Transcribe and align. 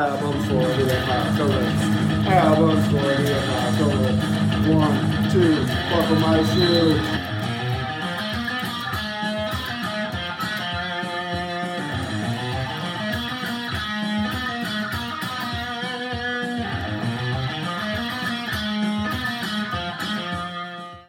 Albums 0.00 0.46
for 0.46 0.54
the 0.54 1.02
apocalypse. 1.02 1.82
Albums 2.26 2.86
for 2.86 3.02
the 3.02 3.38
apocalypse. 3.38 4.24
One, 4.66 4.96
two, 5.30 5.66
buckle 5.90 6.16
my 6.16 6.42
shoe. 6.54 6.96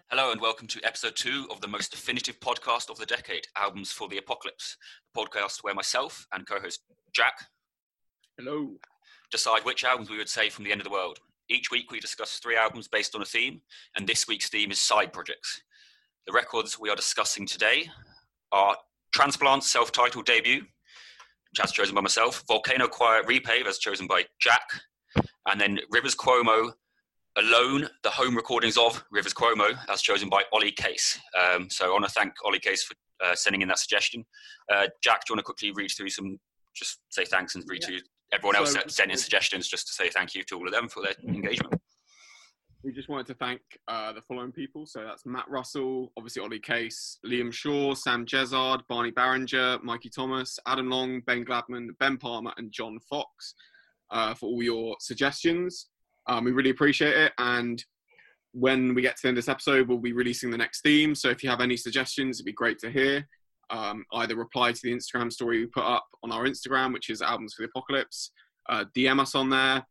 Hello 0.10 0.34
and 0.34 0.42
welcome 0.42 0.68
to 0.68 0.82
episode 0.84 1.16
two 1.16 1.48
of 1.50 1.62
the 1.62 1.68
most 1.70 1.92
definitive 1.92 2.42
podcast 2.42 2.90
of 2.90 2.98
the 2.98 3.06
decade, 3.06 3.48
Albums 3.56 3.94
for 3.94 4.10
the 4.10 4.18
Apocalypse, 4.18 4.76
the 5.14 5.22
podcast 5.22 5.60
where 5.62 5.74
myself 5.74 6.28
and 6.34 6.46
co-host 6.46 6.82
Jack 7.14 7.36
Hello. 8.38 8.70
decide 9.32 9.64
which 9.64 9.84
albums 9.84 10.10
we 10.10 10.18
would 10.18 10.30
say 10.30 10.50
from 10.50 10.64
the 10.66 10.72
end 10.72 10.82
of 10.82 10.86
the 10.86 10.92
world. 10.92 11.20
Each 11.50 11.72
week 11.72 11.92
we 11.92 12.00
discuss 12.00 12.40
three 12.40 12.58
albums 12.58 12.88
based 12.88 13.16
on 13.16 13.22
a 13.22 13.26
theme, 13.26 13.62
and 13.96 14.08
this 14.08 14.28
week's 14.28 14.50
theme 14.50 14.72
is 14.72 14.80
side 14.80 15.14
projects. 15.14 15.62
The 16.28 16.34
records 16.34 16.80
we 16.80 16.90
are 16.90 16.96
discussing 16.96 17.46
today 17.46 17.90
are 18.52 18.76
Transplant's 19.16 19.70
self-titled 19.70 20.26
debut, 20.26 20.60
which 20.62 21.60
has 21.62 21.72
chosen 21.72 21.96
by 21.96 22.02
myself, 22.02 22.44
Volcano 22.48 22.88
Choir 22.88 23.24
Repave 23.24 23.68
as 23.68 23.78
chosen 23.80 24.08
by 24.08 24.26
Jack, 24.40 24.64
and 25.48 25.60
then 25.60 25.80
Rivers 25.92 26.16
Cuomo 26.16 26.72
Alone, 27.38 27.88
the 28.04 28.10
home 28.10 28.36
recordings 28.36 28.78
of 28.78 29.02
Rivers 29.12 29.34
Cuomo 29.34 29.74
as 29.90 30.02
chosen 30.02 30.30
by 30.30 30.44
Ollie 30.52 30.72
Case. 30.74 31.18
Um, 31.40 31.70
so 31.70 31.86
I 31.86 31.92
want 31.92 32.04
to 32.06 32.12
thank 32.12 32.34
Ollie 32.44 32.60
Case 32.60 32.84
for 32.84 32.96
uh, 33.26 33.36
sending 33.36 33.62
in 33.62 33.68
that 33.70 33.80
suggestion. 33.80 34.26
Uh, 34.72 34.88
Jack, 35.02 35.22
do 35.26 35.32
you 35.32 35.36
want 35.36 35.40
to 35.40 35.44
quickly 35.44 35.72
read 35.72 35.92
through 35.96 36.10
some, 36.10 36.38
just 36.76 37.00
say 37.10 37.24
thanks 37.26 37.56
and 37.56 37.64
read 37.68 37.82
Yeah. 37.88 38.00
to 38.00 38.04
everyone 38.32 38.56
else 38.56 38.74
So- 38.74 38.82
sent 38.88 39.12
in 39.12 39.18
suggestions 39.18 39.68
just 39.68 39.88
to 39.88 39.94
say 39.94 40.10
thank 40.10 40.36
you 40.36 40.44
to 40.44 40.56
all 40.56 40.68
of 40.68 40.74
them 40.74 40.90
for 40.90 41.02
their 41.04 41.14
engagement. 41.28 41.82
We 42.84 42.92
just 42.92 43.10
wanted 43.10 43.28
to 43.28 43.36
thank 43.36 43.62
uh, 43.88 44.12
the 44.14 44.24
following 44.24 44.52
people. 44.52 44.88
So 44.88 45.04
that's 45.04 45.24
Matt 45.24 45.48
Russell, 45.48 46.12
obviously 46.18 46.42
Ollie 46.42 46.60
Case, 46.60 47.20
Liam 47.24 47.54
Shaw, 47.54 47.94
Sam 47.94 48.26
Jezard, 48.26 48.82
Barney 48.90 49.12
Barringer, 49.12 49.78
Mikey 49.84 50.10
Thomas, 50.10 50.58
Adam 50.66 50.90
Long, 50.90 51.22
Ben 51.22 51.46
Gladman, 51.46 51.90
Ben 52.00 52.18
Palmer, 52.18 52.54
and 52.58 52.72
John 52.72 52.98
Fox 53.08 53.54
uh, 54.10 54.34
for 54.34 54.48
all 54.48 54.64
your 54.64 54.96
suggestions. 55.00 55.90
Um, 56.28 56.44
we 56.44 56.52
really 56.52 56.72
appreciate 56.72 57.16
it. 57.16 57.34
And 57.38 57.84
when 58.54 58.96
we 58.96 59.04
get 59.04 59.16
to 59.18 59.22
the 59.22 59.28
end 59.30 59.38
of 59.38 59.44
this 59.46 59.50
episode, 59.52 59.88
we'll 59.88 60.00
be 60.00 60.14
releasing 60.14 60.50
the 60.50 60.58
next 60.58 60.82
theme. 60.82 61.14
So 61.14 61.30
if 61.30 61.44
you 61.44 61.52
have 61.52 61.62
any 61.62 61.78
suggestions, 61.78 62.38
it'd 62.38 62.48
be 62.48 62.52
great 62.52 62.80
to 62.80 62.90
hear. 62.90 63.28
Um, 63.72 64.06
either 64.14 64.36
reply 64.36 64.74
to 64.74 64.80
the 64.84 64.94
Instagram 64.94 65.32
story 65.32 65.60
we 65.60 65.66
put 65.68 65.86
up 65.86 66.06
on 66.24 66.32
our 66.32 66.44
Instagram, 66.44 66.94
which 66.94 67.10
is 67.10 67.22
Albums 67.22 67.54
for 67.54 67.64
the 67.64 67.70
Apocalypse, 67.70 68.32
uh, 68.70 68.86
DM 68.96 69.20
us 69.20 69.34
on 69.34 69.50
there, 69.50 69.86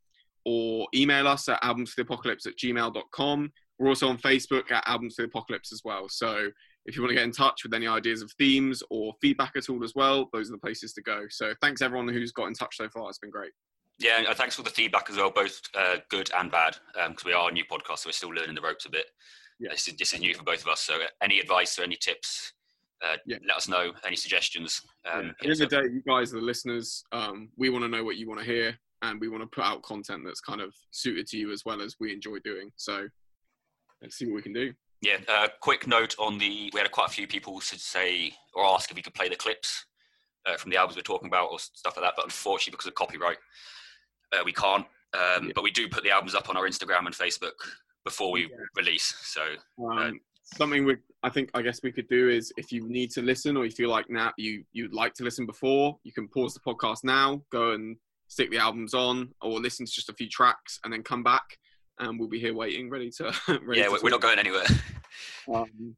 or 0.45 0.87
email 0.95 1.27
us 1.27 1.49
at 1.49 1.63
albumsfortheapocalypse 1.63 2.47
at 2.47 2.57
gmail.com. 2.57 3.53
We're 3.79 3.89
also 3.89 4.09
on 4.09 4.19
Facebook 4.19 4.71
at 4.71 4.87
Albums 4.87 5.15
for 5.15 5.23
the 5.23 5.29
Apocalypse 5.29 5.73
as 5.73 5.83
well. 5.85 6.09
So 6.09 6.49
if 6.87 6.97
you 6.97 7.03
want 7.03 7.11
to 7.11 7.15
get 7.15 7.25
in 7.25 7.33
touch 7.33 7.63
with 7.65 7.75
any 7.75 7.87
ideas 7.87 8.23
of 8.23 8.33
themes 8.33 8.83
or 8.91 9.15
feedback 9.21 9.53
at 9.57 9.69
all 9.69 9.83
as 9.85 9.95
well, 9.95 10.29
those 10.33 10.49
are 10.49 10.53
the 10.53 10.59
places 10.59 10.93
to 10.95 11.03
go. 11.03 11.25
So 11.31 11.55
thanks 11.61 11.83
everyone 11.83 12.09
who's 12.09 12.33
got 12.33 12.49
in 12.49 12.55
touch 12.55 12.77
so 12.77 12.89
far. 12.89 13.09
It's 13.09 13.19
been 13.19 13.31
great. 13.31 13.53
Yeah, 13.99 14.25
and 14.27 14.37
thanks 14.37 14.57
for 14.57 14.63
the 14.63 14.71
feedback 14.71 15.11
as 15.11 15.17
well, 15.17 15.31
both 15.31 15.61
uh, 15.75 15.97
good 16.09 16.31
and 16.35 16.51
bad, 16.51 16.77
because 16.95 17.25
we 17.25 17.35
are 17.35 17.51
a 17.51 17.53
new 17.53 17.65
podcast, 17.65 17.99
so 17.99 18.09
we're 18.09 18.13
still 18.13 18.31
learning 18.31 18.55
the 18.55 18.63
ropes 18.63 18.87
a 18.87 18.91
bit. 18.91 19.05
Yeah. 19.59 19.73
This, 19.73 19.89
is, 19.89 19.97
this 19.97 20.15
is 20.15 20.21
new 20.21 20.35
for 20.35 20.43
both 20.43 20.63
of 20.63 20.69
us, 20.69 20.81
so 20.81 20.99
any 21.23 21.39
advice 21.39 21.79
or 21.79 21.83
any 21.83 21.97
tips, 21.97 22.55
uh, 23.03 23.17
Yeah. 23.27 23.39
let 23.47 23.57
us 23.57 23.69
know. 23.69 23.93
Any 24.05 24.17
suggestions? 24.17 24.83
Um, 25.05 25.25
Yeah. 25.25 25.31
At 25.31 25.39
the 25.39 25.45
end 25.45 25.53
of 25.53 25.59
the 25.59 25.67
day, 25.83 25.83
you 25.93 26.03
guys 26.07 26.33
are 26.33 26.37
the 26.41 26.45
listeners. 26.47 27.05
Um, 27.13 27.51
we 27.57 27.71
want 27.71 27.85
to 27.85 27.89
know 27.89 28.05
what 28.05 28.17
you 28.17 28.29
want 28.29 28.41
to 28.41 28.47
hear, 28.47 28.79
and 29.03 29.21
we 29.21 29.29
want 29.29 29.43
to 29.43 29.47
put 29.49 29.65
out 29.65 29.83
content 29.83 30.23
that's 30.25 30.41
kind 30.41 30.61
of 30.61 30.75
suited 30.91 31.27
to 31.29 31.39
you 31.39 31.51
as 31.53 31.65
well 31.65 31.81
as 31.81 31.97
we 32.01 32.13
enjoy 32.13 32.39
doing. 32.41 32.71
So 32.77 33.09
let's 34.03 34.17
see 34.17 34.27
what 34.27 34.35
we 34.37 34.43
can 34.43 34.53
do. 34.53 34.75
Yeah, 35.03 35.17
uh, 35.29 35.49
quick 35.61 35.87
note 35.87 36.15
on 36.19 36.37
the. 36.39 36.71
We 36.75 36.81
had 36.81 36.91
quite 36.93 37.09
a 37.09 37.13
few 37.13 37.27
people 37.27 37.61
say 37.63 38.35
or 38.55 38.67
ask 38.67 38.91
if 38.91 38.97
we 38.97 39.03
could 39.03 39.15
play 39.15 39.31
the 39.31 39.37
clips 39.37 39.87
uh, 40.47 40.57
from 40.59 40.71
the 40.71 40.77
albums 40.77 40.97
we're 40.97 41.03
talking 41.03 41.29
about 41.29 41.51
or 41.51 41.59
stuff 41.59 41.97
like 41.97 42.05
that, 42.05 42.15
but 42.17 42.27
unfortunately, 42.27 42.73
because 42.73 42.87
of 42.87 42.95
copyright, 42.95 43.39
uh, 44.33 44.43
we 44.45 44.53
can't. 44.53 44.87
Um, 45.15 45.47
Yeah. 45.47 45.53
But 45.55 45.65
we 45.65 45.71
do 45.71 45.89
put 45.89 46.05
the 46.05 46.11
albums 46.11 46.35
up 46.35 46.49
on 46.51 46.57
our 46.57 46.65
Instagram 46.69 47.07
and 47.07 47.15
Facebook 47.15 47.55
before 48.05 48.31
we 48.31 48.51
release. 48.77 49.07
So 49.23 49.57
Um, 49.83 50.21
something 50.57 50.85
we, 50.85 50.97
I 51.23 51.31
think, 51.31 51.51
I 51.55 51.63
guess 51.63 51.83
we 51.83 51.93
could 51.93 52.09
do 52.09 52.29
is 52.29 52.53
if 52.57 52.73
you 52.73 52.89
need 52.89 53.11
to 53.13 53.23
listen 53.23 53.57
or 53.57 53.65
you 53.65 53.71
feel 53.71 53.91
like 53.91 54.11
now 54.11 54.33
you 54.37 54.65
you'd 54.73 54.95
like 54.95 55.15
to 55.15 55.25
listen 55.25 55.47
before, 55.47 55.99
you 56.05 56.13
can 56.13 56.29
pause 56.29 56.55
the 56.55 56.61
podcast 56.61 57.05
now, 57.05 57.43
go 57.51 57.73
and 57.73 57.97
stick 58.29 58.51
the 58.51 58.59
albums 58.59 58.95
on, 58.95 59.31
or 59.43 59.61
listen 59.61 59.87
to 59.87 59.93
just 59.93 60.09
a 60.09 60.15
few 60.15 60.29
tracks 60.29 60.79
and 60.85 60.93
then 60.93 61.03
come 61.03 61.23
back, 61.23 61.59
and 61.99 62.19
we'll 62.19 62.29
be 62.29 62.41
here 62.41 62.55
waiting, 62.55 62.91
ready 62.91 63.11
to. 63.11 63.25
ready 63.63 63.81
yeah, 63.81 63.87
to 63.87 63.99
we're, 64.03 64.11
not 64.11 64.21
going 64.21 64.39
anywhere. 64.39 64.67
Um, 65.53 65.97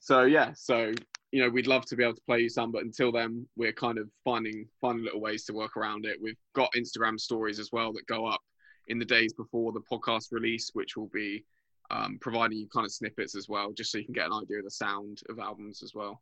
so 0.00 0.22
yeah, 0.22 0.52
so 0.54 0.92
you 1.32 1.42
know, 1.42 1.48
we'd 1.48 1.66
love 1.66 1.86
to 1.86 1.96
be 1.96 2.02
able 2.02 2.14
to 2.14 2.20
play 2.26 2.40
you 2.40 2.48
some, 2.48 2.72
but 2.72 2.82
until 2.82 3.12
then, 3.12 3.46
we're 3.56 3.72
kind 3.72 3.98
of 3.98 4.10
finding 4.24 4.66
finding 4.80 5.04
little 5.04 5.20
ways 5.20 5.44
to 5.44 5.54
work 5.54 5.76
around 5.76 6.04
it. 6.04 6.18
We've 6.20 6.36
got 6.54 6.70
Instagram 6.76 7.18
stories 7.18 7.58
as 7.58 7.70
well 7.72 7.92
that 7.94 8.06
go 8.06 8.26
up 8.26 8.40
in 8.88 8.98
the 8.98 9.04
days 9.04 9.32
before 9.32 9.72
the 9.72 9.80
podcast 9.80 10.32
release, 10.32 10.70
which 10.74 10.96
will 10.96 11.10
be 11.12 11.44
um, 11.90 12.18
providing 12.20 12.58
you 12.58 12.68
kind 12.72 12.84
of 12.86 12.92
snippets 12.92 13.34
as 13.36 13.48
well, 13.48 13.72
just 13.72 13.90
so 13.92 13.98
you 13.98 14.04
can 14.04 14.14
get 14.14 14.26
an 14.26 14.32
idea 14.32 14.58
of 14.58 14.64
the 14.64 14.70
sound 14.70 15.20
of 15.28 15.38
albums 15.38 15.82
as 15.82 15.92
well. 15.94 16.20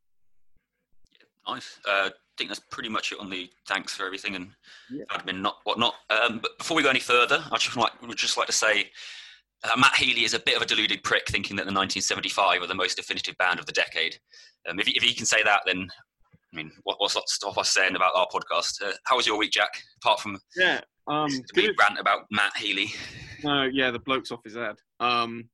Nice. 1.47 1.79
Uh, 1.89 2.11
I 2.11 2.11
think 2.37 2.51
that's 2.51 2.61
pretty 2.71 2.89
much 2.89 3.13
it 3.13 3.19
on 3.21 3.31
the 3.31 3.51
thanks 3.67 3.95
for 3.97 4.05
everything 4.05 4.35
and 4.37 4.51
Yeah. 4.91 5.05
admin, 5.11 5.41
not 5.41 5.59
whatnot. 5.65 5.95
Um, 6.11 6.39
but 6.41 6.57
before 6.59 6.77
we 6.77 6.83
go 6.83 6.91
any 6.91 7.01
further, 7.01 7.43
I 7.51 7.57
just 7.57 7.77
like 7.77 8.01
would 8.03 8.17
just 8.19 8.37
like 8.37 8.47
to 8.47 8.53
say 8.53 8.91
uh, 9.65 9.77
Matt 9.77 9.97
Healy 9.97 10.25
is 10.25 10.35
a 10.35 10.39
bit 10.39 10.57
of 10.57 10.63
a 10.63 10.67
deluded 10.67 11.03
prick, 11.03 11.27
thinking 11.29 11.57
that 11.57 11.63
the 11.67 11.73
1975 11.73 12.63
are 12.63 12.67
the 12.67 12.75
most 12.75 12.97
definitive 12.97 13.37
band 13.39 13.59
of 13.59 13.67
the 13.67 13.73
decade. 13.73 14.17
Um, 14.69 14.79
if, 14.79 14.87
he, 14.87 14.93
if 14.97 15.03
he 15.03 15.15
can 15.15 15.27
say 15.27 15.43
that, 15.43 15.63
then 15.67 15.89
I 16.53 16.57
mean, 16.57 16.71
what, 16.85 17.01
what's 17.01 17.15
that 17.15 17.29
stop 17.29 17.59
us 17.59 17.73
saying 17.73 17.97
about 17.97 18.13
our 18.15 18.27
podcast? 18.29 18.81
Uh, 18.83 18.93
how 19.05 19.17
was 19.17 19.27
your 19.27 19.37
week, 19.39 19.51
Jack? 19.53 19.83
Apart 20.03 20.21
from 20.21 20.39
Yeah. 20.57 20.81
Um, 21.09 21.29
big 21.55 21.79
rant 21.81 21.99
about 21.99 22.27
Matt 22.31 22.57
Healy. 22.57 22.93
No, 23.43 23.63
yeah, 23.65 23.91
the 23.91 23.99
bloke's 23.99 24.31
off 24.31 24.41
his 24.45 24.55
head. 24.55 24.77
Um, 25.01 25.49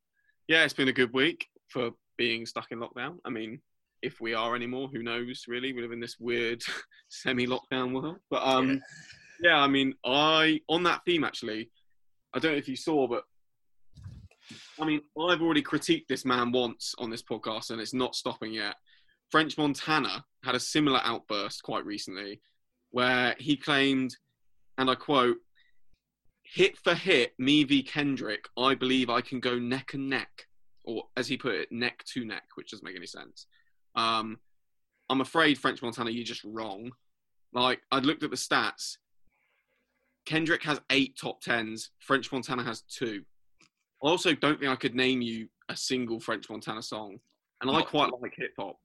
yeah, 0.48 0.64
it's 0.64 0.74
been 0.74 0.88
a 0.88 0.92
good 0.92 1.12
week 1.12 1.46
for 1.68 1.90
being 2.16 2.46
stuck 2.46 2.70
in 2.70 2.78
lockdown. 2.78 3.18
I 3.24 3.30
mean, 3.30 3.60
if 4.02 4.20
we 4.20 4.34
are 4.34 4.54
anymore, 4.54 4.88
who 4.88 5.02
knows? 5.02 5.44
Really, 5.48 5.72
we 5.72 5.82
live 5.82 5.92
in 5.92 6.00
this 6.00 6.16
weird 6.18 6.62
semi-lockdown 7.08 7.92
world. 7.92 8.18
But 8.30 8.46
um, 8.46 8.80
yeah. 9.42 9.56
I 9.56 9.66
mean, 9.66 9.94
I 10.04 10.60
on 10.68 10.82
that 10.84 11.00
theme 11.06 11.24
actually, 11.24 11.70
I 12.34 12.38
don't 12.38 12.52
know 12.52 12.58
if 12.58 12.68
you 12.68 12.76
saw, 12.76 13.06
but 13.08 13.24
I 14.78 14.84
mean, 14.84 15.00
I've 15.18 15.40
already 15.40 15.62
critiqued 15.62 16.06
this 16.08 16.24
man 16.24 16.52
once 16.52 16.94
on 16.98 17.10
this 17.10 17.22
podcast, 17.22 17.70
and 17.70 17.80
it's 17.80 17.94
not 17.94 18.14
stopping 18.14 18.52
yet. 18.52 18.76
French 19.30 19.56
Montana 19.56 20.24
had 20.44 20.54
a 20.54 20.60
similar 20.60 21.00
outburst 21.02 21.62
quite 21.62 21.86
recently, 21.86 22.40
where 22.90 23.34
he 23.38 23.56
claimed, 23.56 24.14
and 24.76 24.90
I 24.90 24.94
quote 24.94 25.38
hit 26.54 26.78
for 26.78 26.94
hit, 26.94 27.34
me 27.36 27.64
v 27.64 27.82
Kendrick, 27.82 28.48
I 28.56 28.76
believe 28.76 29.10
I 29.10 29.20
can 29.20 29.40
go 29.40 29.58
neck 29.58 29.94
and 29.94 30.08
neck, 30.08 30.46
or 30.84 31.02
as 31.16 31.26
he 31.26 31.36
put 31.36 31.56
it, 31.56 31.72
neck 31.72 32.04
to 32.12 32.24
neck, 32.24 32.44
which 32.54 32.70
doesn't 32.70 32.84
make 32.84 32.94
any 32.94 33.06
sense. 33.06 33.46
Um, 33.96 34.38
I'm 35.10 35.20
afraid 35.20 35.58
French 35.58 35.82
Montana, 35.82 36.10
you're 36.10 36.24
just 36.24 36.44
wrong. 36.44 36.92
Like 37.52 37.80
I 37.90 37.98
looked 37.98 38.22
at 38.22 38.30
the 38.30 38.36
stats. 38.36 38.98
Kendrick 40.26 40.62
has 40.62 40.80
eight 40.90 41.18
top 41.20 41.40
tens. 41.40 41.90
French 41.98 42.30
Montana 42.30 42.62
has 42.62 42.82
two. 42.82 43.24
I 44.02 44.08
also 44.08 44.32
don't 44.32 44.60
think 44.60 44.70
I 44.70 44.76
could 44.76 44.94
name 44.94 45.22
you 45.22 45.48
a 45.68 45.76
single 45.76 46.20
French 46.20 46.48
Montana 46.48 46.82
song, 46.82 47.18
and 47.62 47.70
I 47.70 47.82
quite 47.82 48.12
like 48.20 48.34
hip 48.36 48.52
hop. 48.56 48.76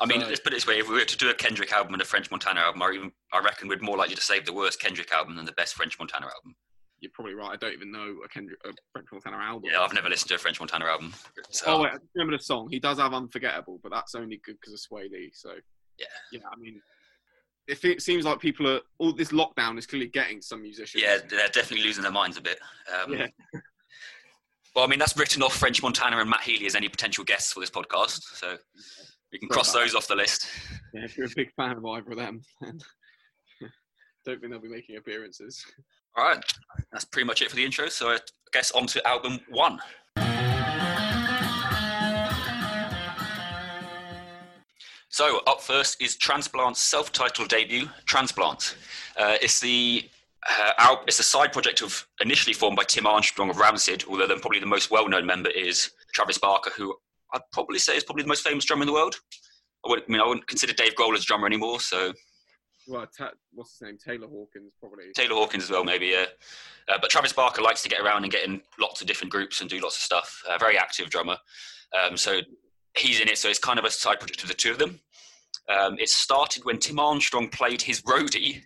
I 0.00 0.06
mean, 0.06 0.20
let's 0.20 0.40
put 0.40 0.52
it 0.52 0.56
this 0.56 0.66
way: 0.66 0.78
if 0.78 0.88
we 0.88 0.94
were 0.94 1.04
to 1.04 1.16
do 1.16 1.30
a 1.30 1.34
Kendrick 1.34 1.72
album 1.72 1.92
and 1.94 2.02
a 2.02 2.04
French 2.04 2.30
Montana 2.30 2.60
album, 2.60 2.82
I, 2.82 2.90
even, 2.94 3.12
I 3.32 3.40
reckon 3.40 3.68
we'd 3.68 3.82
more 3.82 3.96
likely 3.98 4.14
to 4.14 4.20
save 4.22 4.46
the 4.46 4.52
worst 4.52 4.80
Kendrick 4.80 5.12
album 5.12 5.36
than 5.36 5.44
the 5.46 5.52
best 5.52 5.74
French 5.74 5.98
Montana 5.98 6.26
album. 6.26 6.54
You're 7.00 7.10
probably 7.14 7.34
right. 7.34 7.50
I 7.50 7.56
don't 7.56 7.72
even 7.72 7.90
know 7.90 8.16
a 8.24 8.28
Kendrick, 8.28 8.58
a 8.64 8.70
French 8.92 9.08
Montana 9.10 9.38
album. 9.38 9.70
Yeah, 9.72 9.80
I've 9.80 9.92
never 9.94 10.08
listened 10.08 10.28
to 10.28 10.34
a 10.34 10.38
French 10.38 10.60
Montana 10.60 10.84
album. 10.84 11.14
So, 11.50 11.64
Oh 11.66 11.82
wait, 11.82 11.92
I 11.92 11.96
remember 12.14 12.36
the 12.36 12.42
song. 12.42 12.68
He 12.70 12.78
does 12.78 12.98
have 12.98 13.12
"Unforgettable," 13.14 13.80
but 13.82 13.90
that's 13.90 14.14
only 14.14 14.40
good 14.44 14.56
because 14.60 14.74
of 14.74 14.80
Swae 14.80 15.10
Lee. 15.10 15.32
So 15.34 15.54
Yeah. 15.98 16.06
yeah. 16.32 16.40
I 16.52 16.56
mean, 16.58 16.80
if 17.66 17.84
it 17.84 18.02
seems 18.02 18.24
like 18.24 18.38
people 18.38 18.68
are 18.68 18.80
all 18.98 19.12
this 19.12 19.32
lockdown 19.32 19.78
is 19.78 19.86
clearly 19.86 20.08
getting 20.08 20.40
some 20.42 20.62
musicians. 20.62 21.02
yeah, 21.02 21.18
they're 21.28 21.48
definitely 21.48 21.84
losing 21.84 22.02
their 22.02 22.12
minds 22.12 22.36
a 22.36 22.40
bit. 22.42 22.58
Um, 23.02 23.12
Yeah. 23.14 23.26
Well, 24.74 24.84
I 24.84 24.88
mean, 24.88 24.98
that's 25.00 25.16
written 25.16 25.42
off 25.42 25.56
French 25.56 25.82
Montana 25.82 26.18
and 26.18 26.30
Matt 26.30 26.42
Healy 26.42 26.66
as 26.66 26.76
any 26.76 26.88
potential 26.88 27.24
guests 27.24 27.52
for 27.52 27.58
this 27.60 27.70
podcast, 27.70 28.20
so 28.36 28.56
we 29.32 29.38
can 29.38 29.48
cross 29.48 29.72
those 29.72 29.94
off 29.94 30.08
the 30.08 30.14
list. 30.14 30.46
yeah. 30.94 31.04
If 31.04 31.16
you're 31.16 31.26
a 31.26 31.30
big 31.34 31.52
fan 31.54 31.76
of 31.76 31.86
either 31.86 32.10
of 32.10 32.16
them, 32.16 32.42
then 32.60 32.78
don't 34.24 34.40
think 34.40 34.52
they'll 34.52 34.60
be 34.60 34.68
making 34.68 34.96
appearances. 34.96 35.64
All 36.16 36.24
right, 36.24 36.42
that's 36.90 37.04
pretty 37.04 37.26
much 37.26 37.40
it 37.42 37.50
for 37.50 37.56
the 37.56 37.64
intro. 37.64 37.88
So 37.88 38.08
I 38.08 38.18
guess 38.52 38.72
on 38.72 38.86
to 38.88 39.06
album 39.06 39.40
one. 39.48 39.78
So 45.12 45.40
up 45.46 45.60
first 45.60 46.00
is 46.00 46.16
Transplant's 46.16 46.80
self-titled 46.80 47.48
debut, 47.48 47.88
Transplant. 48.06 48.76
Uh, 49.18 49.36
it's 49.42 49.60
the 49.60 50.08
uh, 50.48 50.72
our, 50.78 51.00
it's 51.06 51.18
a 51.18 51.24
side 51.24 51.52
project 51.52 51.82
of 51.82 52.06
initially 52.20 52.54
formed 52.54 52.76
by 52.76 52.84
Tim 52.84 53.06
Armstrong 53.06 53.50
of 53.50 53.58
Rancid, 53.58 54.04
although 54.08 54.26
then 54.26 54.40
probably 54.40 54.60
the 54.60 54.66
most 54.66 54.90
well-known 54.90 55.26
member 55.26 55.50
is 55.50 55.90
Travis 56.14 56.38
Barker, 56.38 56.70
who 56.76 56.96
I'd 57.32 57.40
probably 57.52 57.78
say 57.78 57.96
is 57.96 58.04
probably 58.04 58.22
the 58.22 58.28
most 58.28 58.46
famous 58.46 58.64
drummer 58.64 58.82
in 58.82 58.86
the 58.86 58.92
world. 58.92 59.16
I, 59.84 59.90
would, 59.90 60.00
I 60.00 60.12
mean, 60.12 60.20
I 60.20 60.26
wouldn't 60.26 60.46
consider 60.46 60.72
Dave 60.72 60.94
Grohl 60.94 61.14
as 61.14 61.22
a 61.22 61.26
drummer 61.26 61.46
anymore, 61.46 61.80
so 61.80 62.12
Well, 62.86 63.06
ta- 63.16 63.32
what's 63.52 63.78
his 63.78 63.82
name? 63.82 63.98
Taylor 64.04 64.26
Hawkins, 64.28 64.74
probably. 64.78 65.04
Taylor 65.14 65.36
Hawkins 65.36 65.64
as 65.64 65.70
well, 65.70 65.84
maybe, 65.84 66.06
yeah. 66.08 66.26
Uh, 66.88 66.98
but 67.00 67.10
Travis 67.10 67.32
Barker 67.32 67.62
likes 67.62 67.82
to 67.82 67.88
get 67.88 68.00
around 68.00 68.24
and 68.24 68.32
get 68.32 68.44
in 68.44 68.60
lots 68.78 69.00
of 69.00 69.06
different 69.06 69.32
groups 69.32 69.60
and 69.60 69.70
do 69.70 69.80
lots 69.80 69.96
of 69.96 70.02
stuff. 70.02 70.42
Uh, 70.48 70.58
very 70.58 70.76
active 70.76 71.08
drummer. 71.08 71.36
Um, 71.98 72.16
so 72.16 72.40
he's 72.96 73.20
in 73.20 73.28
it, 73.28 73.38
so 73.38 73.48
it's 73.48 73.58
kind 73.58 73.78
of 73.78 73.84
a 73.84 73.90
side 73.90 74.20
project 74.20 74.42
of 74.42 74.48
the 74.48 74.54
two 74.54 74.72
of 74.72 74.78
them. 74.78 75.00
Um, 75.68 75.96
it 75.98 76.08
started 76.08 76.64
when 76.64 76.78
Tim 76.78 76.98
Armstrong 76.98 77.48
played 77.48 77.82
his 77.82 78.02
roadie 78.02 78.62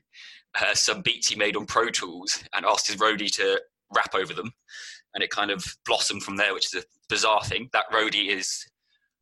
uh, 0.60 0.75
some 0.75 1.02
beats 1.02 1.28
he 1.28 1.37
made 1.37 1.56
on 1.56 1.67
Pro 1.67 1.88
Tools 1.88 2.43
and 2.55 2.64
asked 2.64 2.87
his 2.87 2.96
roadie 2.96 3.34
to 3.37 3.60
rap 3.94 4.14
over 4.14 4.32
them. 4.32 4.52
And 5.14 5.22
it 5.22 5.31
kind 5.31 5.50
of 5.50 5.64
blossomed 5.87 6.22
from 6.22 6.37
there, 6.37 6.55
which 6.55 6.75
is 6.75 6.82
a 6.82 6.87
bizarre 7.08 7.44
thing. 7.44 7.69
That 7.72 7.90
roadie 7.93 8.28
is 8.28 8.64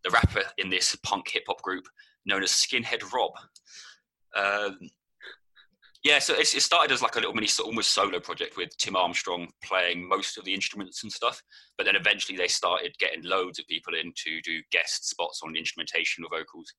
the 0.05 0.11
rapper 0.11 0.43
in 0.59 0.71
this 0.71 0.97
punk 1.03 1.29
hip 1.31 1.45
hop 1.47 1.63
group 1.63 1.87
known 2.25 2.43
as 2.43 2.51
Skinhead 2.51 3.13
Rob. 3.13 3.33
Um, 4.37 4.79
yeah, 6.05 6.19
so 6.19 6.35
it's, 6.35 6.55
it 6.55 6.63
started 6.63 6.93
as 6.93 7.01
like 7.01 7.15
a 7.15 7.21
little 7.21 7.35
mini, 7.35 7.49
almost 7.63 7.93
solo 7.93 8.19
project 8.19 8.57
with 8.57 8.77
Tim 8.77 8.97
Armstrong 8.97 9.49
playing 9.63 10.09
most 10.09 10.37
of 10.37 10.45
the 10.45 10.53
instruments 10.53 11.05
and 11.05 11.13
stuff. 11.13 11.41
But 11.77 11.85
then 11.85 11.95
eventually 11.95 12.37
they 12.37 12.49
started 12.49 12.97
getting 12.99 13.23
loads 13.23 13.61
of 13.61 13.67
people 13.69 13.95
in 13.95 14.13
to 14.17 14.41
do 14.43 14.61
guest 14.73 15.09
spots 15.09 15.41
on 15.45 15.55
instrumentation 15.55 16.25
or 16.25 16.39
vocals. 16.39 16.73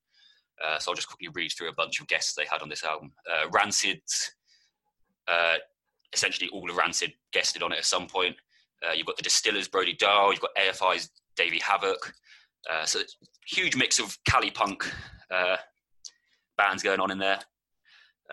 Uh, 0.63 0.77
so 0.77 0.91
I'll 0.91 0.95
just 0.95 1.07
quickly 1.07 1.29
read 1.33 1.51
through 1.57 1.69
a 1.69 1.73
bunch 1.73 2.01
of 2.01 2.07
guests 2.07 2.33
they 2.33 2.45
had 2.51 2.61
on 2.61 2.69
this 2.69 2.83
album. 2.83 3.13
Uh, 3.31 3.49
Rancid's, 3.51 4.33
uh, 5.27 5.55
essentially 6.11 6.49
all 6.49 6.69
of 6.69 6.75
Rancid 6.75 7.13
guested 7.31 7.63
on 7.63 7.71
it 7.71 7.79
at 7.79 7.85
some 7.85 8.07
point. 8.07 8.35
Uh, 8.85 8.93
you've 8.93 9.05
got 9.05 9.17
the 9.17 9.23
Distillers, 9.23 9.67
Brody 9.67 9.93
Dalle. 9.93 10.31
You've 10.31 10.41
got 10.41 10.55
AFI's 10.55 11.09
Davey 11.35 11.59
Havok. 11.59 12.11
Uh, 12.71 12.85
so 12.85 12.99
huge 13.47 13.75
mix 13.75 13.99
of 13.99 14.17
Cali 14.25 14.51
punk 14.51 14.89
uh, 15.31 15.57
bands 16.57 16.83
going 16.83 16.99
on 16.99 17.11
in 17.11 17.17
there. 17.17 17.39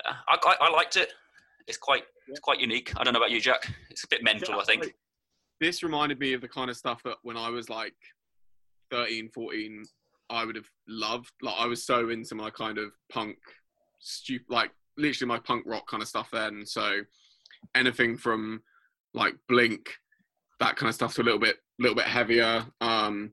Uh, 0.06 0.12
I, 0.29 0.38
I, 0.44 0.67
I, 0.67 0.70
liked 0.70 0.97
it. 0.97 1.12
It's 1.67 1.79
quite 1.79 2.05
it's 2.29 2.41
quite 2.41 2.61
unique. 2.61 2.93
I 2.97 3.05
don't 3.05 3.12
know 3.12 3.19
about 3.19 3.31
you, 3.31 3.41
Jack. 3.41 3.69
It's 3.91 4.05
a 4.05 4.08
bit 4.08 4.23
mental, 4.23 4.55
yeah, 4.55 4.61
I 4.61 4.64
think. 4.64 4.94
This 5.61 5.82
reminded 5.82 6.19
me 6.19 6.32
of 6.32 6.41
the 6.41 6.49
kind 6.49 6.70
of 6.70 6.76
stuff 6.76 7.02
that 7.05 7.17
when 7.23 7.37
I 7.37 7.50
was 7.50 7.69
like 7.69 7.94
13, 8.91 9.31
14, 9.31 9.85
I 10.31 10.44
would 10.44 10.56
have 10.56 10.69
loved. 10.88 11.32
Like 11.43 11.56
I 11.58 11.67
was 11.67 11.85
so 11.85 12.08
into 12.11 12.35
my 12.35 12.50
kind 12.50 12.79
of 12.79 12.93
punk, 13.12 13.37
stupid, 13.99 14.47
like 14.49 14.70
literally 14.97 15.29
my 15.29 15.38
punk 15.38 15.64
rock 15.67 15.88
kind 15.88 16.02
of 16.02 16.08
stuff 16.08 16.29
then. 16.32 16.64
So 16.64 17.00
anything 17.75 18.17
from 18.17 18.62
like 19.12 19.35
Blink, 19.49 19.91
that 20.61 20.77
kind 20.77 20.89
of 20.89 20.95
stuff 20.95 21.15
to 21.15 21.23
a 21.23 21.25
little 21.25 21.41
bit, 21.41 21.57
little 21.79 21.97
bit 21.97 22.07
heavier. 22.07 22.65
Um, 22.81 23.33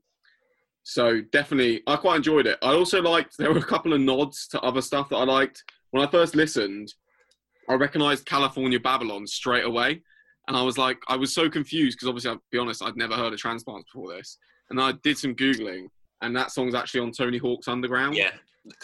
so 0.84 1.22
definitely, 1.34 1.84
I 1.86 1.98
quite 1.98 2.16
enjoyed 2.16 2.48
it. 2.48 2.58
I 2.62 2.72
also 2.72 3.02
liked 3.02 3.38
there 3.38 3.52
were 3.52 3.60
a 3.60 3.64
couple 3.64 3.94
of 3.94 4.00
nods 4.00 4.48
to 4.50 4.62
other 4.62 4.82
stuff 4.82 5.10
that 5.10 5.18
I 5.18 5.24
liked. 5.24 5.64
When 5.92 6.06
I 6.06 6.10
first 6.10 6.36
listened, 6.36 6.94
I 7.70 7.74
recognised 7.74 8.26
California 8.26 8.80
Babylon 8.80 9.28
straight 9.28 9.66
away, 9.66 10.02
and 10.48 10.56
I 10.56 10.62
was 10.62 10.78
like, 10.78 10.98
I 11.10 11.18
was 11.18 11.34
so 11.34 11.50
confused 11.50 11.98
because 11.98 12.08
obviously, 12.08 12.32
I'll 12.32 12.42
be 12.52 12.58
honest, 12.58 12.82
I'd 12.82 12.96
never 12.96 13.16
heard 13.16 13.34
of 13.34 13.40
Transplants 13.40 13.92
before 13.92 14.16
this, 14.16 14.38
and 14.70 14.80
I 14.80 14.94
did 15.04 15.18
some 15.18 15.36
googling, 15.36 15.88
and 16.22 16.36
that 16.38 16.52
song's 16.52 16.74
actually 16.74 17.02
on 17.02 17.12
Tony 17.12 17.38
Hawk's 17.38 17.68
Underground. 17.68 18.16
Yeah, 18.16 18.32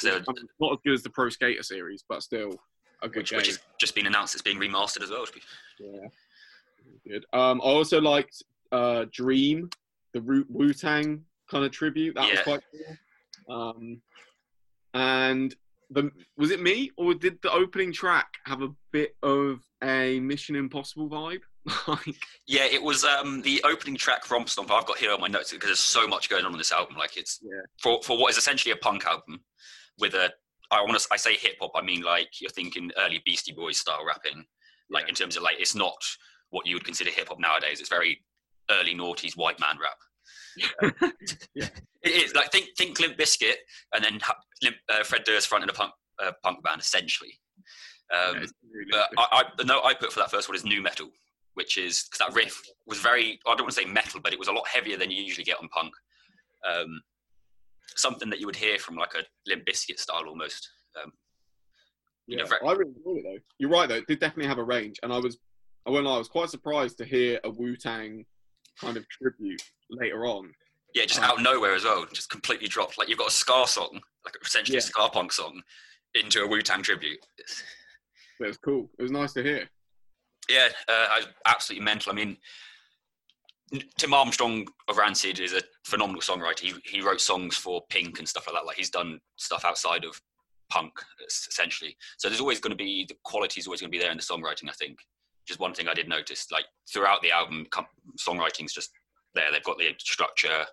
um, 0.05 0.23
not 0.59 0.73
as 0.73 0.77
good 0.83 0.93
as 0.93 1.03
the 1.03 1.09
Pro 1.09 1.29
Skater 1.29 1.63
series, 1.63 2.03
but 2.07 2.21
still 2.21 2.59
a 3.01 3.07
good 3.07 3.21
which, 3.21 3.29
game. 3.29 3.37
Which 3.37 3.47
has 3.47 3.59
just 3.79 3.95
been 3.95 4.07
announced; 4.07 4.35
it's 4.35 4.41
being 4.41 4.59
remastered 4.59 5.03
as 5.03 5.09
well. 5.09 5.25
Yeah, 5.79 6.07
good. 7.07 7.25
Um, 7.33 7.61
I 7.61 7.65
also 7.65 8.01
liked 8.01 8.43
uh, 8.71 9.05
Dream, 9.11 9.69
the 10.13 10.45
Wu 10.49 10.73
Tang 10.73 11.23
kind 11.49 11.65
of 11.65 11.71
tribute. 11.71 12.15
That 12.15 12.27
yeah. 12.27 12.31
was 12.31 12.39
quite 12.41 12.61
cool. 12.71 12.97
Um, 13.49 14.01
and 14.93 15.55
the 15.89 16.11
was 16.37 16.51
it 16.51 16.61
me 16.61 16.91
or 16.97 17.13
did 17.13 17.41
the 17.41 17.51
opening 17.51 17.91
track 17.91 18.27
have 18.45 18.61
a 18.61 18.69
bit 18.91 19.15
of 19.23 19.59
a 19.83 20.19
Mission 20.19 20.55
Impossible 20.55 21.09
vibe? 21.09 21.41
like 21.87 22.15
yeah, 22.47 22.65
it 22.65 22.81
was 22.81 23.03
um, 23.03 23.41
the 23.41 23.61
opening 23.63 23.95
track 23.95 24.29
Romp 24.29 24.49
Stomp. 24.49 24.71
I've 24.71 24.85
got 24.85 24.97
here 24.97 25.13
on 25.13 25.21
my 25.21 25.27
notes 25.27 25.51
because 25.51 25.69
there's 25.69 25.79
so 25.79 26.07
much 26.07 26.29
going 26.29 26.45
on 26.45 26.51
on 26.51 26.57
this 26.57 26.71
album. 26.71 26.95
Like 26.97 27.17
it's 27.17 27.39
yeah. 27.41 27.61
for 27.81 28.01
for 28.03 28.17
what 28.17 28.31
is 28.31 28.37
essentially 28.37 28.73
a 28.73 28.77
punk 28.77 29.05
album 29.05 29.41
with 29.99 30.13
a 30.13 30.31
I 30.71 30.81
want 30.81 30.99
to 30.99 31.07
I 31.11 31.17
say 31.17 31.35
hip 31.35 31.55
hop. 31.61 31.71
I 31.75 31.81
mean 31.81 32.01
like 32.01 32.41
you're 32.41 32.49
thinking 32.49 32.91
early 32.97 33.21
Beastie 33.25 33.53
Boys 33.53 33.79
style 33.79 34.05
rapping. 34.05 34.45
Like 34.89 35.03
yeah. 35.03 35.09
in 35.09 35.15
terms 35.15 35.37
of 35.37 35.43
like 35.43 35.59
it's 35.59 35.75
not 35.75 36.03
what 36.53 36.67
you 36.67 36.75
would 36.75 36.85
consider 36.85 37.09
hip 37.09 37.27
hop 37.27 37.39
nowadays. 37.39 37.79
It's 37.79 37.89
very 37.89 38.23
early 38.69 38.95
noughties 38.95 39.35
white 39.35 39.59
man 39.59 39.77
rap. 39.81 39.97
yeah. 41.55 41.67
It 42.03 42.09
is 42.09 42.35
like 42.35 42.51
think 42.51 42.67
think 42.77 42.99
Limp 42.99 43.17
Bizkit 43.17 43.55
and 43.93 44.03
then 44.03 44.19
Limp, 44.61 44.75
uh, 44.87 45.03
Fred 45.03 45.23
Durst 45.23 45.47
front 45.47 45.63
in 45.63 45.69
a 45.69 45.73
punk 45.73 45.91
uh, 46.23 46.31
punk 46.43 46.63
band 46.63 46.79
essentially. 46.79 47.39
Um, 48.13 48.35
yeah, 48.35 48.45
really 48.71 48.91
but 48.91 49.09
I, 49.17 49.27
I, 49.31 49.43
the 49.57 49.63
note 49.63 49.81
I 49.83 49.93
put 49.95 50.13
for 50.13 50.19
that 50.19 50.29
first 50.29 50.47
one 50.47 50.55
is 50.55 50.63
nu 50.63 50.81
metal, 50.81 51.09
which 51.55 51.77
is 51.77 52.03
because 52.03 52.19
that 52.19 52.35
riff 52.35 52.61
was 52.85 52.99
very 52.99 53.39
I 53.47 53.55
don't 53.55 53.61
want 53.61 53.71
to 53.71 53.81
say 53.81 53.85
metal, 53.85 54.19
but 54.23 54.31
it 54.31 54.39
was 54.39 54.47
a 54.47 54.51
lot 54.51 54.67
heavier 54.67 54.97
than 54.97 55.09
you 55.09 55.23
usually 55.23 55.45
get 55.45 55.57
on 55.59 55.67
punk. 55.69 55.93
Um, 56.69 57.01
something 57.95 58.29
that 58.29 58.39
you 58.39 58.45
would 58.45 58.55
hear 58.55 58.77
from 58.77 58.95
like 58.95 59.15
a 59.15 59.23
Limp 59.49 59.65
Bizkit 59.65 59.99
style 59.99 60.25
almost. 60.27 60.69
Um, 61.01 61.11
yeah, 62.27 62.37
know, 62.37 62.45
very... 62.45 62.61
I 62.65 62.71
really 62.73 62.93
enjoyed 62.95 63.17
it 63.17 63.23
though. 63.23 63.39
You're 63.57 63.69
right 63.71 63.89
though; 63.89 63.95
it 63.95 64.07
did 64.07 64.19
definitely 64.19 64.47
have 64.47 64.59
a 64.59 64.63
range, 64.63 64.99
and 65.01 65.11
I 65.11 65.17
was 65.17 65.37
I 65.85 65.91
won't 65.91 66.05
lie, 66.05 66.15
I 66.15 66.17
was 66.17 66.27
quite 66.27 66.49
surprised 66.49 66.97
to 66.99 67.05
hear 67.05 67.39
a 67.43 67.49
Wu 67.49 67.75
Tang 67.75 68.25
kind 68.79 68.97
of 68.97 69.07
tribute 69.09 69.61
later 69.89 70.25
on. 70.25 70.51
Yeah, 70.95 71.05
just 71.05 71.19
um, 71.19 71.25
out 71.25 71.37
of 71.37 71.43
nowhere 71.43 71.75
as 71.75 71.83
well. 71.83 72.05
Just 72.13 72.29
completely 72.29 72.67
dropped. 72.67 72.97
Like 72.97 73.09
you've 73.09 73.17
got 73.17 73.29
a 73.29 73.31
ska 73.31 73.65
song, 73.67 73.99
like 74.25 74.35
essentially 74.43 74.75
yeah. 74.75 74.79
a 74.79 74.81
ska 74.81 75.09
punk 75.09 75.31
song, 75.31 75.61
into 76.15 76.43
a 76.43 76.47
Wu 76.47 76.61
Tang 76.61 76.83
tribute. 76.83 77.19
It 78.39 78.47
was 78.47 78.57
cool. 78.57 78.89
It 78.97 79.01
was 79.01 79.11
nice 79.11 79.33
to 79.33 79.43
hear. 79.43 79.69
Yeah, 80.49 80.67
uh, 80.89 81.07
I 81.11 81.17
was 81.19 81.27
absolutely 81.47 81.85
mental. 81.85 82.11
I 82.11 82.15
mean, 82.15 82.37
Tim 83.97 84.13
Armstrong 84.13 84.67
of 84.87 84.97
Rancid 84.97 85.39
is 85.39 85.53
a 85.53 85.61
phenomenal 85.85 86.21
songwriter. 86.21 86.59
He 86.59 86.73
he 86.85 87.01
wrote 87.01 87.21
songs 87.21 87.57
for 87.57 87.81
Pink 87.89 88.19
and 88.19 88.27
stuff 88.27 88.47
like 88.47 88.55
that. 88.55 88.65
Like 88.65 88.77
he's 88.77 88.89
done 88.89 89.19
stuff 89.37 89.65
outside 89.65 90.05
of 90.05 90.19
punk 90.69 90.93
essentially. 91.27 91.95
So 92.17 92.27
there's 92.27 92.41
always 92.41 92.59
going 92.59 92.71
to 92.71 92.83
be 92.83 93.05
the 93.07 93.15
quality 93.23 93.59
is 93.59 93.67
always 93.67 93.81
going 93.81 93.91
to 93.91 93.97
be 93.97 94.01
there 94.01 94.11
in 94.11 94.17
the 94.17 94.23
songwriting. 94.23 94.69
I 94.69 94.73
think 94.73 94.97
just 95.47 95.59
one 95.59 95.73
thing 95.73 95.87
I 95.87 95.93
did 95.93 96.07
notice. 96.07 96.51
Like 96.51 96.65
throughout 96.91 97.21
the 97.21 97.31
album, 97.31 97.67
songwriting's 98.17 98.73
just 98.73 98.91
there. 99.35 99.51
They've 99.51 99.63
got 99.63 99.77
the 99.77 99.93
structure, 99.99 100.65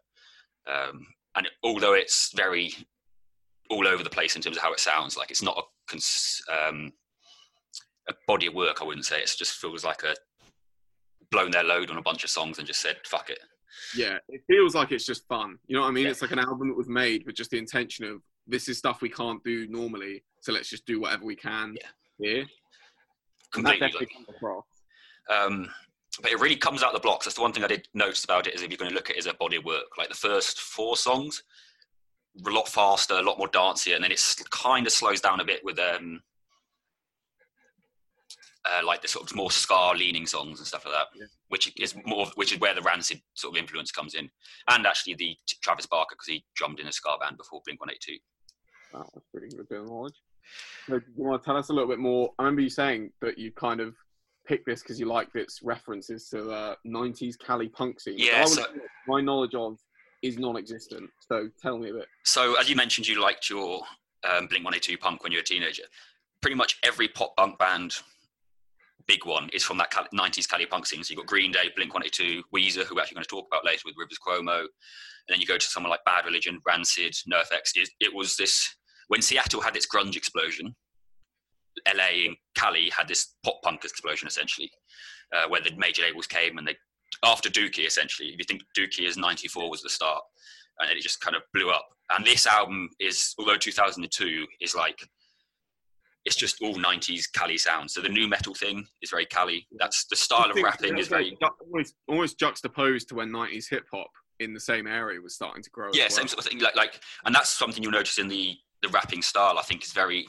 um, 0.66 1.06
and 1.36 1.48
although 1.62 1.94
it's 1.94 2.32
very 2.34 2.74
all 3.70 3.86
over 3.86 4.02
the 4.02 4.10
place 4.10 4.36
in 4.36 4.42
terms 4.42 4.56
of 4.56 4.62
how 4.62 4.72
it 4.72 4.80
sounds, 4.80 5.16
like 5.16 5.30
it's 5.30 5.42
not 5.42 5.56
a, 5.56 5.62
cons- 5.88 6.42
um, 6.50 6.92
a 8.08 8.14
body 8.26 8.46
of 8.46 8.54
work. 8.54 8.82
I 8.82 8.84
wouldn't 8.84 9.06
say 9.06 9.20
it 9.20 9.32
just 9.36 9.54
feels 9.54 9.84
like 9.84 10.02
a 10.02 10.14
blown 11.30 11.52
their 11.52 11.62
load 11.62 11.90
on 11.90 11.96
a 11.96 12.02
bunch 12.02 12.24
of 12.24 12.30
songs 12.30 12.58
and 12.58 12.66
just 12.66 12.80
said 12.80 12.96
fuck 13.06 13.30
it. 13.30 13.38
Yeah, 13.96 14.18
it 14.28 14.42
feels 14.46 14.74
like 14.74 14.92
it's 14.92 15.06
just 15.06 15.26
fun. 15.28 15.58
You 15.66 15.76
know 15.76 15.82
what 15.82 15.88
I 15.88 15.92
mean? 15.92 16.04
Yeah. 16.04 16.10
It's 16.10 16.22
like 16.22 16.32
an 16.32 16.40
album 16.40 16.68
that 16.68 16.76
was 16.76 16.88
made 16.88 17.24
with 17.24 17.36
just 17.36 17.50
the 17.50 17.58
intention 17.58 18.04
of 18.04 18.20
this 18.46 18.68
is 18.68 18.78
stuff 18.78 19.00
we 19.00 19.08
can't 19.08 19.42
do 19.44 19.68
normally, 19.68 20.24
so 20.40 20.52
let's 20.52 20.68
just 20.68 20.86
do 20.86 21.00
whatever 21.00 21.24
we 21.24 21.36
can 21.36 21.76
yeah. 21.76 21.86
here 22.18 22.46
completely. 23.52 23.90
Like, 23.98 24.10
Um, 25.30 25.68
but 26.22 26.32
it 26.32 26.40
really 26.40 26.56
comes 26.56 26.82
out 26.82 26.92
the 26.92 27.00
blocks. 27.00 27.26
That's 27.26 27.36
the 27.36 27.42
one 27.42 27.52
thing 27.52 27.64
I 27.64 27.68
did 27.68 27.86
notice 27.94 28.24
about 28.24 28.46
it 28.46 28.54
is 28.54 28.62
if 28.62 28.70
you're 28.70 28.78
going 28.78 28.90
to 28.90 28.94
look 28.94 29.10
at 29.10 29.16
it 29.16 29.20
as 29.20 29.26
a 29.26 29.34
body 29.34 29.56
of 29.56 29.64
work, 29.64 29.96
like 29.96 30.08
the 30.08 30.14
first 30.14 30.60
four 30.60 30.96
songs, 30.96 31.42
a 32.44 32.50
lot 32.50 32.68
faster, 32.68 33.14
a 33.14 33.22
lot 33.22 33.38
more 33.38 33.48
dancier, 33.48 33.94
and 33.94 34.04
then 34.04 34.12
it 34.12 34.22
kind 34.50 34.86
of 34.86 34.92
slows 34.92 35.20
down 35.20 35.40
a 35.40 35.44
bit 35.44 35.64
with 35.64 35.78
um, 35.78 36.20
uh, 38.64 38.84
like 38.84 39.02
the 39.02 39.08
sort 39.08 39.28
of 39.28 39.36
more 39.36 39.50
ska 39.50 39.92
leaning 39.96 40.26
songs 40.26 40.58
and 40.58 40.66
stuff 40.66 40.84
like 40.84 40.94
that, 40.94 41.06
yeah. 41.14 41.26
which 41.48 41.72
is 41.80 41.94
more, 42.04 42.26
which 42.34 42.52
is 42.52 42.60
where 42.60 42.74
the 42.74 42.82
rancid 42.82 43.20
sort 43.34 43.54
of 43.54 43.60
influence 43.60 43.90
comes 43.90 44.14
in, 44.14 44.28
and 44.68 44.86
actually 44.86 45.14
the 45.14 45.36
Travis 45.62 45.86
Barker 45.86 46.14
because 46.14 46.28
he 46.28 46.44
drummed 46.54 46.80
in 46.80 46.86
a 46.86 46.92
ska 46.92 47.16
band 47.20 47.36
before 47.36 47.62
Blink 47.64 47.80
One 47.80 47.90
Eight 47.90 48.00
Two. 48.00 48.16
Wow, 48.92 49.08
that's 49.14 49.26
pretty 49.32 49.48
good 49.56 49.86
knowledge. 49.86 50.14
So, 50.86 50.98
do 50.98 51.04
you 51.16 51.24
want 51.24 51.42
to 51.42 51.46
tell 51.46 51.56
us 51.56 51.68
a 51.68 51.72
little 51.72 51.88
bit 51.88 51.98
more? 51.98 52.32
I 52.38 52.42
remember 52.42 52.62
you 52.62 52.70
saying 52.70 53.12
that 53.20 53.38
you 53.38 53.52
kind 53.52 53.80
of 53.80 53.94
picked 54.46 54.66
this 54.66 54.82
because 54.82 54.98
you 54.98 55.06
liked 55.06 55.36
its 55.36 55.62
references 55.62 56.28
to 56.28 56.42
the 56.42 56.76
90s 56.86 57.38
Cali 57.38 57.68
punk 57.68 58.00
scene. 58.00 58.14
Yeah, 58.16 58.44
so 58.44 58.64
my 59.06 59.20
knowledge 59.20 59.54
of 59.54 59.78
is 60.22 60.38
non-existent. 60.38 61.08
So 61.28 61.48
tell 61.60 61.78
me 61.78 61.90
a 61.90 61.94
bit. 61.94 62.06
So 62.24 62.58
as 62.58 62.68
you 62.68 62.76
mentioned, 62.76 63.06
you 63.06 63.22
liked 63.22 63.48
your 63.48 63.82
um, 64.24 64.46
Blink 64.46 64.64
182 64.64 64.98
punk 64.98 65.22
when 65.22 65.32
you 65.32 65.38
were 65.38 65.42
a 65.42 65.44
teenager. 65.44 65.84
Pretty 66.42 66.56
much 66.56 66.78
every 66.84 67.08
pop 67.08 67.36
punk 67.36 67.58
band, 67.58 67.94
big 69.06 69.24
one, 69.24 69.48
is 69.52 69.64
from 69.64 69.78
that 69.78 69.90
90s 69.92 70.48
Cali 70.48 70.66
punk 70.66 70.86
scene. 70.86 71.04
So 71.04 71.12
you've 71.12 71.18
got 71.18 71.26
Green 71.26 71.52
Day, 71.52 71.70
Blink 71.76 71.94
182, 71.94 72.42
Weezer, 72.54 72.84
who 72.84 72.96
we're 72.96 73.02
actually 73.02 73.16
going 73.16 73.24
to 73.24 73.28
talk 73.28 73.46
about 73.46 73.64
later 73.64 73.82
with 73.84 73.94
Rivers 73.98 74.18
Cuomo. 74.26 74.60
And 74.60 74.68
then 75.28 75.40
you 75.40 75.46
go 75.46 75.58
to 75.58 75.66
someone 75.66 75.90
like 75.90 76.04
Bad 76.04 76.24
Religion, 76.24 76.60
Rancid, 76.66 77.14
NoFX. 77.30 77.72
It, 77.76 77.88
it 78.00 78.14
was 78.14 78.36
this 78.36 78.74
when 79.10 79.20
Seattle 79.20 79.60
had 79.60 79.74
its 79.74 79.88
grunge 79.88 80.16
explosion, 80.16 80.74
LA 81.86 82.26
and 82.26 82.36
Cali 82.56 82.90
had 82.96 83.08
this 83.08 83.34
pop 83.44 83.60
punk 83.62 83.84
explosion 83.84 84.28
essentially, 84.28 84.70
uh, 85.34 85.48
where 85.48 85.60
the 85.60 85.72
major 85.76 86.02
labels 86.02 86.28
came 86.28 86.58
and 86.58 86.66
they 86.66 86.76
after 87.24 87.50
Dookie 87.50 87.86
essentially. 87.86 88.28
If 88.28 88.38
you 88.38 88.44
think 88.46 88.62
Dookie 88.78 89.08
is 89.08 89.16
'94 89.16 89.68
was 89.68 89.82
the 89.82 89.88
start, 89.88 90.22
and 90.78 90.90
it 90.90 91.02
just 91.02 91.20
kind 91.20 91.34
of 91.34 91.42
blew 91.52 91.70
up. 91.70 91.88
And 92.10 92.24
this 92.24 92.46
album 92.46 92.88
is, 93.00 93.34
although 93.36 93.56
2002 93.56 94.46
is 94.60 94.76
like, 94.76 94.98
it's 96.24 96.36
just 96.36 96.62
all 96.62 96.74
90s 96.74 97.24
Cali 97.34 97.58
sound. 97.58 97.90
So 97.90 98.00
the 98.00 98.08
nu 98.08 98.28
metal 98.28 98.54
thing 98.54 98.86
is 99.02 99.10
very 99.10 99.26
Cali. 99.26 99.66
That's 99.78 100.06
the 100.06 100.16
style 100.16 100.52
of 100.52 100.56
rapping 100.56 100.98
is 100.98 101.08
very 101.08 101.36
almost, 101.64 101.94
almost 102.08 102.38
juxtaposed 102.38 103.08
to 103.08 103.16
when 103.16 103.30
90s 103.30 103.68
hip 103.68 103.86
hop 103.92 104.10
in 104.38 104.54
the 104.54 104.60
same 104.60 104.86
area 104.86 105.20
was 105.20 105.34
starting 105.34 105.64
to 105.64 105.70
grow. 105.70 105.90
Yeah, 105.92 106.04
well. 106.04 106.10
same 106.10 106.28
sort 106.28 106.44
of 106.44 106.50
thing. 106.50 106.60
Like, 106.60 106.76
like, 106.76 107.00
and 107.24 107.34
that's 107.34 107.50
something 107.50 107.82
you'll 107.82 107.92
notice 107.92 108.18
in 108.18 108.28
the 108.28 108.56
the 108.82 108.88
rapping 108.88 109.22
style. 109.22 109.58
I 109.58 109.62
think 109.62 109.82
is 109.84 109.92
very 109.92 110.26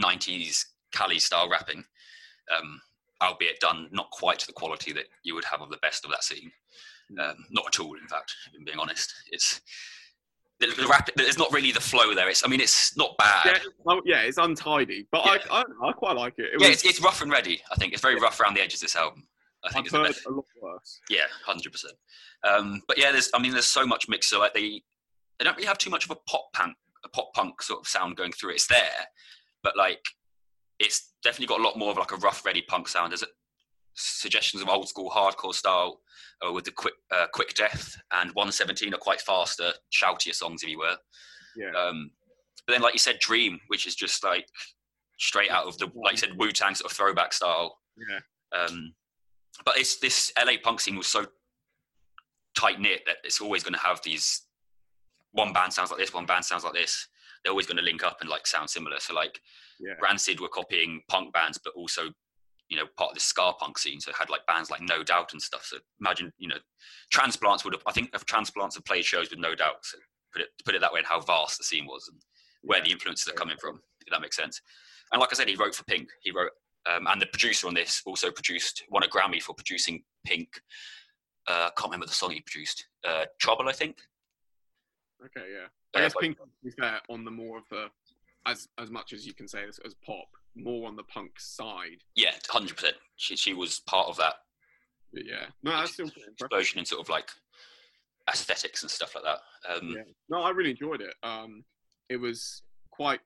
90s 0.00 0.64
Cali 0.92 1.18
style 1.18 1.48
rapping, 1.50 1.84
um, 2.56 2.80
albeit 3.22 3.60
done 3.60 3.88
not 3.92 4.10
quite 4.10 4.38
to 4.40 4.46
the 4.46 4.52
quality 4.52 4.92
that 4.92 5.04
you 5.24 5.34
would 5.34 5.44
have 5.44 5.60
of 5.60 5.70
the 5.70 5.78
best 5.82 6.04
of 6.04 6.10
that 6.10 6.24
scene. 6.24 6.50
Um, 7.20 7.36
not 7.50 7.66
at 7.68 7.80
all, 7.80 7.94
in 7.94 8.06
fact. 8.08 8.34
In 8.58 8.64
being 8.64 8.78
honest, 8.78 9.12
it's 9.32 9.60
the, 10.60 10.66
the 10.76 10.86
rap. 10.86 11.08
There's 11.16 11.38
not 11.38 11.50
really 11.52 11.72
the 11.72 11.80
flow 11.80 12.14
there. 12.14 12.28
It's. 12.28 12.44
I 12.44 12.48
mean, 12.48 12.60
it's 12.60 12.96
not 12.96 13.16
bad. 13.16 13.46
Yeah, 13.46 13.58
well, 13.84 14.00
yeah 14.04 14.20
it's 14.22 14.36
untidy, 14.38 15.06
but 15.10 15.24
Yeah. 15.24 15.36
I, 15.50 15.62
I, 15.84 15.88
I 15.88 15.92
quite 15.92 16.16
like 16.16 16.34
it. 16.38 16.46
it 16.54 16.60
yeah, 16.60 16.68
was, 16.68 16.76
it's, 16.76 16.84
it's 16.84 17.00
rough 17.02 17.22
and 17.22 17.30
ready. 17.30 17.62
I 17.72 17.76
think 17.76 17.92
it's 17.94 18.02
very 18.02 18.14
Yeah. 18.16 18.22
rough 18.24 18.38
around 18.40 18.54
the 18.56 18.60
edges. 18.60 18.80
This 18.80 18.94
album. 18.96 19.26
I 19.64 19.70
think 19.70 19.80
I've 19.80 19.84
it's 19.86 19.92
the 19.92 19.98
heard 19.98 20.06
best. 20.08 20.26
a 20.26 20.30
lot 20.30 20.44
worse. 20.60 21.00
Yeah, 21.08 21.24
hundred 21.46 21.72
percent. 21.72 21.94
Um, 22.46 22.82
but 22.86 22.98
yeah, 22.98 23.10
there's. 23.10 23.30
I 23.34 23.38
mean, 23.40 23.52
there's 23.52 23.66
so 23.66 23.86
much 23.86 24.06
mix. 24.08 24.26
So 24.28 24.38
like 24.38 24.52
they, 24.52 24.82
they 25.38 25.44
don't 25.44 25.56
really 25.56 25.66
have 25.66 25.78
too 25.78 25.90
much 25.90 26.04
of 26.04 26.10
a 26.10 26.16
pop 26.28 26.52
punk, 26.52 26.76
pop 27.12 27.32
punk 27.34 27.62
sort 27.62 27.80
of 27.80 27.88
sound 27.88 28.16
going 28.16 28.32
through. 28.32 28.50
it. 28.50 28.54
It's 28.56 28.66
there, 28.66 29.06
but 29.62 29.76
like, 29.76 30.04
it's 30.78 31.12
definitely 31.22 31.46
got 31.46 31.60
a 31.60 31.64
lot 31.64 31.78
more 31.78 31.90
of 31.90 31.98
like 31.98 32.12
a 32.12 32.16
rough, 32.16 32.44
ready 32.44 32.62
punk 32.62 32.88
sound. 32.88 33.12
There's 33.12 33.24
suggestions 33.94 34.62
of 34.62 34.68
old 34.68 34.88
school 34.88 35.10
hardcore 35.10 35.54
style 35.54 36.00
uh, 36.46 36.52
with 36.52 36.64
the 36.64 36.70
quick, 36.70 36.94
uh, 37.10 37.26
quick 37.32 37.54
death 37.54 37.96
and 38.12 38.30
117 38.34 38.94
are 38.94 38.98
quite 38.98 39.20
faster, 39.20 39.72
shoutier 39.92 40.34
songs, 40.34 40.62
if 40.62 40.68
you 40.68 40.78
were. 40.78 40.96
Yeah. 41.56 41.72
Um, 41.76 42.10
but 42.66 42.74
then, 42.74 42.82
like 42.82 42.92
you 42.94 42.98
said, 42.98 43.18
Dream, 43.18 43.58
which 43.68 43.86
is 43.86 43.96
just 43.96 44.22
like 44.22 44.46
straight 45.18 45.50
out 45.50 45.66
of 45.66 45.78
the, 45.78 45.90
like 45.96 46.12
you 46.12 46.18
said, 46.18 46.36
Wu 46.36 46.52
Tang 46.52 46.74
sort 46.74 46.90
of 46.90 46.96
throwback 46.96 47.32
style. 47.32 47.78
Yeah. 47.96 48.58
Um, 48.58 48.94
but 49.64 49.76
it's 49.76 49.96
this 49.98 50.32
LA 50.38 50.52
punk 50.62 50.80
scene 50.80 50.96
was 50.96 51.06
so 51.06 51.26
tight 52.54 52.80
knit 52.80 53.02
that 53.06 53.16
it's 53.24 53.40
always 53.40 53.62
going 53.62 53.74
to 53.74 53.80
have 53.80 54.00
these. 54.04 54.42
One 55.32 55.52
band 55.52 55.72
sounds 55.72 55.90
like 55.90 56.00
this, 56.00 56.12
one 56.14 56.26
band 56.26 56.44
sounds 56.44 56.64
like 56.64 56.74
this. 56.74 57.06
They're 57.44 57.50
always 57.52 57.66
going 57.66 57.76
to 57.76 57.82
link 57.82 58.02
up 58.02 58.18
and 58.20 58.28
like 58.30 58.46
sound 58.46 58.68
similar. 58.70 58.98
So 59.00 59.14
like 59.14 59.40
Yeah. 59.78 59.94
Rancid 60.02 60.40
were 60.40 60.48
copying 60.48 61.02
punk 61.08 61.32
bands, 61.32 61.58
but 61.62 61.72
also 61.74 62.10
you 62.68 62.76
know 62.76 62.84
part 62.98 63.10
of 63.10 63.14
the 63.14 63.20
ska 63.20 63.52
punk 63.58 63.78
scene. 63.78 64.00
So 64.00 64.10
it 64.10 64.16
had 64.18 64.28
like 64.30 64.44
bands 64.46 64.70
like 64.70 64.80
No 64.82 65.02
Doubt 65.02 65.32
and 65.32 65.40
stuff. 65.42 65.64
So 65.64 65.78
imagine 66.00 66.32
you 66.38 66.48
know 66.48 66.58
Transplants 67.12 67.64
would 67.64 67.74
have. 67.74 67.82
I 67.86 67.92
think 67.92 68.10
if 68.14 68.24
Transplants 68.24 68.74
have 68.76 68.84
played 68.84 69.04
shows 69.04 69.30
with 69.30 69.38
No 69.38 69.54
Doubt. 69.54 69.76
So 69.84 69.98
put 70.32 70.42
it 70.42 70.48
put 70.64 70.74
it 70.74 70.80
that 70.80 70.92
way, 70.92 70.98
and 71.00 71.06
how 71.06 71.20
vast 71.20 71.58
the 71.58 71.64
scene 71.64 71.86
was 71.86 72.08
and 72.12 72.20
where 72.62 72.78
Yeah. 72.78 72.84
the 72.86 72.92
influences 72.92 73.28
are 73.28 73.32
coming 73.36 73.56
from. 73.60 73.80
If 74.06 74.10
that 74.12 74.20
makes 74.20 74.36
sense. 74.36 74.60
And 75.12 75.20
like 75.20 75.30
I 75.32 75.36
said, 75.36 75.48
he 75.48 75.54
wrote 75.56 75.74
for 75.74 75.84
Pink. 75.84 76.08
He 76.20 76.30
wrote, 76.32 76.50
um, 76.86 77.06
and 77.06 77.20
the 77.22 77.26
producer 77.26 77.66
on 77.66 77.74
this 77.74 78.02
also 78.04 78.30
produced, 78.30 78.82
won 78.90 79.02
a 79.04 79.06
Grammy 79.08 79.40
for 79.42 79.54
producing 79.54 80.02
Pink. 80.26 80.60
Uh, 81.46 81.68
I 81.68 81.70
can't 81.76 81.90
remember 81.90 82.06
the 82.06 82.12
song 82.12 82.32
he 82.32 82.40
produced. 82.42 82.86
Uh, 83.06 83.24
Trouble, 83.40 83.68
I 83.68 83.72
think. 83.72 83.96
Okay, 85.24 85.46
yeah. 85.52 85.66
I 85.94 86.02
guess 86.02 86.14
but- 86.14 86.22
Pink, 86.22 86.38
to 86.38 86.44
be 86.64 86.70
fair, 86.70 87.00
on 87.08 87.24
the 87.24 87.30
more 87.30 87.58
of 87.58 87.64
the, 87.70 87.86
as 88.46 88.68
as 88.78 88.90
much 88.90 89.12
as 89.12 89.26
you 89.26 89.34
can 89.34 89.48
say 89.48 89.64
as, 89.68 89.78
as 89.84 89.94
pop, 90.06 90.28
more 90.54 90.88
on 90.88 90.96
the 90.96 91.02
punk 91.04 91.32
side. 91.38 92.02
Yeah, 92.14 92.32
hundred 92.48 92.76
percent. 92.76 92.96
She 93.16 93.36
she 93.36 93.54
was 93.54 93.80
part 93.80 94.08
of 94.08 94.16
that 94.18 94.34
yeah, 95.12 95.46
no, 95.62 95.70
that's 95.72 95.92
still 95.92 96.10
explosion 96.30 96.78
in 96.78 96.84
sort 96.84 97.00
of 97.00 97.08
like 97.08 97.28
aesthetics 98.30 98.82
and 98.82 98.90
stuff 98.90 99.14
like 99.14 99.24
that. 99.24 99.40
Um, 99.70 99.94
Yeah. 99.96 100.02
No, 100.28 100.42
I 100.42 100.50
really 100.50 100.70
enjoyed 100.70 101.00
it. 101.00 101.14
Um, 101.22 101.64
it 102.08 102.16
was 102.16 102.62
quite 102.90 103.20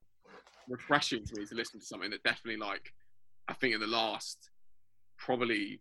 refreshing 0.69 1.25
for 1.27 1.41
me 1.41 1.47
to 1.47 1.55
listen 1.55 1.81
to 1.81 1.87
something 1.87 2.11
that 2.11 2.23
definitely, 2.23 2.59
like, 2.61 2.93
I 3.49 3.55
think 3.55 3.75
in 3.75 3.81
the 3.81 3.87
last 3.87 4.51
probably 5.19 5.81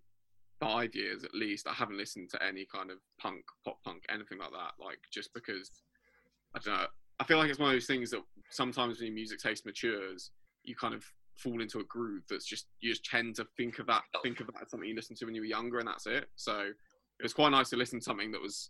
five 0.59 0.95
years 0.95 1.23
at 1.23 1.33
least, 1.35 1.67
I 1.67 1.73
haven't 1.73 1.97
listened 1.97 2.29
to 2.31 2.43
any 2.43 2.65
kind 2.65 2.89
of 2.89 2.97
punk, 3.19 3.43
pop 3.63 3.77
punk, 3.83 4.03
anything 4.09 4.39
like 4.39 4.51
that. 4.51 4.83
Like, 4.83 4.99
just 5.13 5.33
because 5.33 5.69
I 6.55 6.59
don't 6.59 6.73
know. 6.75 6.87
I 7.19 7.23
feel 7.23 7.37
like 7.37 7.49
it's 7.49 7.59
one 7.59 7.69
of 7.69 7.75
those 7.75 7.85
things 7.85 8.11
that 8.11 8.21
sometimes 8.49 8.97
when 8.97 9.07
your 9.07 9.15
music 9.15 9.39
taste 9.39 9.65
matures, 9.65 10.31
you 10.63 10.75
kind 10.75 10.93
of 10.93 11.05
fall 11.37 11.61
into 11.61 11.79
a 11.79 11.83
groove 11.85 12.23
that's 12.29 12.45
just 12.45 12.67
you 12.81 12.91
just 12.91 13.05
tend 13.05 13.35
to 13.35 13.45
think 13.57 13.79
of 13.79 13.87
that 13.87 14.03
think 14.21 14.39
of 14.41 14.47
that 14.47 14.61
as 14.61 14.69
something 14.69 14.87
you 14.87 14.95
listened 14.95 15.17
to 15.17 15.25
when 15.25 15.33
you 15.33 15.41
were 15.41 15.45
younger 15.45 15.79
and 15.79 15.87
that's 15.87 16.05
it. 16.07 16.25
So 16.35 16.59
it 16.61 17.23
was 17.23 17.33
quite 17.33 17.49
nice 17.49 17.69
to 17.69 17.77
listen 17.77 17.99
to 17.99 18.03
something 18.03 18.31
that 18.31 18.41
was 18.41 18.69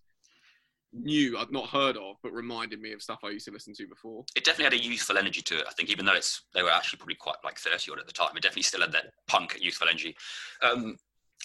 new 0.93 1.37
I'd 1.37 1.51
not 1.51 1.69
heard 1.69 1.97
of, 1.97 2.17
but 2.21 2.33
reminded 2.33 2.81
me 2.81 2.91
of 2.93 3.01
stuff 3.01 3.19
I 3.23 3.29
used 3.29 3.45
to 3.45 3.51
listen 3.51 3.73
to 3.75 3.87
before. 3.87 4.25
it 4.35 4.43
definitely 4.43 4.77
had 4.77 4.85
a 4.85 4.89
youthful 4.89 5.17
energy 5.17 5.41
to 5.41 5.59
it. 5.59 5.65
I 5.67 5.73
think 5.73 5.89
even 5.89 6.05
though 6.05 6.15
it's 6.15 6.43
they 6.53 6.63
were 6.63 6.69
actually 6.69 6.97
probably 6.97 7.15
quite 7.15 7.37
like 7.43 7.57
thirty 7.57 7.91
odd 7.91 7.99
at 7.99 8.07
the 8.07 8.13
time, 8.13 8.35
it 8.35 8.43
definitely 8.43 8.63
still 8.63 8.81
had 8.81 8.91
that 8.91 9.11
punk 9.27 9.57
youthful 9.59 9.87
energy. 9.87 10.15
Um, 10.61 10.97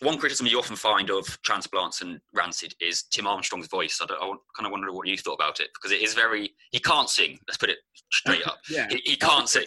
one 0.03 0.19
criticism 0.19 0.47
you 0.47 0.59
often 0.59 0.77
find 0.77 1.11
of 1.11 1.27
Transplants 1.43 2.03
and 2.03 2.21
Rancid 2.35 2.75
is 2.81 3.05
Tim 3.05 3.27
Armstrong's 3.27 3.67
voice. 3.69 4.01
I, 4.01 4.05
I 4.13 4.19
kind 4.57 4.67
of 4.67 4.71
wonder 4.73 4.93
what 4.93 5.07
you 5.09 5.17
thought 5.17 5.35
about 5.35 5.61
it 5.61 5.69
because 5.75 5.91
it 5.93 6.03
is 6.03 6.15
very 6.15 6.51
he 6.71 6.79
can't 6.79 7.09
sing. 7.09 7.39
Let's 7.49 7.57
put 7.59 7.71
it 7.71 7.79
straight 8.13 8.47
up. 8.47 8.59
Yeah, 8.71 8.87
He, 8.91 9.01
he 9.05 9.17
can't 9.17 9.49
sing. 9.49 9.67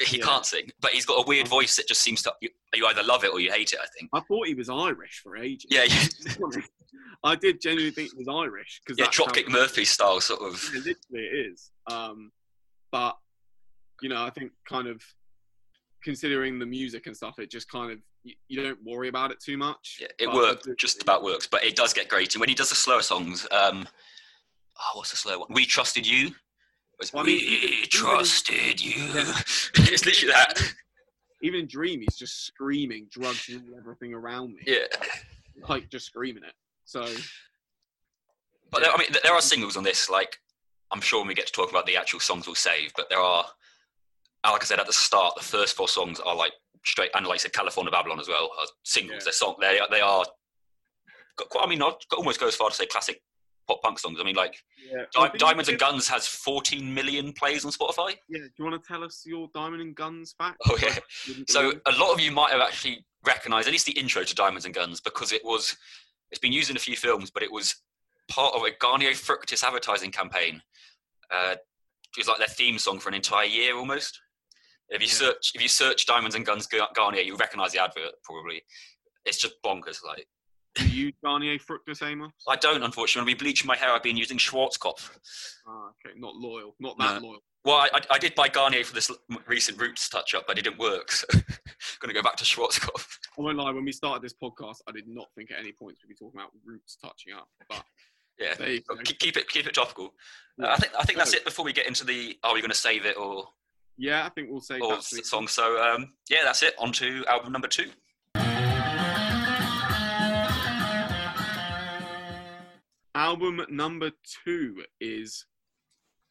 He 0.00 0.18
Yeah. 0.18 0.24
can't 0.24 0.44
sing, 0.46 0.68
but 0.80 0.90
he's 0.92 1.06
got 1.06 1.22
a 1.24 1.26
weird 1.28 1.46
voice 1.46 1.76
that 1.76 1.86
just 1.86 2.02
seems 2.02 2.22
to 2.22 2.32
you, 2.40 2.48
you 2.74 2.86
either 2.86 3.02
love 3.04 3.24
it 3.24 3.32
or 3.32 3.38
you 3.40 3.52
hate 3.52 3.72
it. 3.72 3.78
I 3.80 3.86
think. 3.96 4.10
I 4.12 4.20
thought 4.20 4.46
he 4.48 4.54
was 4.54 4.68
Irish 4.68 5.20
for 5.22 5.36
ages. 5.36 5.66
Yeah, 5.70 5.84
yeah, 5.84 6.62
I 7.24 7.36
did 7.36 7.60
genuinely 7.60 7.92
think 7.92 8.10
he 8.12 8.24
was 8.24 8.28
Irish 8.28 8.80
because 8.84 8.98
yeah. 8.98 9.06
Dropkick 9.06 9.48
Murphy 9.48 9.84
style 9.84 10.20
sort 10.20 10.40
of. 10.42 10.60
Yeah, 10.74 10.78
literally 10.80 10.96
it 11.28 11.46
is. 11.52 11.70
Um, 11.88 12.32
but 12.90 13.16
you 14.00 14.08
know, 14.08 14.24
I 14.24 14.30
think 14.30 14.50
kind 14.68 14.88
of 14.88 15.00
considering 16.02 16.58
the 16.58 16.66
music 16.66 17.06
and 17.06 17.16
stuff, 17.16 17.38
it 17.38 17.50
just 17.50 17.70
kind 17.70 17.92
of 17.92 17.98
you, 18.24 18.34
you 18.48 18.62
don't 18.62 18.78
worry 18.84 19.08
about 19.08 19.30
it 19.30 19.40
too 19.40 19.56
much. 19.56 19.98
Yeah, 20.00 20.08
it 20.18 20.32
works, 20.32 20.66
just 20.78 21.02
about 21.02 21.22
works, 21.22 21.46
but 21.46 21.64
it 21.64 21.76
does 21.76 21.92
get 21.92 22.08
great. 22.08 22.34
And 22.34 22.40
when 22.40 22.48
he 22.48 22.54
does 22.54 22.68
the 22.68 22.74
slower 22.74 23.02
songs, 23.02 23.46
um, 23.50 23.88
oh, 24.78 24.98
what's 24.98 25.10
the 25.10 25.16
slow 25.16 25.38
one? 25.38 25.48
We 25.50 25.66
trusted 25.66 26.06
you. 26.06 26.30
Well, 27.12 27.22
I 27.22 27.26
mean, 27.26 27.36
we 27.36 27.42
even- 27.42 27.88
trusted 27.88 28.82
you. 28.82 29.02
Yeah. 29.02 29.34
it's 29.74 30.06
literally 30.06 30.32
that. 30.32 30.74
Even 31.42 31.60
in 31.60 31.66
Dream, 31.66 32.00
he's 32.00 32.16
just 32.16 32.46
screaming, 32.46 33.08
drugs 33.10 33.48
rule 33.48 33.76
everything 33.76 34.14
around 34.14 34.54
me, 34.54 34.62
Yeah, 34.64 34.86
like 35.68 35.90
just 35.90 36.06
screaming 36.06 36.44
it. 36.44 36.54
So 36.84 37.04
but 38.72 38.80
there, 38.82 38.90
I 38.90 38.96
mean, 38.96 39.08
there 39.22 39.34
are 39.34 39.40
singles 39.40 39.76
on 39.76 39.84
this. 39.84 40.08
Like, 40.08 40.38
I'm 40.90 41.00
sure 41.00 41.20
when 41.20 41.28
we 41.28 41.34
get 41.34 41.46
to 41.46 41.52
talk 41.52 41.70
about 41.70 41.86
the 41.86 41.96
actual 41.96 42.20
songs, 42.20 42.46
we'll 42.46 42.54
save. 42.54 42.92
But 42.96 43.08
there 43.10 43.20
are, 43.20 43.44
like 44.44 44.62
I 44.62 44.64
said 44.64 44.80
at 44.80 44.86
the 44.86 44.92
start, 44.92 45.34
the 45.36 45.44
first 45.44 45.76
four 45.76 45.88
songs 45.88 46.18
are 46.20 46.34
like 46.34 46.52
straight, 46.84 47.10
and 47.14 47.26
like 47.26 47.34
I 47.34 47.38
said, 47.38 47.52
California 47.52 47.90
Babylon 47.90 48.20
as 48.20 48.28
well 48.28 48.50
are 48.58 48.66
singles. 48.84 49.18
Yeah. 49.20 49.24
They're 49.24 49.32
song. 49.32 49.56
They 49.60 49.78
are- 49.78 49.88
they 49.90 50.00
are. 50.00 50.24
Got 51.36 51.48
quite, 51.48 51.64
I 51.64 51.68
mean, 51.68 51.82
I'd 51.82 51.94
almost 52.16 52.38
go 52.40 52.46
as 52.48 52.54
far 52.54 52.68
to 52.68 52.76
say 52.76 52.86
classic 52.86 53.22
pop 53.66 53.80
punk 53.82 53.98
songs. 53.98 54.18
I 54.20 54.24
mean, 54.24 54.34
like 54.36 54.56
yeah, 54.90 55.04
Di- 55.14 55.38
Diamonds 55.38 55.68
and 55.68 55.78
Guns 55.78 56.08
has 56.08 56.26
14 56.26 56.92
million 56.92 57.32
plays 57.32 57.64
on 57.64 57.70
Spotify. 57.72 58.16
Yeah, 58.28 58.40
do 58.40 58.50
you 58.58 58.64
want 58.64 58.82
to 58.82 58.86
tell 58.86 59.02
us 59.02 59.22
your 59.24 59.48
Diamond 59.54 59.80
and 59.82 59.94
Guns 59.94 60.34
fact? 60.36 60.58
Oh, 60.68 60.76
yeah. 60.82 60.98
So 61.48 61.72
a 61.86 61.92
lot 61.92 62.12
of 62.12 62.20
you 62.20 62.32
might 62.32 62.50
have 62.52 62.60
actually 62.60 63.06
recognised 63.24 63.68
at 63.68 63.72
least 63.72 63.86
the 63.86 63.92
intro 63.92 64.24
to 64.24 64.34
Diamonds 64.34 64.66
and 64.66 64.74
Guns 64.74 65.00
because 65.00 65.32
it 65.32 65.42
was 65.44 65.76
it's 66.30 66.40
been 66.40 66.52
used 66.52 66.70
in 66.70 66.76
a 66.76 66.80
few 66.80 66.96
films, 66.96 67.30
but 67.30 67.42
it 67.42 67.52
was 67.52 67.74
part 68.28 68.54
of 68.54 68.62
a 68.62 68.70
Garnier 68.80 69.10
Fructis 69.12 69.62
advertising 69.64 70.10
campaign. 70.10 70.60
Uh, 71.30 71.52
it 71.54 72.18
was 72.18 72.28
like 72.28 72.38
their 72.38 72.46
theme 72.48 72.78
song 72.78 72.98
for 72.98 73.08
an 73.08 73.14
entire 73.14 73.46
year 73.46 73.76
almost. 73.76 74.20
If 74.92 75.00
you 75.02 75.08
Yeah. 75.08 75.12
search 75.14 75.52
if 75.54 75.62
you 75.62 75.68
search 75.68 76.06
Diamonds 76.06 76.34
and 76.36 76.44
Guns 76.46 76.66
Garnier, 76.94 77.22
you 77.22 77.36
recognise 77.36 77.72
the 77.72 77.82
advert 77.82 78.12
probably. 78.24 78.62
It's 79.24 79.38
just 79.38 79.54
bonkers. 79.64 80.02
Like 80.04 80.26
do 80.74 80.88
you 80.88 81.06
use 81.06 81.14
Garnier 81.22 81.58
Fructis 81.58 82.02
Amos? 82.06 82.32
I 82.48 82.56
don't 82.56 82.82
unfortunately. 82.82 83.26
When 83.30 83.36
we 83.38 83.42
bleaching 83.44 83.66
my 83.66 83.76
hair, 83.76 83.90
I've 83.90 84.02
been 84.02 84.16
using 84.16 84.38
Schwarzkopf. 84.38 85.10
Ah, 85.66 85.90
okay, 86.06 86.18
not 86.18 86.34
loyal, 86.34 86.74
not 86.80 86.96
that 86.98 87.20
No. 87.20 87.28
loyal. 87.28 87.44
Well, 87.64 87.76
I, 87.76 88.00
I, 88.10 88.18
did 88.18 88.34
buy 88.34 88.48
Garnier 88.48 88.82
for 88.82 88.92
this 88.92 89.08
recent 89.46 89.80
Roots 89.80 90.08
touch 90.08 90.34
up, 90.34 90.48
but 90.48 90.58
it 90.58 90.62
didn't 90.62 90.78
work. 90.80 91.12
So 91.12 91.26
going 92.00 92.08
to 92.08 92.12
go 92.12 92.20
back 92.22 92.34
to 92.36 92.44
Schwarzkopf. 92.44 93.06
I 93.38 93.40
won't 93.40 93.56
lie. 93.56 93.70
When 93.70 93.84
we 93.84 93.92
started 93.92 94.20
this 94.20 94.34
podcast, 94.34 94.78
I 94.88 94.92
did 94.92 95.06
not 95.06 95.28
think 95.36 95.52
at 95.52 95.60
any 95.60 95.70
point 95.70 95.96
we'd 96.02 96.08
be 96.08 96.16
talking 96.16 96.40
about 96.40 96.50
roots 96.64 96.96
touching 97.00 97.34
up. 97.34 97.48
But 97.68 97.84
Yeah, 98.38 98.54
there 98.54 98.72
you 98.72 98.80
go. 98.88 98.96
keep, 99.04 99.18
keep 99.20 99.36
it 99.36 99.48
keep 99.48 99.66
it 99.68 99.74
topical. 99.74 100.14
Uh, 100.60 100.68
I 100.68 100.76
think 100.76 100.92
I 100.98 101.04
think 101.04 101.18
that's 101.18 101.34
it. 101.34 101.44
Before 101.44 101.64
we 101.64 101.72
get 101.72 101.86
into 101.86 102.04
the 102.04 102.36
are 102.42 102.54
we 102.54 102.60
going 102.60 102.70
to 102.70 102.76
save 102.76 103.04
it 103.04 103.16
or 103.16 103.46
Yeah, 103.98 104.24
I 104.26 104.30
think 104.30 104.50
we'll 104.50 104.60
say 104.60 104.78
s- 104.80 105.28
song. 105.28 105.46
So 105.48 105.80
um, 105.82 106.12
yeah, 106.30 106.40
that's 106.44 106.62
it. 106.62 106.74
On 106.78 106.92
to 106.92 107.24
album 107.28 107.52
number 107.52 107.68
two. 107.68 107.90
Album 113.14 113.60
number 113.68 114.10
two 114.44 114.82
is 115.00 115.44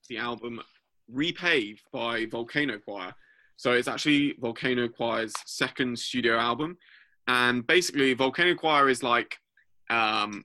the 0.09 0.17
album 0.17 0.59
Repave 1.13 1.77
by 1.93 2.25
Volcano 2.25 2.79
Choir. 2.79 3.13
So 3.57 3.73
it's 3.73 3.87
actually 3.87 4.33
Volcano 4.39 4.87
Choir's 4.87 5.33
second 5.45 5.97
studio 5.99 6.37
album, 6.37 6.77
and 7.27 7.65
basically 7.67 8.13
Volcano 8.15 8.55
Choir 8.55 8.89
is 8.89 9.03
like 9.03 9.37
um, 9.91 10.43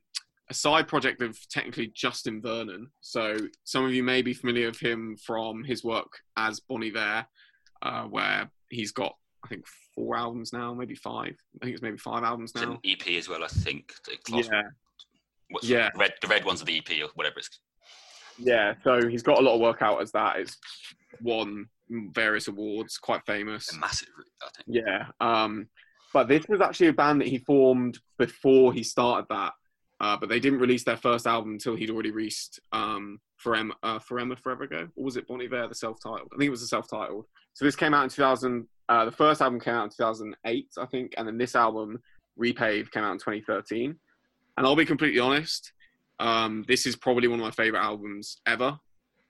a 0.51 0.55
side 0.55 0.87
project 0.89 1.23
of 1.23 1.37
technically 1.49 1.89
Justin 1.89 2.41
Vernon. 2.41 2.89
So 3.01 3.37
some 3.65 3.85
of 3.85 3.93
you 3.93 4.03
may 4.03 4.23
be 4.23 4.33
familiar 4.33 4.67
with 4.69 4.79
him 4.81 5.17
from 5.17 5.65
his 5.65 5.83
work 5.83 6.21
as 6.37 6.61
Bon 6.61 6.83
Iver, 6.85 7.27
uh, 7.83 8.05
where 8.05 8.51
he's 8.71 8.93
got 8.93 9.17
I 9.45 9.49
think 9.49 9.65
four 9.95 10.17
albums 10.17 10.53
now, 10.53 10.75
maybe 10.75 10.95
five. 10.97 11.37
I 11.61 11.65
think 11.65 11.75
it's 11.75 11.83
maybe 11.83 11.99
five 11.99 12.25
albums 12.25 12.51
It's 12.55 12.63
now. 12.63 12.73
an 12.73 12.79
EP 12.85 13.07
as 13.17 13.29
well, 13.29 13.45
I 13.45 13.49
think. 13.49 13.93
The 14.05 14.17
Yeah, 14.51 14.63
what's 15.51 15.69
yeah. 15.69 15.91
Red, 15.97 16.15
the 16.21 16.27
red 16.27 16.45
ones 16.45 16.63
are 16.63 16.65
the 16.65 16.79
EP 16.79 16.91
or 17.03 17.11
whatever 17.15 17.39
it's. 17.39 17.61
yeah. 18.39 18.75
So 18.83 19.09
he's 19.09 19.23
got 19.23 19.39
a 19.39 19.43
lot 19.43 19.55
of 19.55 19.61
work 19.61 19.83
out 19.83 20.03
as 20.03 20.11
that. 20.13 20.39
It's 20.39 20.57
won 21.21 21.69
various 21.89 22.49
awards, 22.49 22.99
quite 22.99 23.25
famous. 23.25 23.73
a 23.73 23.79
massive, 23.79 24.09
I 24.43 24.49
think. 24.57 24.85
Yeah. 24.85 25.07
Um, 25.21 25.69
but 26.13 26.27
this 26.29 26.45
was 26.49 26.61
actually 26.61 26.89
a 26.89 26.93
band 26.93 27.21
that 27.21 27.29
he 27.29 27.39
formed 27.39 27.99
before 28.19 28.73
he 28.73 28.83
started 28.83 29.27
that. 29.31 29.53
Uh, 30.01 30.17
but 30.17 30.29
they 30.29 30.41
didn't 30.41 30.59
release 30.59 30.85
their 30.85 30.97
first 30.97 31.27
album 31.27 31.53
until 31.53 31.75
he'd 31.75 31.91
already 31.91 32.11
released 32.11 32.61
um, 32.73 33.19
Forever, 33.37 33.71
uh, 33.83 33.99
Forever 33.99 34.37
Forever 34.37 34.65
Ago. 34.65 34.89
Or 34.95 35.05
was 35.05 35.17
it 35.17 35.27
Bon 35.27 35.41
Iver, 35.41 35.69
the 35.69 35.75
self-titled? 35.75 36.29
I 36.33 36.37
think 36.37 36.49
it 36.49 36.51
was 36.51 36.61
the 36.61 36.67
self-titled. 36.67 37.25
So 37.55 37.65
this 37.65 37.77
came 37.77 37.95
out 37.95 38.05
in 38.05 38.11
2000. 38.11 38.67
Uh, 38.89 39.05
the 39.07 39.13
first 39.13 39.41
album 39.41 39.59
came 39.59 39.75
out 39.75 39.85
in 39.85 39.91
2008, 39.91 40.69
I 40.79 40.87
think, 40.87 41.15
and 41.17 41.27
then 41.27 41.39
this 41.39 41.57
album, 41.57 41.99
Repave, 42.39 42.91
came 42.91 43.05
out 43.05 43.13
in 43.13 43.19
2013. 43.19 43.97
And 44.59 44.67
I'll 44.67 44.77
be 44.77 44.85
completely 44.85 45.21
honest, 45.21 45.73
um, 46.19 46.65
this 46.69 46.87
is 46.87 46.97
probably 46.97 47.29
one 47.29 47.41
of 47.41 47.45
my 47.45 47.51
favorite 47.51 47.83
albums 47.83 48.39
ever. 48.47 48.79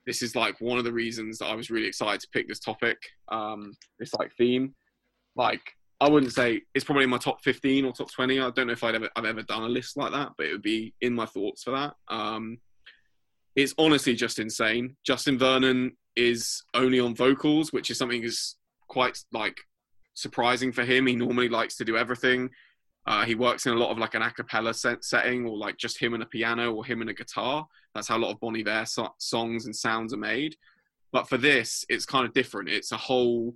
This 0.05 0.23
is 0.23 0.37
like 0.37 0.61
one 0.61 0.79
of 0.79 0.85
the 0.85 0.93
reasons 0.93 1.39
that 1.39 1.47
I 1.47 1.55
was 1.55 1.71
really 1.71 1.89
excited 1.89 2.21
to 2.21 2.29
pick 2.33 2.49
this 2.49 2.61
topic, 2.61 2.99
um, 3.29 3.73
this 3.99 4.15
like 4.15 4.33
theme. 4.37 4.75
Like 5.35 5.63
I 6.01 6.09
wouldn't 6.09 6.33
say 6.33 6.63
it's 6.75 6.85
probably 6.85 7.05
in 7.05 7.11
my 7.11 7.19
top 7.19 7.43
15 7.43 7.85
or 7.85 7.93
top 7.93 8.13
20. 8.13 8.39
I 8.39 8.51
don't 8.51 8.67
know 8.67 8.73
if 8.75 8.85
I'd 8.85 8.95
ever 8.95 9.09
I've 9.17 9.25
ever 9.25 9.43
done 9.43 9.63
a 9.63 9.69
list 9.69 9.97
like 9.97 10.13
that, 10.13 10.33
but 10.37 10.47
it 10.47 10.53
would 10.53 10.63
be 10.63 10.95
in 11.01 11.15
my 11.15 11.27
thoughts 11.27 11.63
for 11.63 11.71
that. 11.71 11.95
Um, 12.09 12.59
it's 13.55 13.75
honestly 13.79 14.15
just 14.15 14.39
insane. 14.39 14.97
Justin 15.05 15.39
Vernon 15.39 15.97
is 16.15 16.63
only 16.75 17.01
on 17.01 17.15
vocals, 17.15 17.73
which 17.73 17.91
is 17.91 17.99
something 17.99 18.23
is 18.23 18.57
quite 18.89 19.19
like 19.33 19.59
surprising 20.15 20.73
for 20.73 20.85
him. 20.85 21.07
He 21.07 21.17
normally 21.17 21.49
likes 21.49 21.77
to 21.77 21.85
do 21.85 21.97
everything. 21.97 22.51
Uh, 23.07 23.25
he 23.25 23.35
works 23.35 23.67
in 23.67 23.73
a 23.73 23.77
lot 23.77 23.91
of 23.91 23.99
like 23.99 24.15
an 24.15 24.23
a 24.23 24.31
cappella 24.31 24.75
set, 24.75 25.05
setting 25.05 25.47
or 25.47 25.57
like 25.57 25.79
just 25.79 25.99
him 25.99 26.13
and 26.13 26.23
a 26.23 26.27
piano 26.27 26.75
or 26.75 26.85
him 26.85 27.01
and 27.01 27.11
a 27.11 27.15
guitar. 27.15 27.67
That's 27.95 28.09
how 28.09 28.17
a 28.17 28.19
lot 28.19 28.33
of 28.33 28.41
Bon 28.41 28.57
Iver 28.57 28.85
so- 28.85 29.15
songs 29.19 29.65
and 29.65 29.75
sounds 29.75 30.13
are 30.13 30.19
made. 30.19 30.57
But 31.13 31.29
for 31.29 31.39
this, 31.39 31.85
it's 31.89 32.05
kind 32.05 32.27
of 32.27 32.35
different. 32.35 32.69
It's 32.69 32.93
a 32.93 32.97
whole 32.97 33.55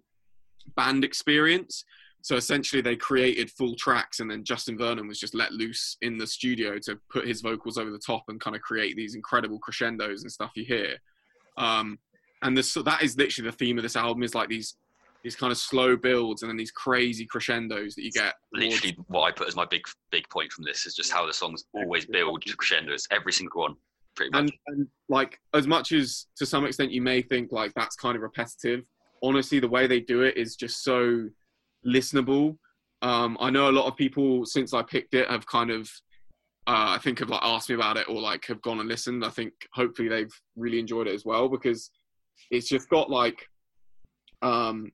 band 0.77 1.05
experience. 1.05 1.85
So 2.23 2.37
essentially, 2.37 2.83
they 2.83 2.97
created 2.97 3.51
full 3.51 3.75
tracks, 3.77 4.21
and 4.21 4.31
then 4.31 4.45
Justin 4.45 4.77
Vernon 4.77 5.09
was 5.09 5.19
just 5.19 5.35
let 5.35 5.53
loose 5.53 5.97
in 6.03 6.19
the 6.19 6.27
studio 6.27 6.79
to 6.85 6.99
put 7.11 7.27
his 7.27 7.41
vocals 7.41 7.79
over 7.79 7.91
the 7.91 7.99
top 7.99 8.25
and 8.29 8.41
kind 8.41 8.55
of 8.55 8.63
create 8.63 8.95
these 8.97 9.15
incredible 9.15 9.59
crescendos 9.59 10.23
and 10.23 10.31
stuff 10.31 10.51
you 10.55 10.65
hear. 10.65 10.97
Um, 11.57 11.99
and 12.43 12.57
this, 12.57 12.73
so 12.73 12.83
that 12.83 13.03
is 13.03 13.17
literally 13.17 13.51
the 13.51 13.57
theme 13.57 13.79
of 13.79 13.83
this 13.83 13.97
album 13.97 14.23
is 14.23 14.35
like 14.35 14.49
these 14.49 14.77
these 15.23 15.37
kind 15.37 15.51
of 15.53 15.59
slow 15.59 15.97
builds 15.97 16.43
and 16.43 16.49
then 16.49 16.57
these 16.57 16.71
crazy 16.71 17.27
crescendos 17.27 17.95
that 17.95 18.03
you 18.03 18.11
get. 18.11 18.33
towards- 18.55 18.75
Literally, 18.77 18.97
what 19.09 19.23
I 19.23 19.31
put 19.33 19.49
as 19.49 19.55
my 19.57 19.67
big, 19.67 19.83
big 20.11 20.27
point 20.31 20.51
from 20.51 20.65
this 20.65 20.87
is 20.87 20.95
just 20.95 21.13
how 21.13 21.27
the 21.27 21.33
songs 21.33 21.65
always 21.75 22.07
build 22.07 22.41
to 22.47 22.57
crescendos. 22.57 23.07
Every 23.11 23.33
single 23.33 23.61
one, 23.61 23.77
pretty 24.15 24.31
much. 24.31 24.41
and, 24.41 24.53
and 24.69 24.87
like 25.11 25.39
as 25.53 25.67
much 25.67 25.93
as 25.93 26.27
to 26.37 26.47
some 26.47 26.65
extent 26.65 26.91
you 26.91 27.03
may 27.03 27.21
think 27.21 27.53
like 27.53 27.73
that's 27.75 27.97
kind 27.97 28.17
of 28.17 28.23
repetitive 28.23 28.83
honestly 29.23 29.61
the 29.61 29.69
way 29.69 29.87
they 29.87 30.01
do 30.01 30.23
it 30.23 30.35
is 30.39 30.57
just 30.57 30.83
so 30.83 31.29
listenable. 31.87 32.57
Um 33.03 33.37
i 33.41 33.51
know 33.51 33.71
a 33.71 33.73
lot 33.73 33.87
of 33.87 33.97
people 33.97 34.45
since 34.45 34.75
i 34.75 34.83
picked 34.83 35.15
it 35.15 35.29
have 35.31 35.47
kind 35.47 35.71
of 35.71 35.91
uh, 36.67 36.93
i 36.95 36.99
think 36.99 37.19
have 37.19 37.31
like 37.31 37.41
asked 37.43 37.71
me 37.71 37.75
about 37.75 37.97
it 37.97 38.09
or 38.09 38.21
like 38.21 38.45
have 38.47 38.63
gone 38.63 38.81
and 38.81 38.89
listened. 38.89 39.25
I 39.25 39.31
think 39.31 39.53
hopefully 39.73 40.09
they've 40.09 40.35
really 40.57 40.79
enjoyed 40.79 41.09
it 41.09 41.15
as 41.15 41.25
well 41.25 41.49
because 41.49 41.91
it's 42.51 42.69
just 42.69 42.89
got 42.89 43.11
like 43.11 43.47
um 44.43 44.93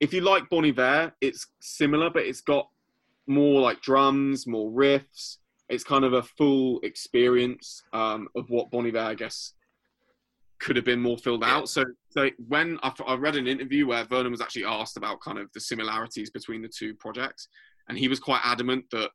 if 0.00 0.12
you 0.12 0.20
like 0.20 0.50
Bon 0.50 0.64
Iver, 0.64 1.12
it's 1.20 1.46
similar 1.60 2.10
but 2.10 2.24
it's 2.24 2.40
got 2.40 2.68
more 3.26 3.60
like 3.60 3.80
drums 3.80 4.46
more 4.46 4.70
riffs. 4.70 5.38
It's 5.68 5.84
kind 5.84 6.04
of 6.04 6.12
a 6.12 6.22
full 6.22 6.80
experience 6.82 7.82
um, 7.92 8.28
of 8.36 8.50
what 8.50 8.70
Bon 8.70 8.86
Iver, 8.86 8.98
I 8.98 9.14
guess, 9.14 9.54
could 10.64 10.76
have 10.76 10.84
been 10.84 11.00
more 11.00 11.18
filled 11.18 11.42
Yeah. 11.42 11.56
out. 11.56 11.68
So, 11.68 11.84
so 12.08 12.30
when 12.48 12.78
I, 12.82 12.90
I 13.06 13.14
read 13.16 13.36
an 13.36 13.46
interview 13.46 13.86
where 13.86 14.04
Vernon 14.04 14.32
was 14.32 14.40
actually 14.40 14.64
asked 14.64 14.96
about 14.96 15.20
kind 15.20 15.38
of 15.38 15.48
the 15.52 15.60
similarities 15.60 16.30
between 16.30 16.62
the 16.62 16.68
two 16.68 16.94
projects, 16.94 17.48
and 17.88 17.98
he 17.98 18.08
was 18.08 18.18
quite 18.18 18.40
adamant 18.44 18.86
that 18.92 19.10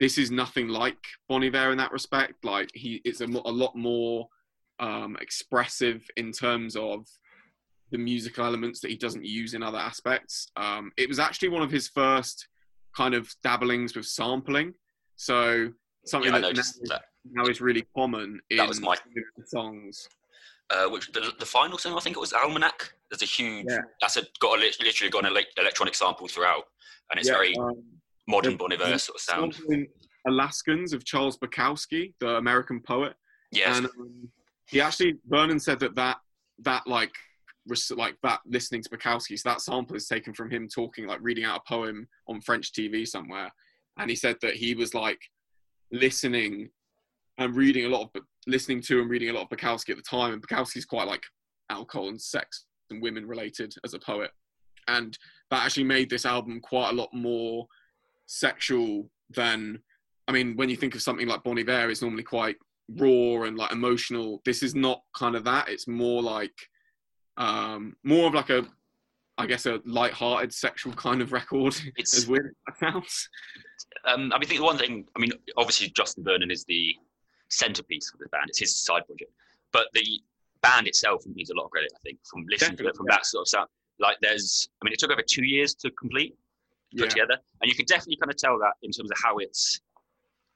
this 0.00 0.18
is 0.18 0.30
nothing 0.30 0.68
like 0.68 0.98
Bon 1.28 1.42
Iver 1.42 1.72
in 1.72 1.78
that 1.78 1.92
respect. 1.92 2.44
Like 2.44 2.70
he, 2.74 3.00
it's 3.04 3.20
a, 3.22 3.24
a 3.26 3.52
lot 3.64 3.74
more 3.74 4.28
um, 4.80 5.16
expressive 5.20 6.04
in 6.16 6.30
terms 6.32 6.76
of 6.76 7.06
the 7.90 7.98
musical 7.98 8.44
elements 8.44 8.80
that 8.80 8.90
he 8.90 8.96
doesn't 8.96 9.24
use 9.24 9.54
in 9.54 9.62
other 9.62 9.78
aspects. 9.78 10.48
Um, 10.56 10.92
it 10.96 11.08
was 11.08 11.18
actually 11.18 11.48
one 11.50 11.62
of 11.62 11.70
his 11.70 11.88
first 11.88 12.48
kind 12.96 13.14
of 13.14 13.32
dabblings 13.42 13.94
with 13.96 14.06
sampling. 14.06 14.74
So 15.16 15.68
something 16.04 16.32
yeah, 16.32 16.40
that 16.40 16.56
now, 16.56 16.62
that. 16.90 17.02
now 17.30 17.46
is 17.46 17.60
really 17.60 17.86
common 17.96 18.40
in 18.50 18.56
That 18.58 18.68
was 18.68 18.80
my- 18.80 18.96
songs. 19.46 20.08
Uh, 20.72 20.88
which 20.88 21.12
the, 21.12 21.32
the 21.38 21.44
final 21.44 21.76
song, 21.76 21.94
I 21.96 22.00
think 22.00 22.16
it 22.16 22.20
was 22.20 22.32
Almanac. 22.32 22.94
There's 23.10 23.22
a 23.22 23.26
huge. 23.26 23.66
Yeah. 23.68 23.80
That's 24.00 24.16
a, 24.16 24.22
got 24.40 24.58
a, 24.58 24.72
literally 24.80 25.10
got 25.10 25.26
an 25.26 25.36
electronic 25.58 25.94
sample 25.94 26.28
throughout, 26.28 26.64
and 27.10 27.20
it's 27.20 27.28
Yeah, 27.28 27.34
very 27.34 27.54
um, 27.56 27.82
modern 28.26 28.56
Bon 28.56 28.72
Iver 28.72 28.96
sort 28.98 29.16
of 29.16 29.20
sound. 29.20 29.58
Alaskans 30.26 30.92
of 30.92 31.04
Charles 31.04 31.36
Bukowski, 31.36 32.14
the 32.20 32.36
American 32.36 32.80
poet, 32.80 33.14
Yes, 33.50 33.76
and 33.76 33.86
um, 33.86 34.28
he 34.66 34.80
actually 34.80 35.16
Vernon 35.26 35.60
said 35.60 35.78
that 35.80 35.94
that 35.96 36.18
that 36.60 36.86
like 36.86 37.12
like 37.90 38.16
that 38.22 38.40
listening 38.46 38.82
to 38.82 38.88
Bukowski, 38.88 39.38
so 39.38 39.50
that 39.50 39.60
sample 39.60 39.94
is 39.94 40.08
taken 40.08 40.32
from 40.32 40.50
him 40.50 40.68
talking 40.68 41.06
like 41.06 41.18
reading 41.20 41.44
out 41.44 41.60
a 41.60 41.68
poem 41.68 42.08
on 42.28 42.40
French 42.40 42.72
TV 42.72 43.06
somewhere, 43.06 43.50
and 43.98 44.08
he 44.08 44.16
said 44.16 44.36
that 44.40 44.54
he 44.54 44.74
was 44.74 44.94
like 44.94 45.20
listening 45.92 46.70
and 47.38 47.56
reading 47.56 47.86
a 47.86 47.88
lot 47.88 48.10
of 48.14 48.22
listening 48.46 48.80
to 48.82 49.00
and 49.00 49.10
reading 49.10 49.30
a 49.30 49.32
lot 49.32 49.42
of 49.42 49.48
Bukowski 49.48 49.90
at 49.90 49.96
the 49.96 50.02
time, 50.02 50.32
and 50.32 50.46
Bukowski's 50.46 50.84
quite 50.84 51.06
like 51.08 51.22
alcohol 51.70 52.08
and 52.08 52.20
sex 52.20 52.64
and 52.90 53.02
women 53.02 53.26
related 53.26 53.74
as 53.84 53.94
a 53.94 53.98
poet, 53.98 54.30
and 54.88 55.16
that 55.50 55.64
actually 55.64 55.84
made 55.84 56.10
this 56.10 56.26
album 56.26 56.60
quite 56.60 56.90
a 56.90 56.94
lot 56.94 57.08
more 57.12 57.66
sexual 58.26 59.08
than 59.30 59.78
I 60.28 60.32
mean, 60.32 60.56
when 60.56 60.68
you 60.70 60.76
think 60.76 60.94
of 60.94 61.02
something 61.02 61.26
like 61.26 61.42
Bon 61.42 61.58
Iver, 61.58 61.90
it's 61.90 62.02
normally 62.02 62.22
quite 62.22 62.56
raw 62.96 63.42
and 63.42 63.56
like 63.56 63.72
emotional. 63.72 64.40
This 64.44 64.62
is 64.62 64.74
not 64.74 65.02
kind 65.16 65.34
of 65.34 65.44
that. 65.44 65.68
It's 65.68 65.88
more 65.88 66.22
like 66.22 66.54
um 67.38 67.96
more 68.04 68.28
of 68.28 68.34
like 68.34 68.50
a 68.50 68.64
I 69.38 69.46
guess 69.46 69.64
a 69.66 69.80
light-hearted 69.86 70.52
sexual 70.52 70.92
kind 70.92 71.22
of 71.22 71.32
record. 71.32 71.74
It's- 71.96 72.16
as 72.16 72.28
weird 72.28 72.46
as 72.46 72.52
that 72.80 72.92
sounds. 72.92 73.28
um, 74.04 74.14
I 74.14 74.22
mean, 74.24 74.32
I 74.34 74.38
think 74.46 74.60
the 74.60 74.64
one 74.66 74.78
thing. 74.78 75.06
I 75.16 75.20
mean, 75.20 75.32
obviously 75.56 75.88
Justin 75.96 76.22
Vernon 76.24 76.50
is 76.50 76.64
the 76.64 76.94
centerpiece 77.52 78.10
of 78.12 78.18
the 78.20 78.28
band. 78.28 78.46
It's 78.48 78.58
his 78.58 78.74
side 78.82 79.06
project, 79.06 79.30
but 79.72 79.86
the 79.92 80.20
band 80.62 80.86
itself 80.86 81.22
needs 81.26 81.50
a 81.50 81.54
lot 81.54 81.64
of 81.66 81.70
credit. 81.70 81.92
I 81.94 82.00
think 82.04 82.18
from 82.24 82.44
listening 82.48 82.76
to 82.78 82.86
it 82.88 82.96
from 82.96 83.06
Definitely, 83.06 83.16
that 83.16 83.26
sort 83.26 83.42
of 83.42 83.48
sound. 83.48 83.68
Like, 83.98 84.16
there's. 84.22 84.68
I 84.80 84.84
mean, 84.84 84.92
it 84.92 84.98
took 84.98 85.10
over 85.12 85.22
two 85.22 85.44
years 85.44 85.74
to 85.76 85.90
complete. 85.92 86.34
put 86.96 87.04
Yeah. 87.04 87.08
together, 87.08 87.36
and 87.60 87.70
you 87.70 87.74
can 87.74 87.86
definitely 87.86 88.16
kind 88.16 88.30
of 88.30 88.36
tell 88.36 88.58
that 88.58 88.74
in 88.82 88.90
terms 88.90 89.10
of 89.10 89.16
how 89.24 89.38
it's 89.38 89.80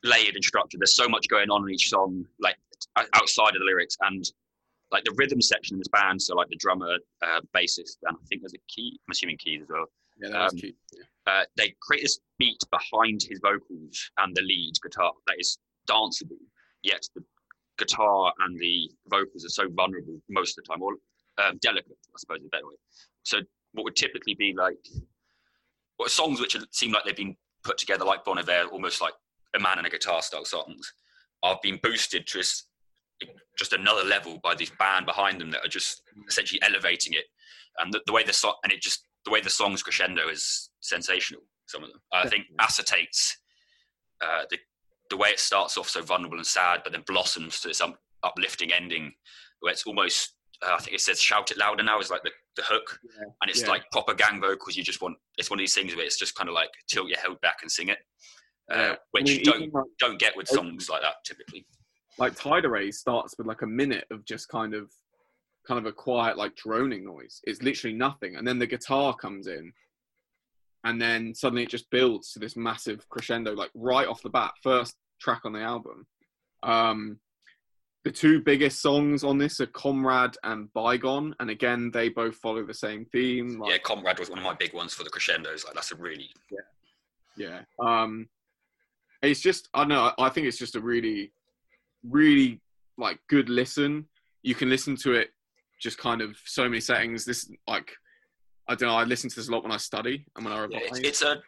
layered 0.03 0.35
and 0.35 0.45
structured. 0.45 0.81
There's 0.81 0.95
so 0.97 1.09
much 1.09 1.29
going 1.29 1.51
on 1.51 1.63
in 1.67 1.75
each 1.75 1.89
song, 1.89 2.27
like 2.41 2.57
outside 3.15 3.55
of 3.57 3.61
the 3.61 3.65
lyrics, 3.65 3.97
and 4.03 4.23
like 4.93 5.05
the 5.05 5.15
rhythm 5.17 5.41
section 5.41 5.75
in 5.77 5.79
this 5.79 5.89
band. 5.89 6.21
So 6.21 6.35
like 6.37 6.49
the 6.49 6.57
drummer, 6.57 6.97
uh, 7.23 7.41
bassist, 7.55 7.97
and 8.05 8.17
I 8.17 8.25
think 8.29 8.43
there's 8.43 8.53
a 8.55 8.65
key. 8.69 8.99
I'm 9.09 9.13
assuming 9.13 9.39
keys 9.39 9.63
as 9.63 9.69
well. 9.71 9.87
Yeah, 10.21 10.29
that 10.31 10.43
was 10.45 10.53
Um, 10.55 10.59
cute. 10.59 10.77
Uh, 11.27 11.45
they 11.57 11.75
create 11.81 12.03
this 12.03 12.19
beat 12.39 12.63
behind 12.71 13.23
his 13.23 13.39
vocals 13.41 14.11
and 14.19 14.35
the 14.37 14.43
lead 14.43 14.75
guitar 14.83 15.13
that 15.27 15.37
is 15.39 15.59
danceable, 15.89 16.39
yet 16.83 17.03
the 17.15 17.23
guitar 17.79 18.33
and 18.41 18.59
the 18.59 18.91
vocals 19.09 19.45
are 19.45 19.51
so 19.51 19.69
vulnerable 19.69 20.21
most 20.29 20.59
of 20.59 20.65
the 20.65 20.69
time, 20.73 20.83
or 20.83 20.93
um, 21.39 21.59
delicate, 21.61 21.97
I 22.15 22.19
suppose, 22.19 22.41
is 22.41 22.47
a 22.47 22.51
better 22.51 22.67
way. 22.67 22.77
So 23.23 23.39
what 23.73 23.85
would 23.85 23.97
typically 23.97 24.35
be 24.35 24.55
like, 24.57 24.79
what 25.97 26.11
songs 26.11 26.41
which 26.41 26.57
seem 26.71 26.93
like 26.93 27.05
they've 27.05 27.17
been 27.17 27.37
put 27.65 27.79
together 27.79 28.05
like 28.05 28.25
Bon 28.25 28.39
Iver, 28.39 28.69
almost 28.71 29.01
like 29.01 29.15
a 29.55 29.61
man 29.61 29.79
and 29.79 29.87
a 29.87 29.91
guitar 29.91 30.23
style 30.23 30.45
songs, 30.45 30.93
are 31.43 31.59
being 31.63 31.79
boosted 31.83 32.27
to 32.29 32.39
this, 32.39 32.65
just 33.59 33.73
another 33.73 34.05
level 34.05 34.39
by 34.43 34.55
this 34.55 34.71
band 34.79 35.07
behind 35.07 35.41
them 35.41 35.51
that 35.51 35.65
are 35.65 35.69
just 35.69 36.03
essentially 36.29 36.61
elevating 36.63 37.13
it, 37.13 37.25
and 37.79 37.93
the, 37.93 38.01
the 38.07 38.13
way 38.13 38.23
the 38.23 38.33
song 38.33 38.55
and 38.65 38.73
it 38.73 38.81
just 38.81 39.07
the 39.25 39.31
way 39.31 39.41
the 39.41 39.51
songs 39.51 39.83
crescendo 39.83 40.29
is 40.29 40.71
sensational. 40.81 41.43
Some 41.67 41.83
of 41.83 41.91
them, 41.91 42.01
I 42.13 42.29
think, 42.29 42.45
acetates 42.61 43.33
uh, 44.23 44.45
the 44.51 44.59
the 45.11 45.17
way 45.17 45.29
it 45.31 45.41
starts 45.41 45.77
off 45.79 45.89
so 45.89 46.03
vulnerable 46.03 46.37
and 46.39 46.47
sad, 46.47 46.81
but 46.83 46.93
then 46.93 47.03
blossoms 47.07 47.61
to 47.61 47.69
this 47.69 47.81
um, 47.81 47.95
uplifting 48.23 48.73
ending, 48.73 49.13
where 49.61 49.73
it's 49.73 49.87
almost. 49.87 50.35
Uh, 50.67 50.75
I 50.75 50.79
think 50.79 50.95
it 50.95 51.01
says 51.03 51.21
"shout 51.21 51.51
it 51.51 51.59
louder" 51.59 51.83
now 51.83 52.01
is 52.01 52.11
like 52.11 52.23
the 52.23 52.31
the 52.57 52.63
hook, 52.63 52.99
Yeah, 53.05 53.25
and 53.43 53.51
it's 53.51 53.63
yeah. 53.63 53.69
like 53.69 53.91
proper 53.93 54.15
gang 54.15 54.41
vocals. 54.41 54.77
You 54.77 54.83
just 54.83 55.03
want 55.03 55.17
it's 55.37 55.51
one 55.51 55.59
of 55.59 55.63
these 55.63 55.75
things 55.75 55.95
where 55.95 56.05
it's 56.05 56.19
just 56.19 56.35
kind 56.35 56.49
of 56.49 56.55
like 56.55 56.71
tilt 56.89 57.09
your 57.09 57.19
head 57.19 57.39
back 57.43 57.59
and 57.63 57.71
sing 57.71 57.89
it, 57.91 57.99
uh, 58.73 58.95
which 59.11 59.25
I 59.25 59.33
mean, 59.33 59.39
you 59.41 59.45
don't 59.45 59.75
like, 59.75 59.85
don't 59.99 60.19
get 60.19 60.35
with 60.35 60.49
songs 60.49 60.89
like 60.89 61.03
that 61.03 61.17
typically. 61.27 61.67
like 62.19 62.35
Tiderays 62.35 62.95
starts 62.95 63.35
with 63.37 63.47
like 63.47 63.61
a 63.61 63.67
minute 63.67 64.07
of 64.11 64.25
just 64.25 64.49
kind 64.49 64.73
of 64.73 64.91
kind 65.69 65.79
of 65.79 65.85
a 65.85 65.93
quiet 65.93 66.39
like 66.39 66.57
droning 66.57 67.05
noise. 67.05 67.41
It's 67.45 67.61
literally 67.63 67.95
nothing, 67.95 68.37
and 68.37 68.49
then 68.49 68.59
the 68.59 68.67
guitar 68.67 69.15
comes 69.15 69.49
in, 69.49 69.71
and 70.87 71.01
then 71.01 71.35
suddenly 71.35 71.65
it 71.65 71.69
just 71.69 71.91
builds 71.91 72.33
to 72.33 72.39
this 72.39 72.57
massive 72.57 73.07
crescendo, 73.11 73.55
like 73.55 73.71
right 73.75 74.09
off 74.09 74.23
the 74.23 74.31
bat, 74.31 74.53
first 74.63 74.97
track 75.21 75.43
on 75.45 75.53
the 75.53 75.61
album. 75.61 76.07
Um, 76.63 77.19
the 78.05 78.11
two 78.11 78.41
biggest 78.41 78.81
songs 78.81 79.25
on 79.25 79.37
this 79.37 79.61
are 79.61 79.67
Comrade 79.67 80.37
and 80.45 80.73
Byegone, 80.75 81.35
and 81.41 81.51
again 81.51 81.91
they 81.93 82.09
both 82.09 82.37
follow 82.37 82.65
the 82.65 82.73
same 82.73 83.05
theme. 83.05 83.59
Like, 83.59 83.73
yeah, 83.73 83.79
Comrade 83.79 84.19
was 84.19 84.31
one 84.31 84.39
of 84.39 84.45
my 84.45 84.55
big 84.55 84.73
ones 84.73 84.95
for 84.95 85.05
the 85.05 85.11
crescendos. 85.11 85.65
Like 85.65 85.75
that's 85.75 85.93
a 85.93 85.97
really 85.97 86.31
yeah 87.37 87.61
um 87.79 88.29
it's 89.23 89.41
just 89.41 89.69
i 89.75 89.81
don't 89.81 89.89
know 89.89 90.13
i 90.19 90.29
think 90.29 90.47
it's 90.47 90.59
just 90.59 90.77
a 90.77 90.81
really 90.81 91.31
really 92.09 92.61
like 92.99 93.19
good 93.29 93.49
listen 93.49 94.07
you 94.43 94.55
can 94.55 94.69
listen 94.69 94.97
to 94.97 95.13
it 95.13 95.31
just 95.81 95.99
kind 95.99 96.23
of 96.23 96.37
so 96.45 96.65
many 96.65 96.81
settings 96.81 97.25
this 97.25 97.51
like 97.69 97.93
i 98.69 98.75
don't 98.75 98.89
know 98.89 98.97
i 98.97 99.05
listen 99.05 99.29
to 99.31 99.37
this 99.37 99.49
a 99.49 99.53
lot 99.53 99.63
when 99.63 99.73
i 99.73 99.77
study 99.77 100.25
and 100.37 100.45
when 100.45 100.53
i 100.55 100.67
yeah, 100.71 100.79
it's, 100.83 100.99
it's 101.01 101.23
a 101.23 101.41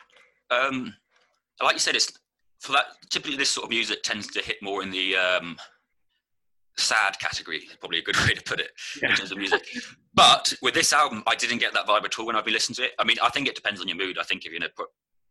um, 0.51 0.95
like 1.63 1.75
you 1.75 1.79
said, 1.81 1.95
it's 1.95 2.11
for 2.61 2.73
that. 2.73 2.87
Typically, 3.11 3.37
this 3.37 3.51
sort 3.51 3.65
of 3.65 3.71
music 3.71 4.03
tends 4.03 4.27
to 4.29 4.41
hit 4.41 4.57
more 4.63 4.83
in 4.83 4.91
the 4.91 5.15
um, 5.17 5.57
sad 6.79 7.19
category. 7.19 7.59
is 7.59 7.77
Probably 7.77 7.99
a 7.99 8.03
good 8.03 8.17
way 8.21 8.29
to 8.35 8.43
put 8.43 8.61
it 8.61 8.71
Yeah. 9.03 9.11
in 9.11 9.17
terms 9.17 9.33
of 9.33 9.39
music. 9.39 9.67
But 10.15 10.55
with 10.63 10.75
this 10.75 10.93
album, 10.93 11.23
I 11.27 11.35
didn't 11.35 11.59
get 11.59 11.75
that 11.75 11.87
vibe 11.87 12.05
at 12.05 12.19
all 12.19 12.27
when 12.27 12.37
I've 12.37 12.45
been 12.45 12.55
listening 12.55 12.77
to 12.77 12.85
it. 12.85 12.93
I 12.99 13.05
mean, 13.05 13.17
I 13.23 13.29
think 13.29 13.49
it 13.49 13.55
depends 13.55 13.81
on 13.81 13.89
your 13.89 13.97
mood. 13.97 14.19
I 14.19 14.23
think 14.23 14.45
if 14.47 14.53
you're 14.53 14.57
in 14.57 14.63
a, 14.63 14.67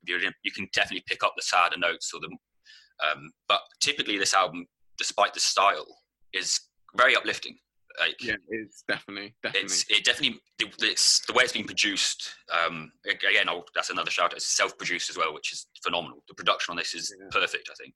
if 0.04 0.08
you're 0.10 0.24
in, 0.24 0.34
you 0.44 0.52
can 0.52 0.68
definitely 0.74 1.04
pick 1.08 1.24
up 1.24 1.34
the 1.36 1.42
sadder 1.42 1.78
notes 1.78 2.12
or 2.14 2.20
the. 2.20 2.28
Um, 2.28 3.32
but 3.48 3.62
typically, 3.80 4.18
this 4.18 4.34
album, 4.34 4.66
despite 4.98 5.34
the 5.34 5.40
style, 5.40 5.86
is 6.34 6.60
very 6.96 7.16
uplifting. 7.16 7.58
Like, 8.00 8.22
yeah 8.22 8.36
it's 8.50 8.84
definitely 8.88 9.34
definitely 9.42 9.66
it's 9.66 9.86
it 9.90 10.06
definitely 10.06 10.40
the, 10.60 10.68
it's, 10.82 11.26
the 11.26 11.34
way 11.34 11.44
it's 11.44 11.54
been 11.54 11.66
produced. 11.66 12.30
Um, 12.54 12.92
again, 13.06 13.48
I'll, 13.50 13.66
that's 13.76 13.90
another 13.90 14.12
shout. 14.12 14.34
It's 14.34 14.46
self-produced 14.56 15.10
as 15.10 15.18
well, 15.18 15.34
which 15.34 15.52
is 15.54 15.68
phenomenal. 15.84 16.24
The 16.28 16.34
production 16.36 16.72
on 16.74 16.78
this 16.78 16.94
is 16.94 17.14
Yeah. 17.20 17.28
perfect, 17.32 17.70
I 17.72 17.76
think. 17.82 17.94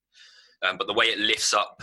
Um, 0.64 0.78
but 0.78 0.88
the 0.88 0.94
way 0.94 1.06
it 1.08 1.20
lifts 1.20 1.54
up 1.54 1.82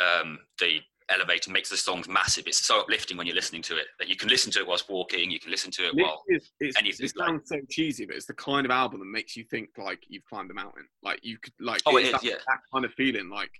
um, 0.00 0.38
the 0.60 0.78
elevator 1.10 1.50
makes 1.50 1.70
the 1.70 1.76
songs 1.76 2.06
massive. 2.08 2.46
It's 2.46 2.64
so 2.64 2.80
uplifting 2.80 3.16
when 3.16 3.26
you're 3.26 3.34
listening 3.36 3.62
to 3.62 3.76
it 3.76 3.86
that 3.98 4.08
you 4.08 4.16
can 4.16 4.28
listen 4.28 4.52
to 4.52 4.58
it 4.60 4.66
whilst 4.66 4.88
walking. 4.90 5.30
You 5.30 5.40
can 5.40 5.50
listen 5.50 5.70
to 5.72 5.86
it 5.86 5.94
while 5.96 6.22
it's, 6.28 6.52
it's, 6.60 6.76
anything 6.78 7.06
it 7.06 7.12
like- 7.16 7.28
sounds 7.28 7.48
so 7.48 7.56
cheesy, 7.70 8.04
but 8.06 8.14
it's 8.14 8.26
the 8.26 8.34
kind 8.34 8.64
of 8.66 8.70
album 8.70 9.00
that 9.00 9.06
makes 9.06 9.36
you 9.36 9.44
think 9.44 9.70
like 9.78 10.00
you've 10.08 10.24
climbed 10.26 10.50
a 10.50 10.54
mountain. 10.54 10.86
Like 11.02 11.20
you 11.22 11.38
could 11.38 11.54
like 11.60 11.80
Oh, 11.86 11.96
it 11.96 12.02
it's 12.02 12.12
that, 12.12 12.22
yeah. 12.24 12.34
that 12.46 12.58
kind 12.72 12.84
of 12.84 12.92
feeling. 12.92 13.30
Like 13.30 13.50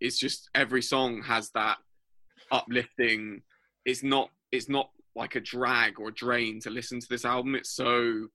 it's 0.00 0.18
just 0.18 0.50
every 0.54 0.82
song 0.82 1.22
has 1.22 1.50
that 1.54 1.78
uplifting. 2.54 3.42
It's 3.84 4.02
not 4.02 4.30
it's 4.52 4.68
not 4.68 4.90
like 5.16 5.34
a 5.34 5.40
drag 5.40 5.98
or 5.98 6.08
a 6.08 6.14
drain 6.14 6.60
to 6.60 6.70
listen 6.70 7.00
to 7.00 7.06
this 7.08 7.24
album. 7.24 7.54
It's 7.54 7.74
so 7.74 8.28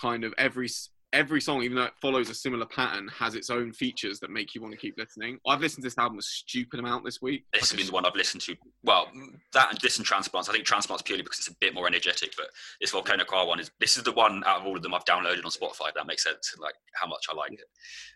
kind 0.00 0.24
of 0.24 0.32
every 0.38 0.68
every 1.12 1.40
song, 1.40 1.62
even 1.62 1.76
though 1.76 1.84
it 1.84 1.92
follows 2.02 2.28
a 2.28 2.34
similar 2.34 2.66
pattern, 2.66 3.08
has 3.08 3.36
its 3.36 3.48
own 3.48 3.72
features 3.72 4.18
that 4.18 4.30
make 4.30 4.54
you 4.54 4.60
want 4.60 4.72
to 4.72 4.78
keep 4.78 4.98
listening. 4.98 5.38
I've 5.46 5.60
listened 5.60 5.82
to 5.82 5.86
this 5.86 5.96
album 5.96 6.18
a 6.18 6.22
stupid 6.22 6.80
amount 6.80 7.04
this 7.04 7.22
week. 7.22 7.44
This 7.52 7.70
has 7.70 7.76
been 7.76 7.86
the 7.86 7.92
one 7.92 8.04
I've 8.04 8.16
listened 8.16 8.42
to. 8.42 8.56
Well, 8.82 9.06
that 9.52 9.70
and 9.70 9.78
this 9.80 9.96
and 9.96 10.04
Transplants. 10.04 10.48
I 10.48 10.52
think 10.52 10.64
Transplants 10.64 11.02
purely 11.02 11.22
because 11.22 11.38
it's 11.38 11.48
a 11.48 11.56
bit 11.60 11.72
more 11.72 11.86
energetic, 11.86 12.34
but 12.36 12.46
this 12.80 12.90
Volcano 12.90 13.24
Choir 13.24 13.46
one 13.46 13.60
is 13.60 13.70
this 13.80 13.96
is 13.96 14.02
the 14.02 14.12
one 14.12 14.42
out 14.44 14.60
of 14.60 14.66
all 14.66 14.76
of 14.76 14.82
them 14.82 14.92
I've 14.92 15.04
downloaded 15.04 15.44
on 15.44 15.50
Spotify. 15.50 15.94
That 15.94 16.06
makes 16.06 16.24
sense, 16.24 16.54
like 16.58 16.74
how 16.94 17.06
much 17.06 17.26
I 17.30 17.36
like 17.36 17.52
it. 17.52 17.66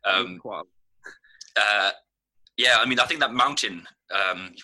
Um, 0.04 0.40
uh, 1.56 1.90
yeah, 2.56 2.78
I 2.80 2.86
mean, 2.86 2.98
I 2.98 3.06
think 3.06 3.20
that 3.20 3.32
mountain 3.32 3.86
um, 4.12 4.54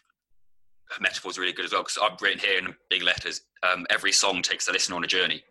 metaphor 1.01 1.31
is 1.31 1.39
really 1.39 1.53
good 1.53 1.65
as 1.65 1.73
well 1.73 1.83
because 1.83 1.99
I've 2.01 2.21
written 2.21 2.39
here 2.39 2.59
in 2.59 2.75
big 2.91 3.03
letters. 3.03 3.43
Um, 3.63 3.87
every 3.91 4.13
song 4.13 4.43
takes 4.43 4.67
the 4.67 4.73
listener 4.73 4.97
on 4.97 5.05
a 5.05 5.09
journey, 5.09 5.43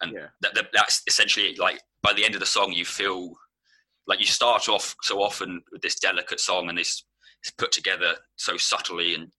and 0.00 0.12
Yeah. 0.12 0.28
that, 0.40 0.54
that, 0.54 0.68
that's 0.72 1.02
essentially 1.06 1.54
like 1.56 1.80
by 2.02 2.12
the 2.12 2.24
end 2.24 2.34
of 2.34 2.40
the 2.40 2.46
song, 2.46 2.72
you 2.72 2.84
feel 2.84 3.34
like 4.06 4.20
you 4.20 4.26
start 4.26 4.68
off 4.68 4.96
so 5.02 5.22
often 5.22 5.62
with 5.72 5.82
this 5.82 5.98
delicate 5.98 6.40
song 6.40 6.68
and 6.68 6.78
this 6.78 7.04
it's 7.42 7.50
put 7.50 7.72
together 7.72 8.14
so 8.36 8.56
subtly 8.56 9.14
and 9.14 9.30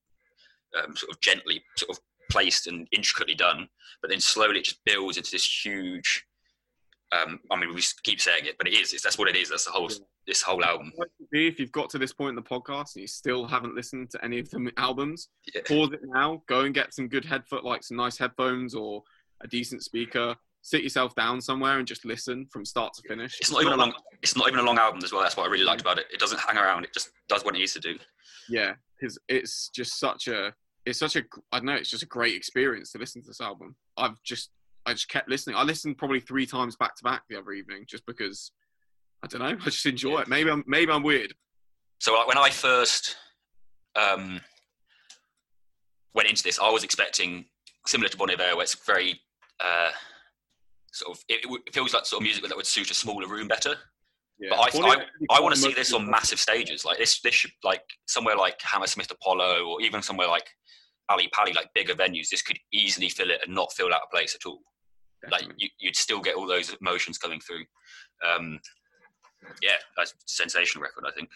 um, 0.77 0.95
sort 0.95 1.11
of 1.11 1.19
gently 1.21 1.61
sort 1.77 1.91
of 1.91 1.99
placed 2.31 2.65
and 2.67 2.87
intricately 2.91 3.35
done, 3.35 3.67
but 4.01 4.09
then 4.09 4.19
slowly 4.19 4.59
it 4.59 4.65
just 4.65 4.83
builds 4.85 5.17
into 5.17 5.31
this 5.31 5.65
huge. 5.65 6.25
Um, 7.11 7.39
I 7.51 7.59
mean, 7.59 7.73
we 7.73 7.81
keep 8.03 8.21
saying 8.21 8.45
it, 8.45 8.57
but 8.57 8.67
it 8.67 8.73
is. 8.73 8.93
It's, 8.93 9.03
that's 9.03 9.17
what 9.17 9.27
it 9.27 9.35
is. 9.35 9.49
That's 9.49 9.65
the 9.65 9.71
whole. 9.71 9.89
Yeah. 9.91 9.97
This 10.27 10.41
whole 10.43 10.63
album. 10.63 10.91
What 10.95 11.07
it 11.07 11.11
would 11.19 11.29
be 11.31 11.47
if 11.47 11.59
you've 11.59 11.71
got 11.71 11.89
to 11.89 11.97
this 11.97 12.13
point 12.13 12.29
in 12.29 12.35
the 12.35 12.41
podcast 12.43 12.95
and 12.95 13.01
you 13.01 13.07
still 13.07 13.45
haven't 13.47 13.73
listened 13.75 14.11
to 14.11 14.23
any 14.23 14.39
of 14.39 14.49
the 14.51 14.71
albums, 14.77 15.29
Yeah. 15.53 15.61
pause 15.67 15.91
it 15.93 16.01
now, 16.03 16.43
go 16.47 16.61
and 16.61 16.75
get 16.75 16.93
some 16.93 17.07
good 17.07 17.25
headphone, 17.25 17.63
like 17.63 17.83
some 17.83 17.97
nice 17.97 18.17
headphones 18.19 18.75
or 18.75 19.01
a 19.41 19.47
decent 19.47 19.83
speaker. 19.83 20.35
Sit 20.61 20.83
yourself 20.83 21.15
down 21.15 21.41
somewhere 21.41 21.79
and 21.79 21.87
just 21.87 22.05
listen 22.05 22.45
from 22.51 22.65
start 22.65 22.93
to 22.93 23.01
finish. 23.07 23.39
It's 23.39 23.51
not 23.51 23.61
even 23.63 23.73
a 23.73 23.77
long. 23.77 23.93
It's 24.21 24.37
not 24.37 24.47
even 24.47 24.59
a 24.59 24.63
long 24.63 24.77
album 24.77 25.01
as 25.03 25.11
well. 25.11 25.23
That's 25.23 25.35
what 25.35 25.47
I 25.47 25.51
really 25.51 25.65
liked 25.65 25.81
about 25.81 25.97
it. 25.97 26.05
It 26.13 26.19
doesn't 26.19 26.39
hang 26.39 26.55
around. 26.57 26.83
It 26.83 26.93
just 26.93 27.09
does 27.27 27.43
what 27.43 27.55
it 27.55 27.57
needs 27.57 27.73
to 27.73 27.79
do. 27.79 27.97
Yeah, 28.47 28.73
because 28.99 29.17
it's 29.27 29.69
just 29.69 29.99
such 29.99 30.27
a, 30.27 30.53
it's 30.85 30.99
such 30.99 31.15
a, 31.15 31.23
I 31.51 31.57
don't 31.57 31.65
know, 31.65 31.73
it's 31.73 31.89
just 31.89 32.03
a 32.03 32.07
great 32.07 32.35
experience 32.35 32.91
to 32.91 32.99
listen 32.99 33.23
to 33.23 33.27
this 33.27 33.41
album. 33.41 33.75
I've 33.97 34.21
just, 34.23 34.51
I 34.85 34.93
just 34.93 35.09
kept 35.09 35.29
listening. 35.29 35.55
I 35.55 35.63
listened 35.63 35.97
probably 35.97 36.19
three 36.19 36.45
times 36.45 36.75
back 36.75 36.95
to 36.95 37.03
back 37.03 37.23
the 37.29 37.37
other 37.37 37.51
evening 37.51 37.85
just 37.87 38.05
because, 38.05 38.51
I 39.23 39.27
don't 39.27 39.41
know, 39.41 39.57
I 39.61 39.65
just 39.69 39.85
enjoy 39.85 40.15
Yeah. 40.15 40.21
it. 40.21 40.27
Maybe 40.27 40.49
I'm, 40.49 40.63
maybe 40.67 40.91
I'm 40.91 41.03
weird. 41.03 41.33
So 41.99 42.13
like 42.15 42.27
when 42.27 42.37
I 42.37 42.49
first 42.49 43.15
um, 43.95 44.41
went 46.13 46.29
into 46.29 46.43
this, 46.43 46.59
I 46.59 46.69
was 46.69 46.83
expecting 46.83 47.45
similar 47.85 48.09
to 48.09 48.17
Bon 48.17 48.29
Iver, 48.31 48.55
where 48.55 48.63
it's 48.63 48.75
very 48.85 49.19
uh, 49.59 49.91
sort 50.91 51.15
of. 51.17 51.23
It, 51.29 51.41
it 51.67 51.73
feels 51.73 51.93
like 51.93 52.05
sort 52.05 52.21
of 52.21 52.23
music 52.23 52.43
that 52.47 52.55
would 52.55 52.65
suit 52.65 52.89
a 52.89 52.93
smaller 52.95 53.27
room 53.27 53.47
better. 53.47 53.75
Yeah. 54.39 54.49
But 54.51 54.75
I- 54.75 54.87
I- 54.89 55.05
I 55.37 55.39
want 55.39 55.53
to 55.53 55.61
see 55.61 55.73
this 55.73 55.93
on 55.93 56.09
massive 56.09 56.39
stages. 56.39 56.83
Like 56.83 56.97
this, 56.97 57.21
this 57.21 57.35
should 57.35 57.51
like 57.63 57.83
somewhere 58.07 58.35
like 58.35 58.59
Hammersmith 58.63 59.11
Apollo, 59.11 59.65
or 59.67 59.81
even 59.81 60.01
somewhere 60.01 60.27
like 60.27 60.49
Ally 61.09 61.25
Pally, 61.33 61.53
like 61.53 61.69
bigger 61.73 61.93
venues. 61.93 62.29
This 62.29 62.41
could 62.41 62.59
easily 62.73 63.09
fill 63.09 63.31
it 63.31 63.41
and 63.45 63.55
not 63.55 63.73
feel 63.73 63.87
out 63.87 64.03
of 64.03 64.11
place 64.11 64.35
at 64.35 64.47
all. 64.47 64.59
Like 65.23 65.41
Definitely. 65.41 65.55
you, 65.63 65.69
you'd 65.79 65.95
still 65.95 66.19
get 66.19 66.35
all 66.35 66.47
those 66.47 66.75
emotions 66.81 67.17
coming 67.17 67.39
through. 67.39 67.63
Um, 68.27 68.59
yeah, 69.61 69.77
that's 69.97 70.11
a 70.11 70.15
sensational 70.25 70.83
record. 70.83 71.05
I 71.07 71.11
think. 71.11 71.29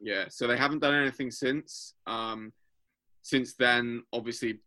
Yeah, 0.00 0.24
so 0.28 0.46
they 0.46 0.56
haven't 0.56 0.80
done 0.80 0.94
anything 0.94 1.30
since. 1.30 1.94
Um, 2.06 2.52
since 3.22 3.54
then, 3.54 4.02
obviously, 4.12 4.60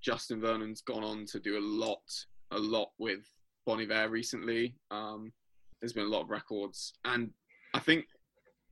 Justin 0.00 0.40
Vernon's 0.40 0.80
gone 0.80 1.04
on 1.04 1.26
to 1.26 1.38
do 1.38 1.58
a 1.58 1.60
lot, 1.60 2.02
a 2.50 2.58
lot 2.58 2.88
with 2.98 3.20
Bon 3.66 3.80
Iver 3.80 4.08
recently. 4.08 4.74
Um, 4.90 5.32
there's 5.80 5.92
been 5.92 6.06
a 6.06 6.08
lot 6.08 6.22
of 6.22 6.30
records, 6.30 6.94
and 7.04 7.30
I 7.74 7.80
think 7.80 8.06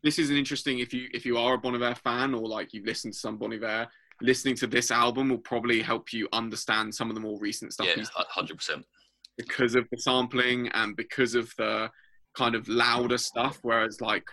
this 0.03 0.19
is 0.19 0.31
an 0.31 0.37
interesting. 0.37 0.79
If 0.79 0.95
you 0.95 1.09
if 1.13 1.27
you 1.27 1.37
are 1.37 1.55
a 1.55 1.59
Bon 1.59 1.75
Iver 1.75 1.97
fan 1.97 2.35
or 2.35 2.49
like 2.49 2.73
you've 2.73 2.87
listened 2.87 3.13
to 3.15 3.19
some 3.19 3.37
Bon 3.37 3.53
Iver, 3.53 3.87
listening 4.21 4.55
to 4.57 4.67
this 4.67 4.91
album 4.91 5.29
will 5.29 5.39
probably 5.39 5.81
help 5.81 6.13
you 6.13 6.29
understand 6.33 6.95
some 6.95 7.09
of 7.11 7.15
the 7.15 7.21
more 7.21 7.39
recent 7.39 7.73
stuff 7.73 7.87
Yeah, 7.97 8.05
hundred 8.29 8.57
percent. 8.57 8.85
because 9.37 9.75
of 9.75 9.87
the 9.91 9.99
sampling 9.99 10.69
and 10.69 10.97
because 10.97 11.35
of 11.35 11.53
the 11.57 11.91
kind 12.37 12.55
of 12.55 12.69
louder 12.69 13.19
stuff. 13.19 13.59
Whereas 13.63 14.01
like 14.01 14.25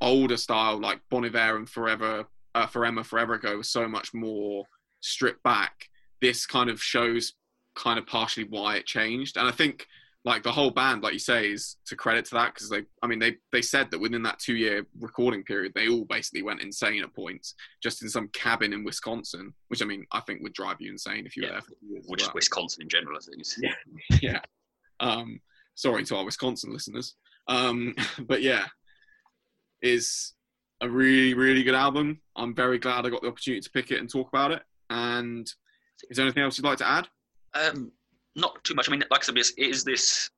older 0.00 0.36
style, 0.36 0.78
like 0.78 1.00
Bon 1.10 1.24
Iver 1.24 1.56
and 1.56 1.68
Forever, 1.68 2.24
uh, 2.54 2.66
Forever, 2.66 3.02
Forever 3.02 3.34
Ago, 3.34 3.56
was 3.58 3.70
so 3.70 3.88
much 3.88 4.14
more 4.14 4.64
stripped 5.00 5.42
back. 5.42 5.88
This 6.20 6.46
kind 6.46 6.70
of 6.70 6.80
shows 6.82 7.34
kind 7.74 7.98
of 7.98 8.06
partially 8.06 8.44
why 8.48 8.76
it 8.76 8.86
changed, 8.86 9.36
and 9.36 9.48
I 9.48 9.50
think 9.50 9.86
like 10.24 10.42
the 10.42 10.52
whole 10.52 10.70
band, 10.70 11.02
like 11.02 11.12
you 11.12 11.18
say, 11.18 11.50
is 11.50 11.76
to 11.86 11.96
credit 11.96 12.24
to 12.26 12.34
that 12.34 12.54
because 12.54 12.70
they, 12.70 12.82
I 13.02 13.06
mean, 13.06 13.18
they 13.18 13.36
they 13.52 13.60
said 13.60 13.90
that 13.90 14.00
within 14.00 14.22
that 14.22 14.38
two 14.38 14.56
year 14.56 14.86
recording 14.98 15.42
period, 15.42 15.72
they 15.74 15.88
all 15.88 16.06
basically 16.06 16.42
went 16.42 16.62
insane 16.62 17.02
at 17.02 17.14
points, 17.14 17.54
just 17.82 18.02
in 18.02 18.08
some 18.08 18.28
cabin 18.28 18.72
in 18.72 18.84
Wisconsin, 18.84 19.52
which 19.68 19.82
I 19.82 19.84
mean, 19.84 20.06
I 20.12 20.20
think 20.20 20.42
would 20.42 20.54
drive 20.54 20.80
you 20.80 20.90
insane 20.90 21.26
if 21.26 21.36
you 21.36 21.42
were 21.42 21.50
there 21.50 21.60
for 21.60 21.74
years. 21.82 22.06
Which 22.08 22.22
is 22.22 22.28
well 22.28 22.36
Wisconsin 22.36 22.82
in 22.82 22.88
general, 22.88 23.18
I 23.18 23.20
think. 23.20 23.42
Yeah. 23.60 24.18
yeah. 24.22 24.40
Um, 25.00 25.40
sorry 25.74 26.04
to 26.04 26.16
our 26.16 26.24
Wisconsin 26.24 26.72
listeners. 26.72 27.16
Um, 27.46 27.94
but 28.18 28.42
yeah, 28.42 28.66
is 29.82 30.32
a 30.80 30.88
really, 30.88 31.34
really 31.34 31.62
good 31.62 31.74
album. 31.74 32.20
I'm 32.34 32.54
very 32.54 32.78
glad 32.78 33.04
I 33.04 33.10
got 33.10 33.22
the 33.22 33.28
opportunity 33.28 33.60
to 33.60 33.70
pick 33.70 33.90
it 33.90 34.00
and 34.00 34.10
talk 34.10 34.28
about 34.28 34.52
it. 34.52 34.62
And 34.88 35.46
is 36.10 36.16
there 36.16 36.24
anything 36.24 36.42
else 36.42 36.56
you'd 36.56 36.64
like 36.64 36.78
to 36.78 36.88
add? 36.88 37.08
Um, 37.54 37.92
not 38.36 38.62
too 38.64 38.74
much. 38.74 38.88
I 38.88 38.92
mean, 38.92 39.04
like 39.10 39.22
I 39.22 39.24
said, 39.24 39.36
it 39.38 39.52
is 39.58 39.84
this 39.84 40.30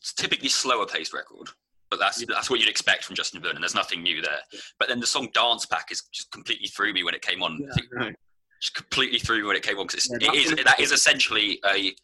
it's 0.00 0.12
typically 0.14 0.48
slower 0.48 0.86
paced 0.86 1.12
record, 1.12 1.48
but 1.90 1.98
that's 1.98 2.20
Yeah. 2.20 2.26
that's 2.30 2.50
what 2.50 2.58
you'd 2.60 2.68
expect 2.68 3.04
from 3.04 3.14
Justin 3.14 3.40
Vernon. 3.42 3.60
There's 3.62 3.74
nothing 3.74 4.02
new 4.02 4.20
there. 4.22 4.40
But 4.78 4.88
then 4.88 5.00
the 5.00 5.06
song 5.06 5.28
"Dance 5.32 5.66
Pack" 5.66 5.92
is 5.92 6.02
just 6.12 6.30
completely 6.32 6.68
threw 6.68 6.92
me 6.92 7.02
when 7.04 7.14
it 7.14 7.22
came 7.22 7.42
on. 7.42 7.58
Think 7.74 7.88
Right. 7.92 8.16
just 8.60 8.74
completely 8.74 9.18
threw 9.18 9.38
me 9.38 9.44
when 9.44 9.56
it 9.56 9.62
came 9.62 9.78
on 9.78 9.86
because 9.86 10.08
Yeah, 10.20 10.32
it 10.32 10.34
is 10.34 10.50
that's- 10.64 10.90
essentially 10.90 11.60
a 11.64 11.94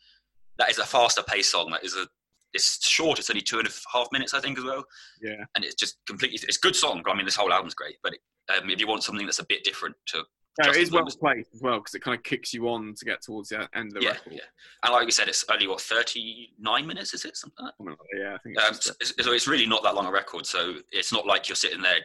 that 0.58 0.70
is 0.70 0.78
a 0.78 0.86
faster 0.86 1.22
paced 1.22 1.50
song. 1.50 1.70
That 1.72 1.84
is 1.84 1.96
a 1.96 2.08
it's 2.54 2.88
short. 2.88 3.18
It's 3.18 3.28
only 3.30 3.42
two 3.42 3.58
and 3.58 3.68
a 3.68 3.72
half 3.92 4.10
minutes, 4.10 4.32
I 4.32 4.40
think, 4.40 4.56
as 4.58 4.64
well. 4.64 4.84
Yeah. 5.20 5.44
and 5.54 5.64
it's 5.64 5.74
just 5.74 5.98
completely 6.06 6.38
it's 6.46 6.56
a 6.56 6.60
good 6.60 6.74
song. 6.76 7.02
I 7.06 7.14
mean, 7.14 7.26
this 7.26 7.36
whole 7.36 7.52
album's 7.52 7.74
great, 7.74 7.96
but 8.02 8.14
um, 8.48 8.70
if 8.70 8.80
you 8.80 8.86
want 8.86 9.02
something 9.04 9.26
that's 9.26 9.38
a 9.40 9.44
bit 9.46 9.62
different 9.64 9.94
to 10.06 10.24
No, 10.60 10.70
it 10.70 10.76
is 10.76 10.90
well 10.90 11.04
placed 11.06 11.50
as 11.54 11.62
well 11.62 11.78
because 11.78 11.94
it 11.94 12.02
kind 12.02 12.16
of 12.16 12.24
kicks 12.24 12.52
you 12.52 12.68
on 12.68 12.94
to 12.96 13.04
get 13.04 13.22
towards 13.22 13.50
the 13.50 13.68
end 13.74 13.88
of 13.88 13.94
the 13.94 14.00
yeah, 14.02 14.10
record. 14.12 14.32
yeah, 14.32 14.40
and 14.82 14.92
like 14.92 15.06
we 15.06 15.12
said, 15.12 15.28
it's 15.28 15.44
only 15.50 15.66
what 15.68 15.80
thirty 15.80 16.50
nine 16.58 16.86
minutes, 16.86 17.14
is 17.14 17.24
it 17.24 17.36
something 17.36 17.64
like 17.64 17.74
that, 17.78 17.96
Yeah, 18.18 18.34
I 18.34 18.38
think 18.38 18.56
it's 18.58 18.88
Um, 18.90 18.94
so, 19.00 19.22
so 19.22 19.32
it's 19.32 19.46
really 19.46 19.66
not 19.66 19.82
that 19.84 19.94
long 19.94 20.06
a 20.06 20.10
record, 20.10 20.46
so 20.46 20.74
it's 20.90 21.12
not 21.12 21.26
like 21.26 21.48
you're 21.48 21.56
sitting 21.56 21.80
there 21.82 21.98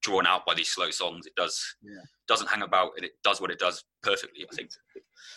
drawn 0.00 0.26
out 0.26 0.46
by 0.46 0.54
these 0.54 0.68
slow 0.68 0.90
songs. 0.90 1.26
It 1.26 1.34
does 1.34 1.76
Yeah. 1.82 2.00
doesn't 2.28 2.48
hang 2.48 2.62
about, 2.62 2.92
and 2.96 3.04
it 3.04 3.12
does 3.22 3.40
what 3.40 3.50
it 3.50 3.58
does 3.58 3.84
perfectly. 4.02 4.46
I 4.50 4.54
think. 4.54 4.70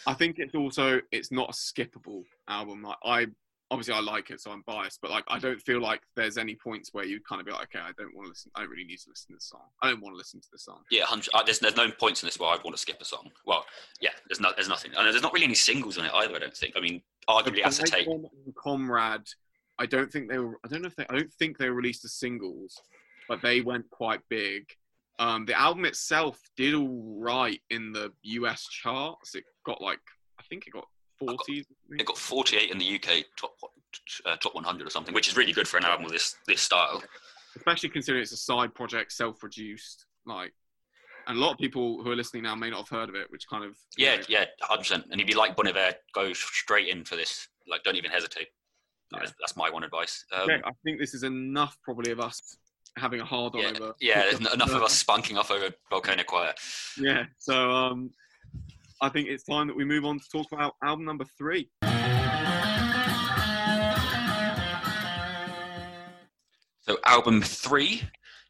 I 0.08 0.14
think 0.14 0.38
it's 0.40 0.56
also 0.56 1.02
it's 1.12 1.32
not 1.32 1.50
a 1.50 1.54
skippable 1.54 2.24
album. 2.48 2.84
Like 2.84 2.98
I 3.04 3.28
obviously 3.72 3.94
I 3.94 4.02
like 4.02 4.30
it, 4.30 4.42
so 4.42 4.52
I'm 4.52 4.64
biased, 4.68 5.00
but 5.02 5.10
like 5.10 5.24
I 5.30 5.40
don't 5.40 5.60
feel 5.60 5.80
like 5.80 6.02
there's 6.16 6.38
any 6.38 6.56
points 6.56 6.90
where 6.92 7.06
you 7.06 7.20
kind 7.28 7.40
of 7.40 7.48
be 7.48 7.54
like, 7.54 7.64
okay, 7.64 7.80
I 7.80 7.92
don't 7.98 8.14
want 8.14 8.26
to 8.26 8.30
listen. 8.30 8.52
I 8.54 8.60
don't 8.62 8.70
really 8.70 8.84
need 8.84 9.00
to 9.00 9.10
listen 9.10 9.30
to 9.30 9.38
this 9.38 9.50
song. 9.50 9.62
I 9.82 9.90
don't 9.90 10.02
want 10.02 10.14
to 10.14 10.18
listen 10.18 10.42
to 10.42 10.48
this 10.52 10.66
song. 10.66 10.82
Yeah, 10.92 11.04
100, 11.04 11.30
uh, 11.34 11.44
there's 11.44 11.60
there's 11.60 11.78
no 11.78 11.90
points 11.90 12.22
in 12.22 12.28
this 12.28 12.38
where 12.38 12.50
I'd 12.50 12.64
want 12.64 12.76
to 12.76 12.82
skip 12.82 13.02
a 13.02 13.06
song. 13.06 13.32
Well, 13.46 13.66
yeah, 14.02 14.12
there's 14.28 14.42
no 14.42 14.52
there's 14.56 14.70
nothing, 14.70 14.92
and 14.96 15.06
there's 15.08 15.24
not 15.24 15.34
really 15.34 15.46
any 15.46 15.56
singles 15.56 15.98
on 15.98 16.06
it 16.06 16.12
either. 16.14 16.36
I 16.36 16.40
don't 16.40 16.56
think. 16.56 16.76
I 16.76 16.82
mean, 16.82 17.02
arguably, 17.30 17.56
The 17.56 17.64
acetate. 17.64 18.08
Comrade, 18.62 19.28
I 19.80 19.86
don't 19.86 20.12
think 20.12 20.30
they 20.30 20.38
were. 20.38 20.60
I 20.66 20.68
don't 20.68 20.82
know 20.82 20.88
if 20.88 20.96
they. 20.96 21.06
I 21.10 21.16
don't 21.16 21.34
think 21.34 21.58
they 21.58 21.70
released 21.70 22.04
as 22.04 22.14
singles, 22.14 22.80
but 23.30 23.42
they 23.42 23.62
went 23.62 23.90
quite 23.90 24.20
big. 24.30 24.66
Um, 25.18 25.46
the 25.46 25.58
album 25.58 25.86
itself 25.86 26.40
did 26.58 26.74
all 26.74 27.18
right 27.20 27.62
in 27.70 27.94
the 27.94 28.12
US 28.24 28.68
charts. 28.68 29.36
It 29.36 29.46
got 29.66 29.82
like 29.82 30.00
I 30.40 30.44
think 30.50 30.68
it 30.68 30.74
got 30.74 30.88
got- 31.28 31.48
It 32.00 32.06
got 32.06 32.18
48 32.18 32.72
in 32.72 32.78
the 32.78 32.96
UK 32.96 33.26
top 33.38 33.56
uh, 34.26 34.36
top 34.38 34.56
100 34.56 34.88
or 34.88 34.90
something, 34.90 35.14
which 35.14 35.28
is 35.28 35.36
really 35.36 35.52
good 35.54 35.68
for 35.68 35.78
an 35.78 35.86
album 35.86 36.04
with 36.06 36.14
this 36.14 36.36
this 36.48 36.62
style. 36.62 37.04
especially 37.58 37.90
considering 37.90 38.22
it's 38.22 38.32
a 38.32 38.38
side 38.38 38.74
project, 38.74 39.12
self-produced. 39.12 40.06
Like, 40.26 40.54
and 41.28 41.38
a 41.38 41.42
lot 41.42 41.52
of 41.52 41.58
people 41.58 42.02
who 42.02 42.10
are 42.12 42.16
listening 42.16 42.44
now 42.44 42.56
may 42.56 42.70
not 42.70 42.88
have 42.88 42.90
heard 42.90 43.10
of 43.10 43.16
it, 43.16 43.30
which 43.30 43.48
kind 43.50 43.66
of 43.66 43.76
Yeah, 43.98 44.16
know, 44.18 44.24
yeah, 44.30 44.46
100. 44.60 44.78
percent 44.80 45.06
And 45.12 45.20
if 45.20 45.28
you 45.28 45.36
like 45.36 45.56
Bon 45.58 45.68
Iver, 45.68 45.94
go 46.14 46.32
straight 46.34 46.88
in 46.88 47.04
for 47.04 47.16
this. 47.18 47.48
Like, 47.68 47.84
don't 47.84 47.96
even 47.98 48.10
hesitate. 48.12 48.48
That's, 49.12 49.34
that's 49.42 49.58
my 49.58 49.70
one 49.70 49.84
advice. 49.84 50.24
Um, 50.32 50.44
Okay, 50.50 50.62
I 50.64 50.72
think 50.86 51.00
this 51.00 51.14
is 51.14 51.24
enough 51.24 51.78
probably 51.84 52.12
of 52.12 52.22
us 52.22 52.56
having 52.98 53.20
a 53.20 53.26
hard 53.26 53.54
on 53.56 53.62
yeah, 53.62 53.68
over. 53.70 53.94
yeah, 54.00 54.22
there's 54.32 54.54
enough 54.54 54.72
of 54.72 54.82
us 54.84 55.04
spunking 55.04 55.38
off 55.38 55.52
over 55.52 55.70
Volcano 55.90 56.24
Choir. 56.24 56.54
Yeah, 56.98 57.26
so 57.38 57.70
um, 57.72 58.12
I 59.04 59.10
think 59.10 59.30
it's 59.30 59.44
time 59.44 59.66
that 59.66 59.76
we 59.76 59.84
move 59.84 60.06
on 60.06 60.20
to 60.20 60.30
talk 60.30 60.52
about 60.52 60.76
album 60.84 61.06
number 61.06 61.26
three. 61.36 61.72
So 66.82 66.98
album 67.06 67.42
three 67.42 68.04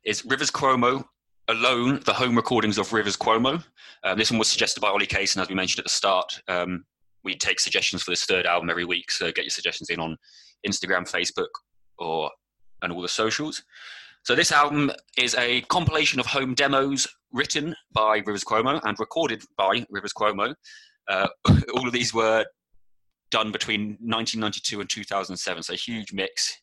is 0.04 0.26
Rivers 0.26 0.52
Cuomo 0.52 1.06
Alone, 1.48 2.02
the 2.06 2.12
home 2.12 2.36
recordings 2.36 2.78
of 2.78 2.92
Rivers 2.92 3.16
Cuomo. 3.16 3.64
Um, 4.04 4.18
this 4.18 4.30
one 4.30 4.40
was 4.40 4.50
suggested 4.50 4.82
by 4.82 4.90
Ollie 4.90 5.06
Case, 5.06 5.36
and 5.36 5.42
as 5.42 5.48
we 5.48 5.56
mentioned 5.56 5.80
at 5.80 5.86
the 5.86 5.90
start, 5.90 6.42
um, 6.50 6.84
we 7.24 7.38
take 7.38 7.62
suggestions 7.62 8.04
for 8.04 8.12
this 8.12 8.26
third 8.26 8.46
album 8.46 8.70
every 8.70 8.84
week. 8.84 9.10
So 9.10 9.32
get 9.32 9.46
your 9.46 9.52
suggestions 9.52 9.90
in 9.90 10.02
on 10.02 10.18
Instagram, 10.68 11.10
Facebook, 11.10 11.48
or 11.98 12.30
and 12.82 12.92
all 12.92 13.02
the 13.02 13.08
socials. 13.08 13.64
So 14.24 14.36
this 14.36 14.52
album 14.52 14.92
is 15.18 15.34
a 15.36 15.62
compilation 15.62 16.20
of 16.20 16.26
home 16.26 16.56
demos 16.56 17.08
written 17.34 17.76
by 17.94 18.18
Rivers 18.26 18.44
Cuomo 18.44 18.80
and 18.84 19.00
recorded 19.00 19.44
by 19.58 19.86
Rivers 19.90 20.14
Cuomo. 20.14 20.54
Uh, 21.10 21.28
all 21.74 21.88
of 21.88 21.94
these 21.94 22.14
were 22.14 22.46
done 23.32 23.52
between 23.52 23.98
1992 24.02 24.82
and 24.82 24.90
2007, 24.90 25.64
so 25.64 25.74
a 25.74 25.76
huge 25.76 26.14
mix. 26.14 26.58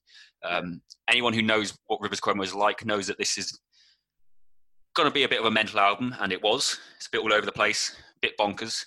Um, 0.44 0.81
anyone 1.09 1.33
who 1.33 1.42
knows 1.42 1.76
what 1.87 2.00
Rivers 2.00 2.20
Cuomo 2.20 2.44
is 2.44 2.54
like 2.54 2.85
knows 2.85 3.07
that 3.07 3.18
this 3.18 3.38
is 3.38 3.59
going 4.94 5.09
to 5.09 5.14
be 5.14 5.24
a 5.24 5.28
bit 5.28 5.40
of 5.40 5.46
a 5.46 5.50
mental 5.50 5.81
album, 5.81 6.14
and 6.20 6.33
it 6.33 6.42
was. 6.42 6.78
It's 6.96 7.07
a 7.07 7.11
bit 7.11 7.20
all 7.20 7.33
over 7.33 7.46
the 7.46 7.52
place, 7.52 7.96
a 8.16 8.18
bit 8.20 8.38
bonkers. 8.38 8.85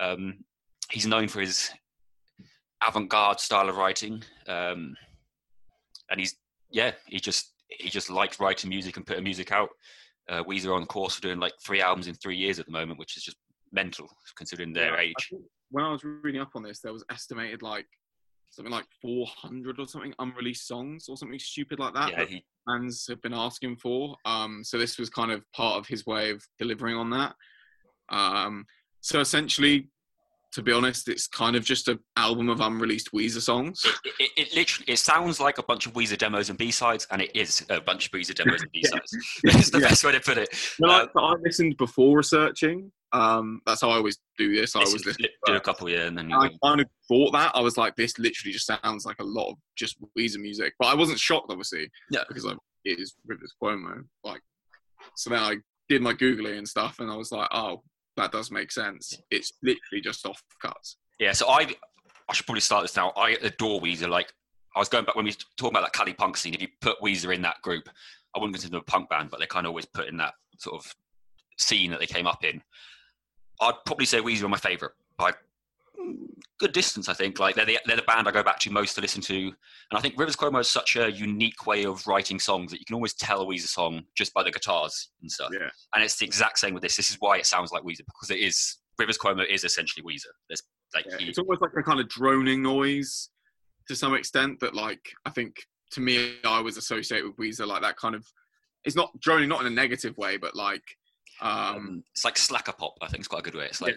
Um, 0.00 0.44
he's 0.90 1.06
known 1.06 1.28
for 1.28 1.40
his 1.40 1.70
avant-garde 2.86 3.40
style 3.40 3.68
of 3.68 3.76
writing, 3.76 4.22
um, 4.48 4.94
and 6.10 6.20
he's 6.20 6.36
yeah, 6.70 6.92
he 7.06 7.18
just 7.18 7.52
he 7.68 7.88
just 7.88 8.10
likes 8.10 8.38
writing 8.38 8.70
music 8.70 8.96
and 8.96 9.06
putting 9.06 9.24
music 9.24 9.52
out. 9.52 9.70
Uh, 10.28 10.42
Weezer 10.44 10.74
on 10.74 10.86
course 10.86 11.14
for 11.14 11.22
doing 11.22 11.38
like 11.38 11.52
three 11.64 11.80
albums 11.80 12.08
in 12.08 12.14
three 12.14 12.36
years 12.36 12.58
at 12.58 12.66
the 12.66 12.72
moment, 12.72 12.98
which 12.98 13.16
is 13.16 13.22
just 13.22 13.36
mental 13.72 14.08
considering 14.36 14.72
their 14.72 14.94
Yeah, 14.94 15.00
age. 15.00 15.32
when 15.70 15.84
I 15.84 15.90
was 15.92 16.02
reading 16.04 16.40
up 16.40 16.50
on 16.54 16.62
this, 16.62 16.80
there 16.80 16.92
was 16.92 17.04
estimated 17.10 17.62
like 17.62 17.86
something 18.50 18.72
like 18.72 18.86
400 19.02 19.78
or 19.78 19.86
something 19.86 20.14
unreleased 20.18 20.66
songs 20.66 21.08
or 21.08 21.16
something 21.16 21.38
stupid 21.38 21.78
like 21.78 21.94
that. 21.94 22.10
Yeah, 22.10 22.18
that 22.20 22.28
he, 22.28 22.44
fans 22.68 23.06
have 23.08 23.20
been 23.22 23.34
asking 23.34 23.76
for. 23.76 24.16
Um, 24.24 24.62
so 24.64 24.78
this 24.78 24.98
was 24.98 25.10
kind 25.10 25.30
of 25.30 25.42
part 25.52 25.78
of 25.78 25.86
his 25.86 26.06
way 26.06 26.30
of 26.30 26.42
delivering 26.58 26.96
on 26.96 27.10
that. 27.10 27.34
Um, 28.08 28.64
so 29.00 29.20
essentially, 29.20 29.90
to 30.56 30.62
be 30.62 30.72
honest, 30.72 31.06
it's 31.08 31.26
kind 31.26 31.54
of 31.54 31.62
just 31.64 31.86
an 31.88 31.98
album 32.16 32.48
of 32.48 32.60
unreleased 32.60 33.12
Weezer 33.12 33.42
songs. 33.42 33.82
it, 33.84 34.12
it, 34.18 34.30
it 34.38 34.54
literally 34.56 34.90
it 34.90 34.96
sounds 34.98 35.38
like 35.38 35.58
a 35.58 35.62
bunch 35.62 35.86
of 35.86 35.92
Weezer 35.92 36.16
demos 36.16 36.48
and 36.48 36.58
B 36.58 36.70
sides, 36.70 37.06
and 37.10 37.20
it 37.20 37.30
is 37.36 37.64
a 37.68 37.78
bunch 37.78 38.06
of 38.06 38.12
Weezer 38.12 38.34
demos 38.34 38.62
and 38.62 38.72
B 38.72 38.82
sides. 38.82 39.14
It's 39.44 39.68
the 39.70 39.80
Yeah. 39.80 39.88
best 39.88 40.02
way 40.02 40.12
to 40.12 40.20
put 40.20 40.38
it. 40.38 40.48
Well, 40.80 40.90
Uh, 40.90 41.08
I, 41.20 41.20
I 41.20 41.34
listened 41.42 41.76
before 41.76 42.16
researching. 42.16 42.90
Um, 43.12 43.60
that's 43.66 43.82
how 43.82 43.90
I 43.90 43.96
always 43.96 44.18
do 44.38 44.54
this. 44.54 44.74
I 44.74 44.80
always 44.80 45.04
listen. 45.04 45.26
do 45.44 45.52
a 45.54 45.60
couple, 45.60 45.90
yeah, 45.90 46.06
and 46.06 46.16
then 46.16 46.32
I 46.32 46.48
kind 46.64 46.80
of 46.80 46.86
thought 47.06 47.32
that. 47.32 47.52
I 47.54 47.60
was 47.60 47.76
like, 47.76 47.94
this 47.94 48.18
literally 48.18 48.52
just 48.52 48.66
sounds 48.66 49.04
like 49.04 49.20
a 49.20 49.24
lot 49.24 49.50
of 49.50 49.56
just 49.76 49.96
Weezer 50.18 50.38
music. 50.40 50.72
But 50.78 50.86
I 50.88 50.94
wasn't 50.94 51.18
shocked, 51.20 51.48
obviously, 51.50 51.90
Yeah. 52.10 52.24
because 52.28 52.44
like, 52.46 52.56
it 52.86 52.98
is 52.98 53.14
Rivers 53.26 53.52
Cuomo. 53.62 54.04
Like, 54.24 54.40
so 55.16 55.28
then 55.30 55.38
I 55.40 55.56
did 55.90 56.00
my 56.02 56.14
googling 56.14 56.56
and 56.58 56.66
stuff, 56.68 56.98
and 56.98 57.10
I 57.10 57.16
was 57.16 57.30
like, 57.30 57.48
oh, 57.52 57.82
that 58.16 58.32
does 58.32 58.50
make 58.50 58.72
sense. 58.72 59.18
It's 59.30 59.52
literally 59.62 60.00
just 60.02 60.26
off 60.26 60.42
cuts. 60.60 60.96
yeah. 61.18 61.32
So 61.32 61.48
I, 61.48 61.66
I 62.28 62.32
should 62.32 62.46
probably 62.46 62.60
start 62.60 62.82
this 62.82 62.96
now. 62.96 63.10
I 63.16 63.36
adore 63.42 63.80
Weezer. 63.80 64.08
Like 64.08 64.32
I 64.74 64.78
was 64.78 64.88
going 64.88 65.04
back 65.04 65.16
when 65.16 65.24
we 65.24 65.30
were 65.30 65.36
talking 65.56 65.76
about 65.76 65.86
that 65.86 65.92
Cali 65.92 66.12
punk 66.12 66.36
scene. 66.36 66.54
If 66.54 66.62
you 66.62 66.68
put 66.80 67.00
Weezer 67.00 67.34
in 67.34 67.42
that 67.42 67.60
group, 67.62 67.88
I 68.34 68.38
wouldn't 68.38 68.54
consider 68.54 68.72
them 68.72 68.82
a 68.86 68.90
punk 68.90 69.08
band, 69.08 69.30
but 69.30 69.40
they 69.40 69.46
kind 69.46 69.66
of 69.66 69.70
always 69.70 69.86
put 69.86 70.08
in 70.08 70.16
that 70.18 70.34
sort 70.58 70.76
of 70.76 70.94
scene 71.58 71.90
that 71.90 72.00
they 72.00 72.06
came 72.06 72.26
up 72.26 72.44
in. 72.44 72.62
I'd 73.60 73.74
probably 73.86 74.06
say 74.06 74.20
Weezer 74.20 74.44
are 74.44 74.48
my 74.48 74.58
favourite 74.58 74.94
by 75.16 75.32
good 76.58 76.72
distance. 76.72 77.08
I 77.08 77.14
think 77.14 77.38
like 77.38 77.54
they're 77.54 77.66
the, 77.66 77.78
they're 77.86 77.96
the 77.96 78.02
band 78.02 78.28
I 78.28 78.30
go 78.30 78.42
back 78.42 78.58
to 78.60 78.70
most 78.70 78.94
to 78.94 79.00
listen 79.00 79.22
to, 79.22 79.36
and 79.36 79.54
I 79.92 80.00
think 80.00 80.18
Rivers 80.18 80.36
Cuomo 80.36 80.56
has 80.56 80.70
such 80.70 80.96
a 80.96 81.10
unique 81.10 81.66
way 81.66 81.84
of 81.84 82.06
writing 82.06 82.38
songs 82.38 82.70
that 82.70 82.80
you 82.80 82.86
can 82.86 82.94
always 82.94 83.14
tell 83.14 83.42
a 83.42 83.46
Weezer 83.46 83.68
song 83.68 84.02
just 84.16 84.32
by 84.34 84.42
the 84.42 84.50
guitars 84.50 85.10
and 85.22 85.30
stuff. 85.30 85.50
Yeah. 85.52 85.68
And 85.94 86.02
it's 86.02 86.18
the 86.18 86.26
exact 86.26 86.58
same 86.58 86.74
with 86.74 86.82
this. 86.82 86.96
This 86.96 87.10
is 87.10 87.16
why 87.20 87.38
it 87.38 87.46
sounds 87.46 87.72
like 87.72 87.82
Weezer 87.82 88.06
because 88.06 88.30
it 88.30 88.38
is 88.38 88.78
Rivers 88.98 89.18
Cuomo 89.18 89.44
is 89.48 89.64
essentially 89.64 90.04
Weezer. 90.04 90.32
There's 90.48 90.62
like 90.94 91.06
Yeah, 91.08 91.18
he, 91.18 91.28
It's 91.28 91.38
almost 91.38 91.60
like 91.60 91.72
a 91.78 91.82
kind 91.82 92.00
of 92.00 92.08
droning 92.08 92.62
noise 92.62 93.30
to 93.88 93.94
some 93.94 94.14
extent 94.14 94.60
that, 94.60 94.74
like, 94.74 95.00
I 95.24 95.30
think 95.30 95.54
to 95.92 96.00
me, 96.00 96.36
I 96.44 96.60
was 96.60 96.76
associated 96.76 97.26
with 97.26 97.36
Weezer, 97.36 97.66
like 97.66 97.82
that 97.82 97.96
kind 97.96 98.14
of. 98.14 98.26
It's 98.84 98.96
not 98.96 99.10
droning, 99.20 99.48
not 99.48 99.60
in 99.60 99.66
a 99.66 99.70
negative 99.70 100.16
way, 100.16 100.36
but 100.36 100.54
like. 100.54 100.82
Um, 101.42 101.52
um, 101.52 102.04
it's 102.14 102.24
like 102.24 102.38
slacker 102.38 102.72
pop. 102.72 102.94
I 103.02 103.08
think 103.08 103.20
it's 103.20 103.28
quite 103.28 103.40
a 103.40 103.42
good 103.42 103.54
way. 103.54 103.66
It's 103.66 103.82
like 103.82 103.96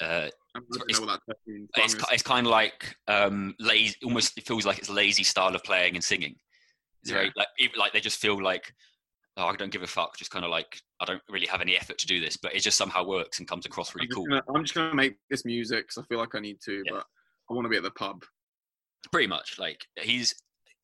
uh, 0.00 0.28
it's- 0.56 1.00
know 1.00 1.06
what 1.06 1.20
that 1.26 1.36
means. 1.46 1.68
it's, 1.76 1.94
it's 2.12 2.22
kind 2.22 2.46
of 2.46 2.50
like 2.52 2.94
um, 3.08 3.54
lazy. 3.58 3.96
Almost 4.04 4.38
it 4.38 4.46
feels 4.46 4.64
like 4.66 4.78
it's 4.78 4.90
lazy 4.90 5.24
style 5.24 5.54
of 5.54 5.62
playing 5.64 5.94
and 5.94 6.02
singing. 6.04 6.36
It's 7.02 7.10
very 7.10 7.32
like 7.36 7.48
even, 7.58 7.78
like 7.78 7.92
they 7.92 8.00
just 8.00 8.18
feel 8.20 8.42
like 8.42 8.72
oh, 9.36 9.46
I 9.46 9.56
don't 9.56 9.72
give 9.72 9.82
a 9.82 9.86
fuck. 9.86 10.16
Just 10.16 10.30
kind 10.30 10.44
of 10.44 10.50
like 10.50 10.80
I 11.00 11.04
don't 11.04 11.22
really 11.28 11.46
have 11.46 11.60
any 11.60 11.76
effort 11.76 11.98
to 11.98 12.06
do 12.06 12.20
this, 12.20 12.36
but 12.36 12.54
it 12.54 12.60
just 12.60 12.78
somehow 12.78 13.04
works 13.04 13.38
and 13.40 13.48
comes 13.48 13.66
across 13.66 13.94
really 13.94 14.06
I'm 14.10 14.14
cool. 14.14 14.26
gonna, 14.26 14.42
I'm 14.54 14.62
just 14.64 14.74
gonna 14.74 14.94
make 14.94 15.16
this 15.30 15.44
music 15.44 15.84
because 15.88 15.98
I 16.02 16.06
feel 16.06 16.18
like 16.18 16.34
I 16.34 16.40
need 16.40 16.58
to, 16.64 16.82
Yeah. 16.86 16.92
but 16.92 17.04
I 17.50 17.54
want 17.54 17.64
to 17.66 17.68
be 17.68 17.76
at 17.76 17.82
the 17.82 17.90
pub. 17.90 18.24
Pretty 19.12 19.26
much 19.26 19.58
like 19.58 19.84
he's 20.00 20.34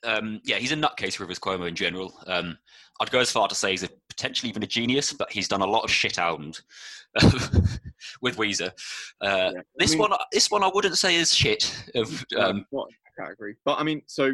um, 0.05 0.40
yeah 0.44 0.57
he's 0.57 0.73
a 0.73 0.77
nutcase 0.77 1.18
Rivers 1.20 1.38
Cuomo 1.38 1.68
in 1.68 1.75
general. 1.75 2.12
Um, 2.27 2.59
I'd 3.01 3.11
go 3.11 3.20
as 3.20 3.31
far 3.31 3.49
to 3.49 3.55
say 3.55 3.70
he's 3.70 3.83
a, 3.83 3.88
potentially 4.11 4.51
even 4.51 4.62
a 4.62 4.66
genius, 4.66 5.12
but 5.12 5.31
he's 5.33 5.49
done 5.49 5.62
a 5.62 5.66
lot 5.66 5.85
of 5.85 5.90
shit 5.90 6.18
albums 6.18 6.62
with 8.21 8.37
Weezer. 8.37 8.71
Uh, 9.21 9.51
Yeah. 9.55 9.61
I 9.61 9.63
This 9.79 9.91
mean, 9.93 10.01
one, 10.01 10.13
this 10.33 10.51
one, 10.51 10.63
I 10.63 10.71
wouldn't 10.73 10.99
say 10.99 11.17
is 11.17 11.35
shit. 11.35 11.65
Of 11.95 12.25
yeah, 12.31 12.47
um, 12.47 12.67
not 12.73 12.89
category, 13.19 13.57
but 13.65 13.79
I 13.79 13.83
mean, 13.83 14.03
so 14.07 14.33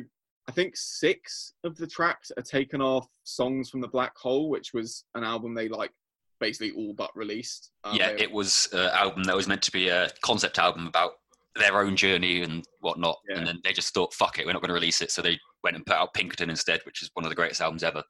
I 0.48 0.52
think 0.52 0.76
six 0.76 1.54
of 1.64 1.76
the 1.76 1.86
tracks 1.86 2.30
are 2.36 2.42
taken 2.42 2.80
off 2.80 3.08
songs 3.24 3.68
from 3.70 3.80
the 3.80 3.88
Black 3.88 4.16
Hole, 4.16 4.48
which 4.48 4.72
was 4.72 5.04
an 5.14 5.24
album 5.24 5.54
they 5.54 5.68
like 5.68 5.90
basically 6.38 6.70
all 6.72 6.92
but 6.94 7.10
released. 7.16 7.70
Um, 7.84 7.96
yeah, 7.96 8.10
it 8.10 8.30
was 8.30 8.68
an 8.72 8.90
album 8.90 9.24
that 9.24 9.34
was 9.34 9.48
meant 9.48 9.62
to 9.62 9.72
be 9.72 9.88
a 9.88 10.08
concept 10.22 10.58
album 10.58 10.86
about 10.86 11.12
their 11.56 11.80
own 11.80 11.96
journey 11.96 12.42
and 12.42 12.64
whatnot, 12.80 13.18
Yeah. 13.28 13.38
and 13.38 13.46
then 13.46 13.60
they 13.64 13.72
just 13.72 13.94
thought, 13.94 14.12
"Fuck 14.12 14.38
it, 14.38 14.44
we're 14.46 14.52
not 14.52 14.60
going 14.60 14.68
to 14.68 14.74
release 14.74 15.00
it." 15.00 15.10
So 15.10 15.22
they 15.22 15.40
went 15.64 15.74
and 15.74 15.86
put 15.86 15.96
out 15.96 16.12
Pinkerton 16.14 16.50
instead, 16.50 16.80
which 16.84 17.02
is 17.02 17.10
one 17.14 17.24
of 17.24 17.30
the 17.30 17.34
greatest 17.34 17.60
albums 17.62 17.82
ever. 17.82 18.04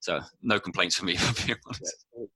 So 0.00 0.20
no 0.40 0.60
complaints 0.60 0.96
from 0.96 1.06
me, 1.06 1.16
for 1.16 1.46
being 1.46 1.58
honest. 1.66 2.06
good 2.16 2.28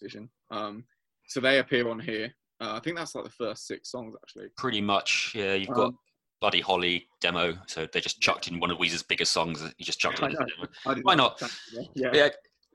decision. 0.00 0.30
Um, 0.50 0.84
so 1.32 1.40
they 1.40 1.58
appear 1.58 1.88
on 1.88 1.98
here. 1.98 2.32
Uh, 2.60 2.74
I 2.74 2.80
think 2.80 2.96
that's 2.96 3.14
like 3.14 3.24
the 3.24 3.30
first 3.30 3.66
six 3.66 3.90
songs 3.90 4.14
actually. 4.22 4.48
Pretty 4.56 4.80
much, 4.80 5.32
yeah. 5.34 5.54
You've 5.54 5.68
got 5.74 5.86
Um, 5.88 5.98
Buddy 6.40 6.60
Holly 6.60 7.08
demo, 7.20 7.54
so 7.66 7.86
they 7.92 8.00
just 8.00 8.20
chucked 8.20 8.48
in 8.48 8.60
one 8.60 8.70
of 8.70 8.78
Weezer's 8.78 9.02
biggest 9.02 9.32
songs. 9.32 9.62
You 9.78 9.84
just 9.84 9.98
chucked 10.00 10.18
it 10.18 10.24
I 10.24 10.26
in. 10.28 10.32
know. 10.34 10.38
demo. 10.56 10.68
I 10.86 10.94
didn't 10.94 11.06
Why 11.06 11.14
not? 11.14 11.38
that. 11.38 11.50
Yeah, 11.94 12.10
Yeah. 12.12 12.28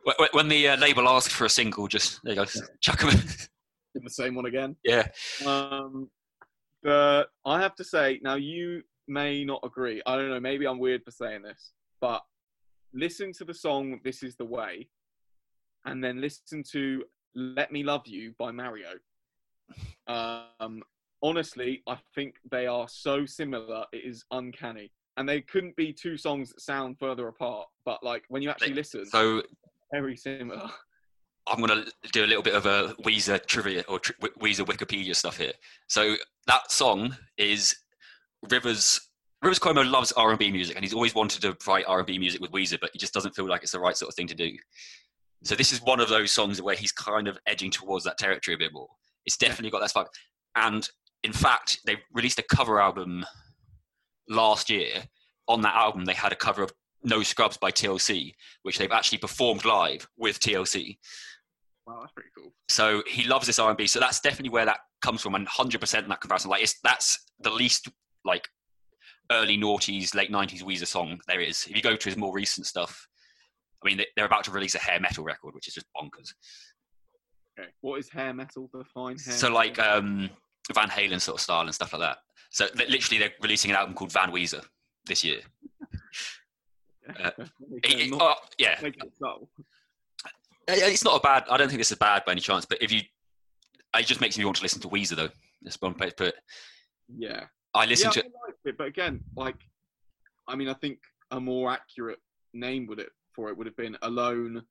wh- 0.06 0.24
wh- 0.26 0.34
When 0.34 0.48
the 0.48 0.70
uh, 0.70 0.78
label 0.78 1.08
asked 1.08 1.32
for 1.32 1.46
a 1.46 1.50
single, 1.50 1.88
just 1.88 2.20
there 2.24 2.34
you 2.34 2.40
go, 2.42 2.46
chuck 2.82 3.04
'em 3.04 3.10
in. 3.12 4.04
the 4.04 4.10
same 4.10 4.36
one 4.36 4.46
again. 4.46 4.76
yeah, 4.84 5.08
Um, 5.46 6.10
but 6.84 7.26
I 7.46 7.60
have 7.62 7.76
to 7.76 7.84
say, 7.84 8.20
now 8.24 8.36
you 8.36 8.84
may 9.08 9.44
not 9.46 9.62
agree. 9.64 10.02
I 10.06 10.16
don't 10.16 10.30
know. 10.30 10.40
Maybe 10.40 10.66
I'm 10.68 10.80
weird 10.80 11.04
for 11.04 11.12
saying 11.12 11.42
this, 11.44 11.72
but 12.02 12.24
listen 12.94 13.32
to 13.34 13.46
the 13.46 13.54
song 13.54 14.00
"This 14.04 14.24
Is 14.24 14.36
the 14.38 14.46
Way," 14.46 14.90
and 15.86 16.04
then 16.04 16.22
listen 16.22 16.64
to 16.72 17.04
"Let 17.38 17.72
Me 17.72 17.84
Love 17.84 18.06
You" 18.08 18.34
by 18.38 18.52
Mario. 18.52 18.90
Um, 20.08 20.82
honestly, 21.22 21.84
I 21.88 21.98
think 22.16 22.36
they 22.52 22.68
are 22.68 22.88
so 22.88 23.26
similar. 23.26 23.86
It 23.94 24.04
is 24.04 24.26
uncanny, 24.32 24.92
and 25.18 25.30
they 25.30 25.42
couldn't 25.42 25.76
be 25.76 25.94
two 25.94 26.18
songs 26.18 26.50
that 26.50 26.62
sound 26.62 26.98
further 27.00 27.28
apart. 27.28 27.68
But 27.86 28.04
like 28.04 28.24
when 28.30 28.42
you 28.42 28.50
actually 28.50 28.74
listen, 28.74 29.06
so 29.06 29.44
very 29.92 30.18
similar. 30.18 30.70
I'm 31.50 31.62
going 31.62 31.86
to 31.86 31.92
do 32.12 32.26
a 32.26 32.28
little 32.28 32.44
bit 32.44 32.56
of 32.56 32.66
a 32.66 32.94
Weezer 33.04 33.46
trivia 33.46 33.84
or 33.88 34.00
tri- 34.00 34.16
Weezer 34.40 34.66
Wikipedia 34.66 35.16
stuff 35.16 35.38
here. 35.38 35.54
So 35.88 36.16
that 36.48 36.72
song 36.72 37.16
is 37.38 37.76
Rivers. 38.50 39.00
Rivers 39.42 39.60
Cuomo 39.60 39.90
loves 39.90 40.12
R&B 40.14 40.52
music, 40.52 40.76
and 40.76 40.84
he's 40.84 40.94
always 40.94 41.14
wanted 41.14 41.42
to 41.44 41.56
write 41.68 41.86
R&B 41.88 42.18
music 42.18 42.42
with 42.42 42.52
Weezer, 42.52 42.80
but 42.82 42.90
he 42.92 43.00
just 43.00 43.14
doesn't 43.14 43.36
feel 43.36 43.48
like 43.48 43.62
it's 43.62 43.72
the 43.72 43.80
right 43.80 43.96
sort 43.96 44.10
of 44.10 44.16
thing 44.16 44.28
to 44.28 44.36
do. 44.36 44.52
So 45.44 45.56
this 45.56 45.72
is 45.72 45.82
one 45.82 46.00
of 46.00 46.10
those 46.10 46.32
songs 46.32 46.62
where 46.62 46.76
he's 46.76 46.92
kind 46.92 47.28
of 47.28 47.38
edging 47.46 47.72
towards 47.72 48.04
that 48.06 48.18
territory 48.18 48.56
a 48.56 48.58
bit 48.58 48.74
more. 48.74 48.88
It's 49.26 49.38
definitely 49.38 49.70
got 49.70 49.82
that 49.82 49.90
spark. 49.90 50.10
And 50.56 50.88
in 51.24 51.34
fact, 51.34 51.80
they 51.86 51.98
released 52.14 52.40
a 52.40 52.56
cover 52.56 52.80
album 52.80 53.26
last 54.30 54.70
year. 54.70 55.04
On 55.48 55.62
that 55.62 55.76
album, 55.76 56.06
they 56.06 56.14
had 56.14 56.34
a 56.34 56.36
cover 56.36 56.64
of 56.64 56.74
No 57.04 57.24
Scrubs 57.24 57.58
by 57.58 57.72
TLC, 57.72 58.34
which 58.64 58.78
they've 58.78 58.92
actually 58.92 59.20
performed 59.20 59.64
live 59.64 60.08
with 60.18 60.40
TLC. 60.40 60.98
Wow, 61.86 62.00
that's 62.02 62.12
pretty 62.12 62.30
cool. 62.38 62.54
So 62.68 63.02
he 63.08 63.24
loves 63.24 63.48
this 63.48 63.60
R 63.60 63.70
and 63.70 63.78
B. 63.78 63.88
So 63.88 64.00
that's 64.00 64.20
definitely 64.20 64.50
where 64.50 64.66
that 64.66 64.80
comes 65.02 65.22
from, 65.22 65.36
and 65.36 65.48
hundred 65.48 65.80
percent 65.80 66.04
in 66.04 66.10
that 66.10 66.20
comparison. 66.20 66.52
Like 66.52 66.64
it's 66.64 66.80
that's 66.84 67.32
the 67.40 67.50
least 67.50 67.88
like 68.26 68.46
early 69.32 69.58
noughties, 69.58 70.14
late 70.14 70.30
nineties 70.30 70.64
Weezer 70.64 70.88
song 70.88 71.20
there 71.28 71.40
is. 71.40 71.66
If 71.70 71.78
you 71.78 71.82
go 71.82 71.96
to 71.96 72.10
his 72.10 72.18
more 72.18 72.34
recent 72.34 72.68
stuff, 72.68 73.08
I 73.88 73.90
mean 73.90 73.98
they- 73.98 74.08
they're 74.16 74.26
about 74.26 74.44
to 74.46 74.52
release 74.52 74.76
a 74.76 74.80
hair 74.80 75.00
metal 75.00 75.24
record, 75.24 75.56
which 75.56 75.68
is 75.68 75.74
just 75.74 75.88
bonkers. 75.96 76.34
Okay, 77.58 77.70
what 77.82 78.00
is 78.00 78.10
hair 78.10 78.34
metal? 78.34 78.70
Define 78.74 79.18
hair. 79.18 79.34
So 79.34 79.48
metal. 79.48 79.56
like 79.56 79.80
um, 79.80 80.30
Van 80.74 80.90
Halen 80.90 81.22
sort 81.22 81.38
of 81.38 81.42
style 81.42 81.62
and 81.62 81.74
stuff 81.74 81.94
like 81.94 82.02
that. 82.02 82.18
So 82.50 82.68
literally 82.76 83.20
they're 83.20 83.34
releasing 83.42 83.72
an 83.72 83.78
album 83.78 83.96
called 83.96 84.12
Van 84.12 84.32
Weezer 84.32 84.64
this 85.06 85.24
year. 85.24 85.40
uh, 87.24 87.32
It- 87.84 88.00
it 88.00 88.14
oh, 88.14 88.36
yeah, 88.58 88.80
it 88.82 88.96
it's 90.68 91.04
not 91.06 91.16
a 91.16 91.20
bad. 91.22 91.46
I 91.50 91.56
don't 91.58 91.70
think 91.70 91.80
this 91.80 91.92
is 91.92 91.98
bad 91.98 92.26
by 92.26 92.34
any 92.34 92.42
chance. 92.42 92.66
But 92.66 92.82
if 92.82 92.92
you, 92.92 93.02
it 93.98 94.06
just 94.06 94.20
makes 94.20 94.38
me 94.38 94.44
want 94.44 94.58
to 94.58 94.64
listen 94.64 94.82
to 94.82 94.90
Weezer 94.90 95.16
though. 95.16 95.30
This 95.62 95.78
one, 95.80 95.94
but 95.98 96.34
Yeah. 97.18 97.46
I 97.74 97.86
listen 97.86 98.12
yeah, 98.16 98.22
to. 98.24 98.26
I 98.26 98.52
it, 98.66 98.78
but 98.78 98.88
again, 98.88 99.22
like, 99.36 99.56
I 100.48 100.56
mean, 100.56 100.68
I 100.68 100.74
think 100.74 101.00
a 101.32 101.40
more 101.40 101.72
accurate 101.72 102.20
name 102.54 102.86
would 102.88 103.00
it 103.00 103.10
for 103.38 103.50
it 103.50 103.58
would 103.58 103.68
have 103.68 103.78
been 103.78 103.96
Alone, 104.02 104.64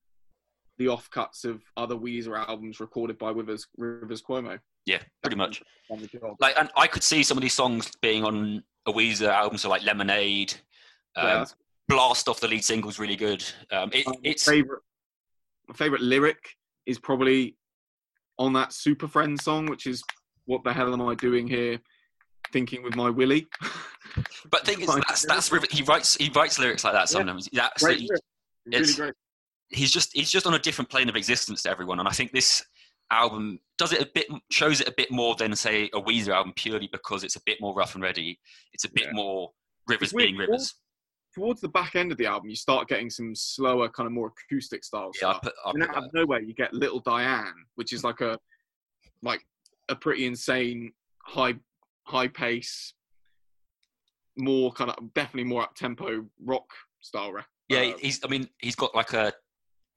the 0.76 0.86
offcuts 0.86 1.46
of 1.46 1.62
other 1.78 1.94
Weezer 1.94 2.36
albums 2.36 2.80
recorded 2.80 3.16
by 3.16 3.30
Rivers 3.30 3.66
Rivers 3.78 4.20
Cuomo. 4.20 4.58
Yeah, 4.84 4.98
pretty 5.22 5.36
much. 5.36 5.62
On 5.90 5.98
the 5.98 6.06
job. 6.06 6.36
like 6.40 6.54
and 6.58 6.68
I 6.76 6.86
could 6.86 7.02
see 7.02 7.22
some 7.22 7.38
of 7.38 7.42
these 7.42 7.54
songs 7.54 7.90
being 8.02 8.24
on 8.24 8.62
a 8.86 8.92
Weezer 8.92 9.28
album, 9.28 9.56
so 9.56 9.70
like 9.70 9.84
Lemonade, 9.84 10.52
um, 11.16 11.26
Yeah, 11.26 11.44
Blast 11.88 12.28
off 12.28 12.40
the 12.40 12.48
lead 12.48 12.64
single's 12.64 12.98
really 12.98 13.16
good. 13.16 13.42
Um, 13.70 13.90
it, 13.94 14.06
my 14.06 14.14
it's 14.22 14.44
favorite. 14.44 14.82
My 15.68 15.74
favorite 15.74 16.02
lyric 16.02 16.38
is 16.84 16.98
probably 16.98 17.56
on 18.38 18.52
that 18.52 18.72
Super 18.72 19.08
Friends 19.08 19.44
song, 19.44 19.66
which 19.66 19.86
is 19.86 20.02
"What 20.44 20.62
the 20.64 20.72
hell 20.72 20.92
am 20.92 21.02
I 21.02 21.14
doing 21.14 21.46
here?" 21.46 21.78
Thinking 22.52 22.82
with 22.82 22.94
my 22.96 23.10
Willie. 23.10 23.46
but 24.50 24.64
the 24.64 24.72
thing 24.72 24.80
is 24.82 24.94
that's 25.08 25.24
that's 25.26 25.50
River- 25.50 25.66
he 25.70 25.82
writes 25.84 26.16
he 26.16 26.30
writes 26.30 26.58
lyrics 26.58 26.84
like 26.84 26.92
that 26.92 27.08
sometimes. 27.08 27.48
That's 27.52 27.86
he- 27.86 28.06
lyric. 28.06 28.20
Really 28.66 28.92
great. 28.94 29.14
he's 29.70 29.90
just 29.92 30.10
he's 30.14 30.30
just 30.30 30.46
on 30.46 30.54
a 30.54 30.58
different 30.58 30.88
plane 30.90 31.08
of 31.08 31.16
existence 31.16 31.62
to 31.62 31.70
everyone, 31.70 31.98
and 32.00 32.08
I 32.08 32.12
think 32.12 32.32
this 32.32 32.64
album 33.10 33.60
does 33.78 33.92
it 33.92 34.00
a 34.02 34.06
bit 34.14 34.26
shows 34.50 34.80
it 34.80 34.88
a 34.88 34.94
bit 34.96 35.10
more 35.12 35.36
than 35.36 35.54
say 35.54 35.84
a 35.94 36.00
Weezer 36.00 36.34
album 36.34 36.52
purely 36.56 36.88
because 36.90 37.22
it's 37.24 37.36
a 37.36 37.40
bit 37.46 37.60
more 37.60 37.74
rough 37.74 37.94
and 37.94 38.02
ready. 38.02 38.38
It's 38.72 38.84
a 38.84 38.90
bit 38.90 39.04
Yeah. 39.06 39.12
more 39.12 39.52
Rivers 39.88 40.12
being 40.12 40.36
Rivers. 40.36 40.74
Towards 41.34 41.60
the 41.60 41.68
back 41.68 41.94
end 41.96 42.10
of 42.10 42.18
the 42.18 42.26
album, 42.26 42.48
you 42.48 42.56
start 42.56 42.88
getting 42.88 43.10
some 43.10 43.34
slower, 43.34 43.88
kind 43.90 44.06
of 44.06 44.12
more 44.12 44.32
acoustic 44.48 44.82
style 44.82 45.12
Yeah, 45.20 45.28
I 45.28 45.32
stuff. 45.32 45.42
put, 45.42 45.54
I 45.66 45.70
and 45.70 45.82
out 45.84 45.96
of 46.04 46.14
nowhere 46.14 46.40
you 46.40 46.54
get 46.54 46.72
Little 46.72 46.98
Diane, 47.00 47.54
which 47.76 47.92
is 47.92 48.02
like 48.02 48.20
a 48.22 48.38
like 49.22 49.46
a 49.88 49.94
pretty 49.94 50.26
insane 50.26 50.92
high 51.22 51.54
high 52.04 52.28
pace, 52.28 52.94
more 54.36 54.72
kind 54.72 54.90
of 54.90 55.12
definitely 55.14 55.44
more 55.44 55.62
up 55.62 55.74
tempo 55.74 56.24
rock 56.44 56.68
style 57.00 57.32
rap. 57.32 57.46
Yeah, 57.68 57.78
uh, 57.80 57.98
he's. 58.00 58.24
I 58.24 58.28
mean, 58.28 58.48
he's 58.58 58.74
got 58.76 58.94
like 58.94 59.12
a, 59.12 59.32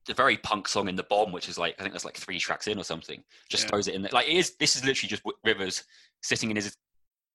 a 0.09 0.13
very 0.13 0.37
punk 0.37 0.67
song 0.67 0.87
in 0.87 0.95
the 0.95 1.03
bomb, 1.03 1.31
which 1.31 1.47
is 1.49 1.57
like 1.57 1.75
I 1.79 1.83
think 1.83 1.93
that's 1.93 2.05
like 2.05 2.17
three 2.17 2.39
tracks 2.39 2.67
in 2.67 2.79
or 2.79 2.83
something. 2.83 3.23
Just 3.49 3.63
Yeah. 3.65 3.69
throws 3.69 3.87
it 3.87 3.95
in 3.95 4.01
there. 4.01 4.11
Like 4.13 4.27
it 4.27 4.35
is. 4.37 4.55
This 4.59 4.75
is 4.75 4.83
literally 4.85 5.09
just 5.09 5.23
Rivers 5.43 5.83
sitting 6.21 6.49
in 6.49 6.55
his. 6.55 6.75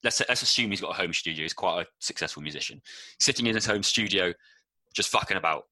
Let's 0.02 0.20
let's 0.28 0.42
assume 0.42 0.70
he's 0.70 0.80
got 0.80 0.90
a 0.90 1.00
home 1.00 1.12
studio. 1.12 1.42
He's 1.42 1.52
quite 1.54 1.82
a 1.82 1.86
successful 2.00 2.42
musician, 2.42 2.82
sitting 3.20 3.46
in 3.46 3.54
his 3.54 3.64
home 3.66 3.82
studio, 3.82 4.32
just 4.94 5.08
fucking 5.10 5.36
about. 5.36 5.64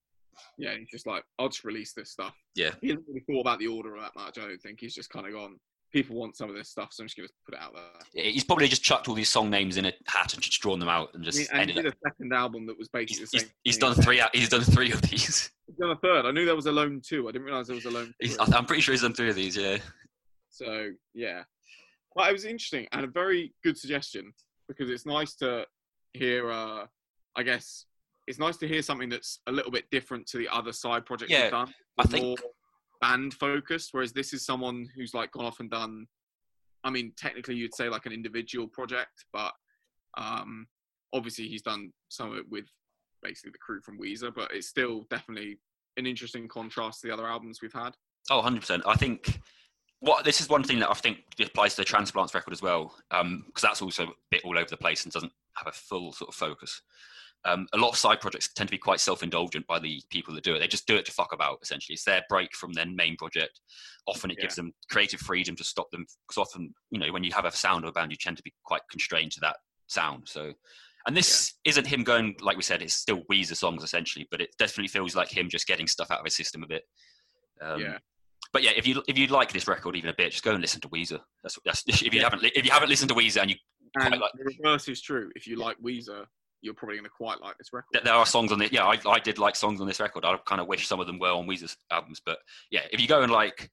yeah, 0.59 0.75
he's 0.79 0.89
just 0.89 1.07
like, 1.07 1.23
I'll 1.39 1.49
just 1.49 1.65
release 1.65 1.93
this 1.93 2.11
stuff. 2.13 2.35
Yeah. 2.55 2.71
He 2.81 2.89
hasn't 2.89 3.05
really 3.09 3.25
thought 3.29 3.41
about 3.43 3.59
the 3.59 3.67
order 3.67 3.95
of 3.97 4.03
that 4.03 4.15
much. 4.15 4.39
I 4.39 4.47
don't 4.47 4.63
think 4.63 4.79
he's 4.81 4.95
just 4.95 5.11
kind 5.11 5.27
of 5.27 5.33
gone. 5.33 5.59
People 5.93 6.17
want 6.17 6.37
some 6.37 6.49
of 6.49 6.57
this 6.57 6.71
stuff, 6.71 6.89
so 6.93 7.03
I'm 7.03 7.07
just 7.07 7.17
going 7.19 7.29
to 7.29 7.35
put 7.45 7.55
it 7.55 7.61
out 7.61 7.75
there. 8.15 8.25
He's 8.25 8.45
probably 8.45 8.67
just 8.67 8.83
chucked 8.83 9.09
all 9.09 9.15
these 9.15 9.29
song 9.29 9.51
names 9.51 9.77
in 9.77 9.85
a 9.85 9.93
hat 10.07 10.33
and 10.33 10.43
just 10.43 10.61
drawn 10.63 10.79
them 10.79 10.89
out 10.89 11.11
and 11.13 11.23
just 11.23 11.39
mean, 11.39 11.49
and 11.53 11.71
he 11.71 11.77
did 11.77 11.87
up. 11.87 11.93
a 11.95 12.09
second 12.09 12.33
album 12.33 12.67
that 12.67 12.79
was 12.79 12.89
basically 12.89 13.21
He's, 13.21 13.31
the 13.31 13.39
same. 13.41 13.49
he's 13.63 13.77
thing. 13.77 13.93
done 13.93 14.03
three. 14.03 14.21
out- 14.21 14.35
He's 14.35 14.49
done 14.49 14.63
three 14.63 14.91
of 14.91 15.03
these. 15.03 15.51
He's 15.67 15.77
done 15.79 15.91
a 15.91 15.97
third. 15.97 16.25
I 16.27 16.31
knew 16.33 16.45
there 16.47 16.57
was 16.57 16.67
a 16.67 16.71
Alone 16.71 17.01
two. 17.07 17.29
I 17.29 17.33
didn't 17.33 17.45
realize 17.47 17.67
there 17.67 17.77
was 17.77 17.85
a 17.87 17.91
Alone. 17.91 18.15
Three. 18.23 18.35
I'm 18.55 18.65
pretty 18.67 18.81
sure 18.83 18.93
he's 18.93 19.03
done 19.03 19.13
three 19.15 19.29
of 19.31 19.37
these. 19.37 19.57
Yeah. 19.57 19.79
So 20.51 20.91
yeah, 21.15 21.43
well, 22.15 22.29
it 22.29 22.33
was 22.33 22.45
interesting 22.45 22.87
and 22.93 23.05
a 23.05 23.09
very 23.09 23.55
good 23.65 23.79
suggestion 23.79 24.33
because 24.69 24.91
it's 24.91 25.07
nice 25.07 25.35
to 25.37 25.67
hear. 26.15 26.51
Uh, 26.51 26.87
I 27.37 27.43
guess 27.43 27.87
it's 28.27 28.39
nice 28.39 28.57
to 28.59 28.69
hear 28.69 28.83
something 28.83 29.09
that's 29.09 29.41
a 29.47 29.53
little 29.53 29.71
bit 29.71 29.85
different 29.91 30.27
to 30.29 30.39
the 30.39 30.49
other 30.49 30.73
side 30.73 31.05
projects 31.07 31.31
Yeah, 31.33 31.43
you've 31.45 31.51
done. 31.53 31.75
I 31.99 32.03
think- 32.05 32.25
more 32.25 32.37
band 33.03 33.35
focused, 33.35 33.91
whereas 33.93 34.13
this 34.13 34.33
is 34.33 34.47
someone 34.47 34.89
who's 34.97 35.13
like 35.13 35.33
gone 35.33 35.45
off 35.45 35.61
and 35.61 35.71
done. 35.71 36.07
I 36.85 36.91
mean, 36.91 37.13
technically, 37.19 37.57
you'd 37.57 37.75
say 37.75 37.91
like 37.91 38.07
an 38.07 38.13
individual 38.13 38.67
project, 38.67 39.27
but 39.33 39.53
um, 40.17 40.67
obviously 41.13 41.49
he's 41.49 41.63
done 41.63 41.93
some 42.09 42.33
of 42.33 42.39
it 42.39 42.49
with 42.49 42.65
basically 43.23 43.51
the 43.51 43.59
crew 43.59 43.81
from 43.83 43.99
Weezer. 43.99 44.35
But 44.35 44.53
it's 44.55 44.69
still 44.69 45.05
definitely 45.11 45.59
an 45.99 46.07
interesting 46.07 46.49
contrast 46.49 47.03
to 47.03 47.09
the 47.09 47.13
other 47.13 47.27
albums 47.27 47.59
we've 47.61 47.73
had. 47.73 47.91
Oh, 48.31 48.41
100%. 48.41 48.83
I 48.87 48.95
think 48.95 49.41
what 50.01 50.25
this 50.25 50.41
is 50.41 50.49
one 50.49 50.65
thing 50.65 50.79
that 50.81 50.91
I 50.91 50.95
think 50.95 51.19
applies 51.41 51.75
to 51.75 51.83
the 51.83 51.85
Transplants 51.85 52.35
record 52.35 52.53
as 52.53 52.63
well, 52.63 52.95
because 53.11 53.63
that's 53.63 53.83
also 53.83 54.05
a 54.05 54.13
bit 54.31 54.43
all 54.45 54.57
over 54.57 54.69
the 54.69 54.77
place 54.77 55.05
and 55.05 55.13
doesn't 55.13 55.33
have 55.55 55.67
a 55.67 55.73
full 55.73 56.13
sort 56.13 56.29
of 56.29 56.35
focus. 56.35 56.83
Um, 57.45 57.67
a 57.73 57.79
lot 57.79 57.91
of 57.91 57.97
side 57.97 58.21
projects 58.21 58.53
tend 58.53 58.69
to 58.69 58.73
be 58.73 58.79
quite 58.79 59.01
self-indulgent 59.01 59.67
by 59.67 59.81
the 59.81 60.01
people 60.11 60.33
that 60.35 60.45
do 60.45 60.55
it. 60.55 60.61
They 60.61 60.69
just 60.69 60.87
do 60.87 60.95
it 60.97 61.05
to 61.07 61.13
fuck 61.13 61.33
about. 61.33 61.59
Essentially, 61.63 61.95
it's 61.95 62.05
their 62.05 62.23
break 62.29 62.55
from 62.55 62.73
their 62.73 62.87
main 62.87 63.17
project. 63.17 63.61
Often, 64.07 64.31
it 64.31 64.39
gives 64.39 64.55
them 64.55 64.73
creative 64.91 65.21
freedom 65.21 65.57
to 65.57 65.65
stop 65.65 65.91
them. 65.91 66.07
Because 66.29 66.41
often, 66.41 66.73
you 66.91 67.01
know, 67.01 67.13
when 67.13 67.25
you 67.25 67.33
have 67.33 67.45
a 67.45 67.51
sound 67.51 67.85
of 67.85 67.89
a 67.89 67.93
band, 67.93 68.13
you 68.13 68.17
tend 68.17 68.37
to 68.37 68.43
be 68.45 68.53
quite 68.65 68.83
constrained 68.91 69.33
to 69.33 69.41
that 69.41 69.57
sound. 69.89 70.23
So, 70.27 70.53
and 71.07 71.17
this 71.17 71.55
isn't 71.65 71.87
him 71.87 72.05
going 72.05 72.37
like 72.41 72.57
we 72.57 72.63
said. 72.63 72.81
It's 72.81 72.95
still 72.95 73.23
Weezer 73.31 73.57
songs 73.57 73.83
essentially, 73.83 74.29
but 74.31 74.41
it 74.41 74.51
definitely 74.59 74.89
feels 74.89 75.17
like 75.17 75.29
him 75.37 75.49
just 75.49 75.67
getting 75.67 75.89
stuff 75.89 76.13
out 76.13 76.21
of 76.21 76.25
his 76.25 76.37
system 76.37 76.63
a 76.63 76.69
bit. 76.69 76.85
Um, 77.61 77.81
yeah. 77.81 77.99
but 78.53 78.63
yeah, 78.63 78.71
if 78.77 78.87
you 78.87 79.03
if 79.09 79.19
you 79.19 79.27
like 79.27 79.53
this 79.53 79.67
record 79.67 79.97
even 79.97 80.11
a 80.11 80.15
bit, 80.15 80.31
just 80.31 80.45
go 80.45 80.53
and 80.53 80.61
listen 80.61 80.81
to 80.83 80.89
Weezer. 80.89 81.19
That's, 81.43 81.59
that's 81.65 81.83
if 81.89 82.03
you 82.15 82.21
Yeah. 82.21 82.31
haven't 82.31 82.45
if 82.45 82.65
you 82.65 82.71
haven't 82.71 82.89
listened 82.89 83.09
to 83.09 83.17
Weezer 83.17 83.41
and 83.43 83.51
you 83.51 83.57
And 83.97 84.09
quite 84.11 84.21
like 84.21 84.31
the 84.35 84.45
reverse 84.45 84.89
is 84.89 85.01
true. 85.03 85.31
If 85.35 85.49
you 85.49 85.57
like 85.57 85.77
Weezer, 85.79 86.25
you're 86.63 86.75
probably 86.75 86.97
going 86.97 87.05
to 87.05 87.11
quite 87.11 87.41
like 87.41 87.59
this 87.59 87.73
record. 87.73 88.01
there 88.05 88.15
are 88.15 88.25
songs 88.25 88.53
on 88.53 88.59
the 88.59 88.69
yeah 88.73 88.87
I, 88.87 88.99
I 89.07 89.19
did 89.19 89.39
like 89.39 89.57
songs 89.57 89.81
on 89.81 89.87
this 89.87 90.01
record. 90.01 90.25
I 90.25 90.37
kind 90.47 90.61
of 90.61 90.67
wish 90.69 90.87
some 90.87 91.01
of 91.01 91.07
them 91.07 91.19
were 91.19 91.29
on 91.31 91.47
Weezer's 91.47 91.77
albums, 91.91 92.21
but 92.25 92.39
yeah, 92.71 92.83
if 92.93 93.01
you 93.01 93.09
go 93.09 93.23
and 93.23 93.31
like 93.33 93.71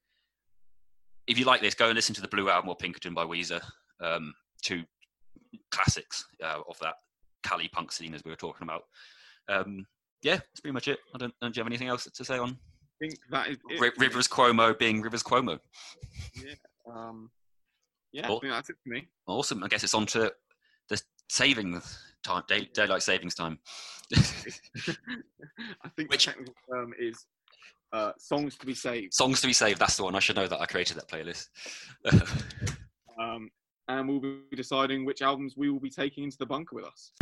if 1.26 1.38
you 1.38 1.44
like 1.44 1.60
this, 1.60 1.74
go 1.74 1.86
and 1.86 1.94
listen 1.94 2.14
to 2.16 2.20
the 2.20 2.28
Blue 2.28 2.50
album 2.50 2.68
or 2.68 2.76
Pinkerton 2.76 3.14
by 3.14 3.24
Weezer, 3.24 3.60
um, 4.00 4.34
two 4.62 4.82
classics 5.70 6.24
uh, 6.42 6.58
of 6.68 6.78
that 6.80 6.94
Cali 7.44 7.68
punk 7.68 7.92
scene 7.92 8.14
as 8.14 8.24
we 8.24 8.30
were 8.30 8.36
talking 8.36 8.64
about. 8.66 8.82
Um, 9.48 9.86
yeah, 10.22 10.36
that's 10.36 10.60
pretty 10.60 10.74
much 10.74 10.88
it. 10.88 10.98
I 11.14 11.18
don't, 11.18 11.32
don't 11.40 11.56
you 11.56 11.60
have 11.60 11.66
anything 11.68 11.88
else 11.88 12.04
to 12.12 12.24
say 12.24 12.36
on 12.38 12.50
I 12.50 13.06
think 13.06 13.18
that 13.30 13.48
is 13.48 13.56
it. 13.70 13.80
Ri- 13.80 13.92
Rivers 13.96 14.28
Cuomo 14.28 14.76
being 14.78 15.00
Rivers 15.00 15.22
Cuomo? 15.22 15.58
Um, 16.92 17.30
yeah, 18.12 18.26
Cool. 18.26 18.38
I 18.38 18.40
think 18.40 18.52
that's 18.52 18.70
it 18.70 18.76
for 18.82 18.90
me. 18.90 19.08
Awesome. 19.26 19.62
I 19.62 19.68
guess 19.68 19.84
it's 19.84 19.94
on 19.94 20.06
to 20.06 20.32
the 20.88 21.00
saving 21.28 21.80
time, 22.22 22.42
day, 22.48 22.68
daylight 22.72 23.02
savings 23.02 23.34
time. 23.34 23.58
I 24.14 25.88
think 25.96 26.10
Which- 26.10 26.26
the 26.26 26.32
technical 26.32 26.54
term 26.70 26.92
is 26.98 27.26
uh, 27.92 28.12
songs 28.18 28.56
to 28.56 28.66
be 28.66 28.74
saved. 28.74 29.14
Songs 29.14 29.40
to 29.40 29.46
be 29.46 29.52
saved. 29.52 29.80
That's 29.80 29.96
the 29.96 30.04
one. 30.04 30.14
I 30.14 30.20
should 30.20 30.36
know 30.36 30.46
that. 30.46 30.60
I 30.60 30.66
created 30.66 30.96
that 30.96 31.08
playlist. 31.08 31.48
Um, 33.20 33.50
and 33.88 34.08
we'll 34.08 34.20
be 34.20 34.56
deciding 34.56 35.04
which 35.04 35.20
albums 35.20 35.54
we 35.54 35.68
will 35.68 35.80
be 35.80 35.90
taking 35.90 36.24
into 36.24 36.38
the 36.38 36.46
bunker 36.46 36.74
with 36.74 36.86
us. 36.86 37.12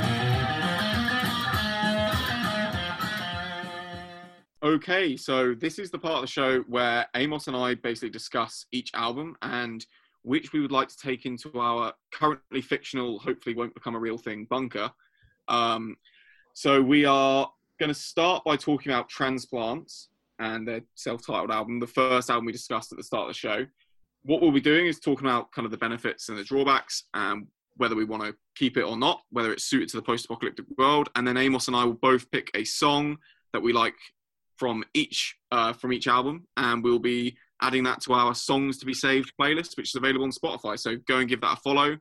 Okay, 4.62 5.16
so 5.16 5.54
this 5.54 5.78
is 5.78 5.90
the 5.90 5.98
part 5.98 6.16
of 6.16 6.20
the 6.22 6.26
show 6.26 6.60
where 6.68 7.06
Amos 7.14 7.46
and 7.48 7.56
I 7.56 7.74
basically 7.74 8.10
discuss 8.10 8.66
each 8.70 8.90
album 8.94 9.36
and 9.42 9.84
which 10.22 10.52
we 10.52 10.60
would 10.60 10.72
like 10.72 10.88
to 10.88 10.96
take 10.96 11.26
into 11.26 11.58
our 11.58 11.92
currently 12.12 12.60
fictional, 12.60 13.18
hopefully 13.18 13.54
won't 13.54 13.74
become 13.74 13.94
a 13.94 14.00
real 14.00 14.18
thing, 14.18 14.46
bunker. 14.50 14.90
Um, 15.48 15.96
so 16.54 16.82
we 16.82 17.04
are 17.04 17.50
going 17.78 17.88
to 17.88 17.94
start 17.94 18.44
by 18.44 18.56
talking 18.56 18.92
about 18.92 19.08
Transplants 19.08 20.08
and 20.38 20.66
their 20.66 20.82
self-titled 20.94 21.50
album, 21.50 21.80
the 21.80 21.86
first 21.86 22.30
album 22.30 22.46
we 22.46 22.52
discussed 22.52 22.92
at 22.92 22.98
the 22.98 23.04
start 23.04 23.22
of 23.22 23.28
the 23.28 23.34
show. 23.34 23.66
What 24.22 24.42
we'll 24.42 24.52
be 24.52 24.60
doing 24.60 24.86
is 24.86 25.00
talking 25.00 25.26
about 25.26 25.52
kind 25.52 25.64
of 25.64 25.70
the 25.70 25.78
benefits 25.78 26.28
and 26.28 26.36
the 26.36 26.44
drawbacks 26.44 27.04
and 27.14 27.46
whether 27.76 27.94
we 27.94 28.04
want 28.04 28.24
to 28.24 28.34
keep 28.56 28.76
it 28.76 28.82
or 28.82 28.96
not, 28.96 29.22
whether 29.30 29.52
it's 29.52 29.64
suited 29.64 29.88
to 29.90 29.96
the 29.96 30.02
post-apocalyptic 30.02 30.66
world. 30.76 31.08
And 31.14 31.26
then 31.26 31.36
Amos 31.36 31.68
and 31.68 31.76
I 31.76 31.84
will 31.84 31.94
both 31.94 32.30
pick 32.30 32.50
a 32.54 32.64
song 32.64 33.18
that 33.52 33.62
we 33.62 33.72
like 33.72 33.94
from 34.56 34.84
each 34.92 35.36
uh, 35.52 35.72
from 35.72 35.92
each 35.92 36.08
album, 36.08 36.46
and 36.56 36.82
we'll 36.82 36.98
be 36.98 37.36
adding 37.62 37.82
that 37.84 38.00
to 38.02 38.12
our 38.12 38.34
songs 38.34 38.78
to 38.78 38.86
be 38.86 38.94
saved 38.94 39.32
playlist, 39.40 39.76
which 39.76 39.90
is 39.90 39.94
available 39.96 40.24
on 40.24 40.30
Spotify. 40.30 40.78
So 40.78 40.96
go 41.06 41.18
and 41.18 41.28
give 41.28 41.40
that 41.42 41.58
a 41.58 41.60
follow. 41.60 41.96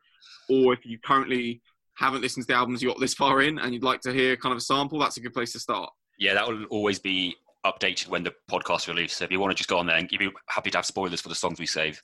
Or 0.50 0.74
if 0.74 0.86
you 0.86 0.98
currently 1.04 1.62
haven't 1.96 2.22
listened 2.22 2.44
to 2.46 2.48
the 2.48 2.58
albums 2.58 2.82
you 2.82 2.90
got 2.90 3.00
this 3.00 3.14
far 3.16 3.42
in 3.42 3.58
and 3.60 3.74
you'd 3.74 3.84
like 3.84 4.02
to 4.02 4.14
hear 4.14 4.38
kind 4.38 4.52
of 4.54 4.58
a 4.58 4.62
sample, 4.62 5.00
that's 5.00 5.18
a 5.18 5.22
good 5.22 5.34
place 5.34 5.52
to 5.54 5.60
start. 5.60 5.90
yeah, 6.20 6.34
that 6.36 6.48
will 6.48 6.64
always 6.66 7.00
be 7.00 7.36
updated 7.66 8.08
when 8.08 8.24
the 8.24 8.34
podcast 8.50 8.88
release. 8.88 9.16
So 9.18 9.26
if 9.26 9.32
you 9.32 9.40
want 9.40 9.52
to 9.52 9.56
just 9.56 9.70
go 9.70 9.78
on 9.80 9.88
there 9.88 9.98
and 9.98 10.10
you'd 10.12 10.20
be 10.20 10.30
happy 10.48 10.70
to 10.72 10.78
have 10.78 10.86
spoilers 10.86 11.22
for 11.22 11.30
the 11.30 11.36
songs 11.36 11.60
we 11.60 11.66
save, 11.66 12.02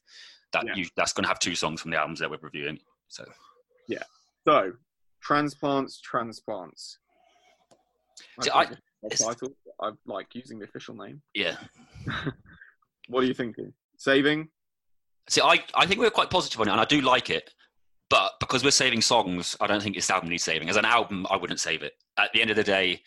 that 0.51 0.65
Yeah. 0.65 0.73
you, 0.75 0.85
that's 0.97 1.13
going 1.13 1.23
to 1.23 1.27
have 1.29 1.39
two 1.39 1.55
songs 1.55 1.81
from 1.81 1.91
the 1.91 1.97
albums 1.97 2.19
that 2.19 2.29
we're 2.29 2.37
reviewing. 2.41 2.79
So 3.07 3.23
yeah. 3.87 4.03
So, 4.47 4.73
transplants, 5.21 6.01
transplants. 6.01 6.97
See, 8.41 8.49
I 8.49 8.61
I-. 8.63 8.67
I 9.81 9.91
like 10.05 10.27
using 10.33 10.59
the 10.59 10.65
official 10.65 10.95
name. 10.95 11.21
yeah. 11.33 11.57
What 13.07 13.23
are 13.23 13.27
you 13.27 13.33
thinking? 13.33 13.73
Saving? 13.97 14.49
See, 15.29 15.41
I, 15.41 15.63
I 15.75 15.85
think 15.85 15.99
we're 15.99 16.09
quite 16.09 16.29
positive 16.29 16.59
on 16.61 16.67
it, 16.67 16.71
and 16.71 16.81
I 16.81 16.85
do 16.85 17.01
like 17.01 17.29
it. 17.29 17.49
But 18.09 18.33
because 18.39 18.63
we're 18.63 18.71
saving 18.71 19.01
songs, 19.01 19.55
I 19.59 19.67
don't 19.67 19.81
think 19.81 19.95
this 19.95 20.09
album 20.09 20.29
needs 20.29 20.43
saving. 20.43 20.69
As 20.69 20.75
an 20.75 20.85
album, 20.85 21.25
I 21.29 21.37
wouldn't 21.37 21.59
save 21.59 21.81
it. 21.81 21.93
At 22.17 22.31
the 22.33 22.41
end 22.41 22.51
of 22.51 22.55
the 22.55 22.63
day, 22.63 23.01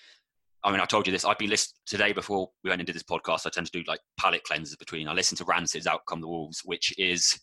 I 0.64 0.72
mean, 0.72 0.80
I 0.80 0.84
told 0.84 1.06
you 1.06 1.12
this. 1.12 1.24
I've 1.24 1.38
been 1.38 1.50
listening 1.50 1.78
today 1.86 2.12
before 2.12 2.48
we 2.64 2.70
went 2.70 2.80
into 2.80 2.92
this 2.92 3.04
podcast. 3.04 3.46
I 3.46 3.50
tend 3.50 3.66
to 3.66 3.72
do 3.72 3.84
like 3.86 4.00
palette 4.18 4.42
cleanses 4.44 4.74
between. 4.76 5.06
I 5.06 5.12
listen 5.12 5.36
to 5.38 5.44
Rancid's 5.44 5.86
"Out 5.86 6.00
Come 6.08 6.20
the 6.20 6.26
Wolves," 6.26 6.62
which 6.64 6.92
is 6.98 7.38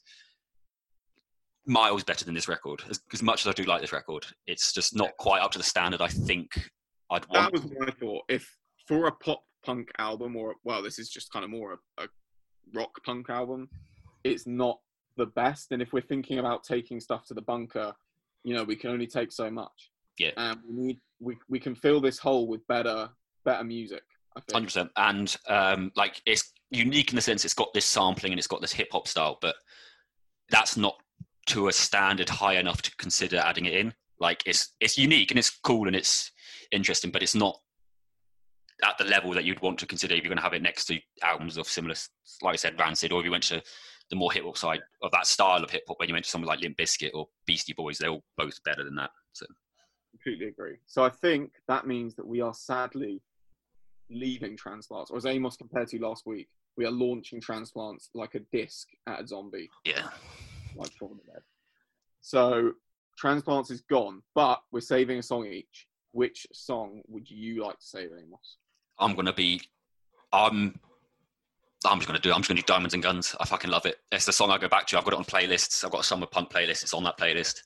miles 1.65 2.03
better 2.03 2.25
than 2.25 2.33
this 2.33 2.49
record. 2.49 2.83
As, 2.89 2.99
as 3.13 3.23
much 3.23 3.45
as 3.45 3.47
I 3.47 3.53
do 3.53 3.63
like 3.63 3.79
this 3.79 3.93
record, 3.93 4.25
it's 4.47 4.73
just 4.73 4.95
not 4.95 5.11
quite 5.17 5.41
up 5.41 5.51
to 5.51 5.57
the 5.57 5.63
standard 5.63 6.01
I 6.01 6.09
think 6.09 6.49
I'd 7.09 7.25
That 7.31 7.53
was 7.53 7.63
my 7.79 7.91
thought. 7.91 8.23
If 8.27 8.49
for 8.87 9.07
a 9.07 9.11
pop 9.11 9.41
punk 9.65 9.89
album, 9.99 10.35
or 10.35 10.55
well, 10.63 10.81
this 10.81 10.99
is 10.99 11.09
just 11.09 11.31
kind 11.31 11.45
of 11.45 11.51
more 11.51 11.79
a, 11.97 12.03
a 12.03 12.07
rock 12.73 13.03
punk 13.05 13.29
album, 13.29 13.69
it's 14.23 14.47
not 14.47 14.79
the 15.17 15.27
best. 15.27 15.71
And 15.71 15.81
if 15.81 15.93
we're 15.93 16.01
thinking 16.01 16.39
about 16.39 16.63
taking 16.63 16.99
stuff 16.99 17.25
to 17.27 17.33
the 17.33 17.41
bunker, 17.41 17.93
you 18.43 18.53
know, 18.53 18.63
we 18.63 18.75
can 18.75 18.89
only 18.89 19.07
take 19.07 19.31
so 19.31 19.49
much. 19.49 19.91
Yeah. 20.19 20.31
And 20.37 20.59
we 20.67 20.75
need 20.75 20.99
we 21.19 21.37
we 21.49 21.59
can 21.59 21.75
fill 21.75 22.01
this 22.01 22.19
hole 22.19 22.47
with 22.47 22.65
better 22.67 23.09
better 23.45 23.63
music. 23.63 24.03
Hundred 24.51 24.65
percent, 24.65 24.89
and 24.97 25.35
um, 25.47 25.91
like 25.95 26.19
it's 26.25 26.53
unique 26.71 27.11
in 27.11 27.15
the 27.15 27.21
sense 27.21 27.45
it's 27.45 27.53
got 27.53 27.71
this 27.73 27.85
sampling 27.85 28.31
and 28.31 28.39
it's 28.39 28.47
got 28.47 28.61
this 28.61 28.73
hip 28.73 28.87
hop 28.91 29.07
style, 29.07 29.37
but 29.41 29.55
that's 30.49 30.75
not 30.75 30.95
to 31.45 31.67
a 31.67 31.71
standard 31.71 32.29
high 32.29 32.55
enough 32.55 32.81
to 32.81 32.95
consider 32.97 33.37
adding 33.37 33.65
it 33.65 33.73
in. 33.73 33.93
Like 34.19 34.41
it's 34.45 34.75
it's 34.79 34.97
unique 34.97 35.29
and 35.31 35.37
it's 35.37 35.51
cool 35.51 35.87
and 35.87 35.95
it's 35.95 36.31
interesting, 36.71 37.11
but 37.11 37.21
it's 37.21 37.35
not 37.35 37.59
at 38.83 38.97
the 38.97 39.05
level 39.05 39.31
that 39.33 39.43
you'd 39.43 39.61
want 39.61 39.79
to 39.79 39.85
consider 39.85 40.13
if 40.13 40.23
you're 40.23 40.29
going 40.29 40.37
to 40.37 40.43
have 40.43 40.53
it 40.53 40.61
next 40.61 40.85
to 40.85 40.99
albums 41.21 41.57
of 41.57 41.67
similar, 41.67 41.95
like 42.41 42.53
I 42.53 42.57
said, 42.57 42.79
Rancid, 42.79 43.11
or 43.11 43.19
if 43.19 43.25
you 43.25 43.31
went 43.31 43.43
to 43.45 43.61
the 44.09 44.15
more 44.15 44.31
hip 44.31 44.43
hop 44.43 44.57
side 44.57 44.81
of 45.01 45.11
that 45.11 45.25
style 45.25 45.63
of 45.63 45.71
hip 45.71 45.83
hop, 45.87 45.99
when 45.99 46.09
you 46.09 46.15
went 46.15 46.25
to 46.25 46.31
something 46.31 46.47
like 46.47 46.59
Limp 46.59 46.77
Bizkit 46.77 47.11
or 47.13 47.27
Beastie 47.45 47.73
Boys, 47.73 47.97
they're 47.97 48.09
all 48.09 48.23
both 48.37 48.61
better 48.63 48.83
than 48.83 48.95
that. 48.95 49.09
So 49.33 49.45
completely 50.11 50.47
agree. 50.47 50.77
So 50.85 51.03
I 51.03 51.09
think 51.09 51.51
that 51.67 51.87
means 51.87 52.15
that 52.15 52.27
we 52.27 52.41
are 52.41 52.53
sadly 52.53 53.21
leaving 54.09 54.57
transplants, 54.57 55.11
or 55.11 55.17
as 55.17 55.25
Amos 55.25 55.57
compared 55.57 55.87
to 55.89 55.99
last 55.99 56.25
week, 56.25 56.47
we 56.77 56.85
are 56.85 56.91
launching 56.91 57.39
transplants 57.39 58.09
like 58.13 58.35
a 58.35 58.39
disc 58.51 58.87
at 59.07 59.21
a 59.21 59.27
zombie, 59.27 59.69
yeah, 59.85 60.09
like 60.75 60.91
Shaun 60.97 61.17
the 61.23 61.31
Dead. 61.31 61.41
So 62.21 62.73
transplants 63.17 63.71
is 63.71 63.81
gone, 63.81 64.21
but 64.35 64.61
we're 64.71 64.81
saving 64.81 65.19
a 65.19 65.23
song 65.23 65.45
each. 65.45 65.87
Which 66.11 66.45
song 66.53 67.01
would 67.07 67.29
you 67.29 67.63
like 67.63 67.79
to 67.79 67.85
save, 67.85 68.09
Amos? 68.11 68.57
I'm 68.99 69.15
gonna 69.15 69.33
be. 69.33 69.61
I'm. 70.31 70.79
I'm 71.85 71.97
just 71.97 72.07
gonna 72.07 72.19
do. 72.19 72.31
I'm 72.31 72.39
just 72.39 72.47
gonna 72.49 72.61
do 72.61 72.65
Diamonds 72.65 72.93
and 72.93 73.03
Guns. 73.03 73.35
I 73.39 73.45
fucking 73.45 73.69
love 73.69 73.85
it. 73.85 73.97
It's 74.11 74.25
the 74.25 74.31
song 74.31 74.51
I 74.51 74.57
go 74.57 74.69
back 74.69 74.87
to. 74.87 74.97
I've 74.97 75.03
got 75.03 75.13
it 75.13 75.17
on 75.17 75.25
playlists. 75.25 75.83
I've 75.83 75.91
got 75.91 76.01
a 76.01 76.03
summer 76.03 76.25
punk 76.25 76.49
playlist. 76.49 76.83
It's 76.83 76.93
on 76.93 77.03
that 77.03 77.17
playlist. 77.17 77.59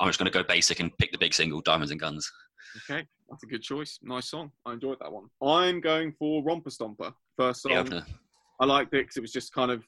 I'm 0.00 0.08
just 0.08 0.18
gonna 0.18 0.30
go 0.30 0.42
basic 0.42 0.80
and 0.80 0.96
pick 0.98 1.12
the 1.12 1.18
big 1.18 1.34
single, 1.34 1.60
Diamonds 1.60 1.90
and 1.90 2.00
Guns. 2.00 2.30
Okay, 2.90 3.06
that's 3.28 3.42
a 3.42 3.46
good 3.46 3.62
choice. 3.62 3.98
Nice 4.02 4.30
song. 4.30 4.50
I 4.64 4.72
enjoyed 4.72 4.98
that 5.00 5.12
one. 5.12 5.26
I'm 5.46 5.80
going 5.80 6.12
for 6.18 6.42
Romper 6.42 6.70
Stomper. 6.70 7.12
First 7.36 7.62
song. 7.62 7.72
Opener. 7.72 8.06
I 8.60 8.64
liked 8.64 8.94
it 8.94 9.02
because 9.02 9.16
it 9.16 9.22
was 9.22 9.32
just 9.32 9.52
kind 9.52 9.70
of 9.70 9.84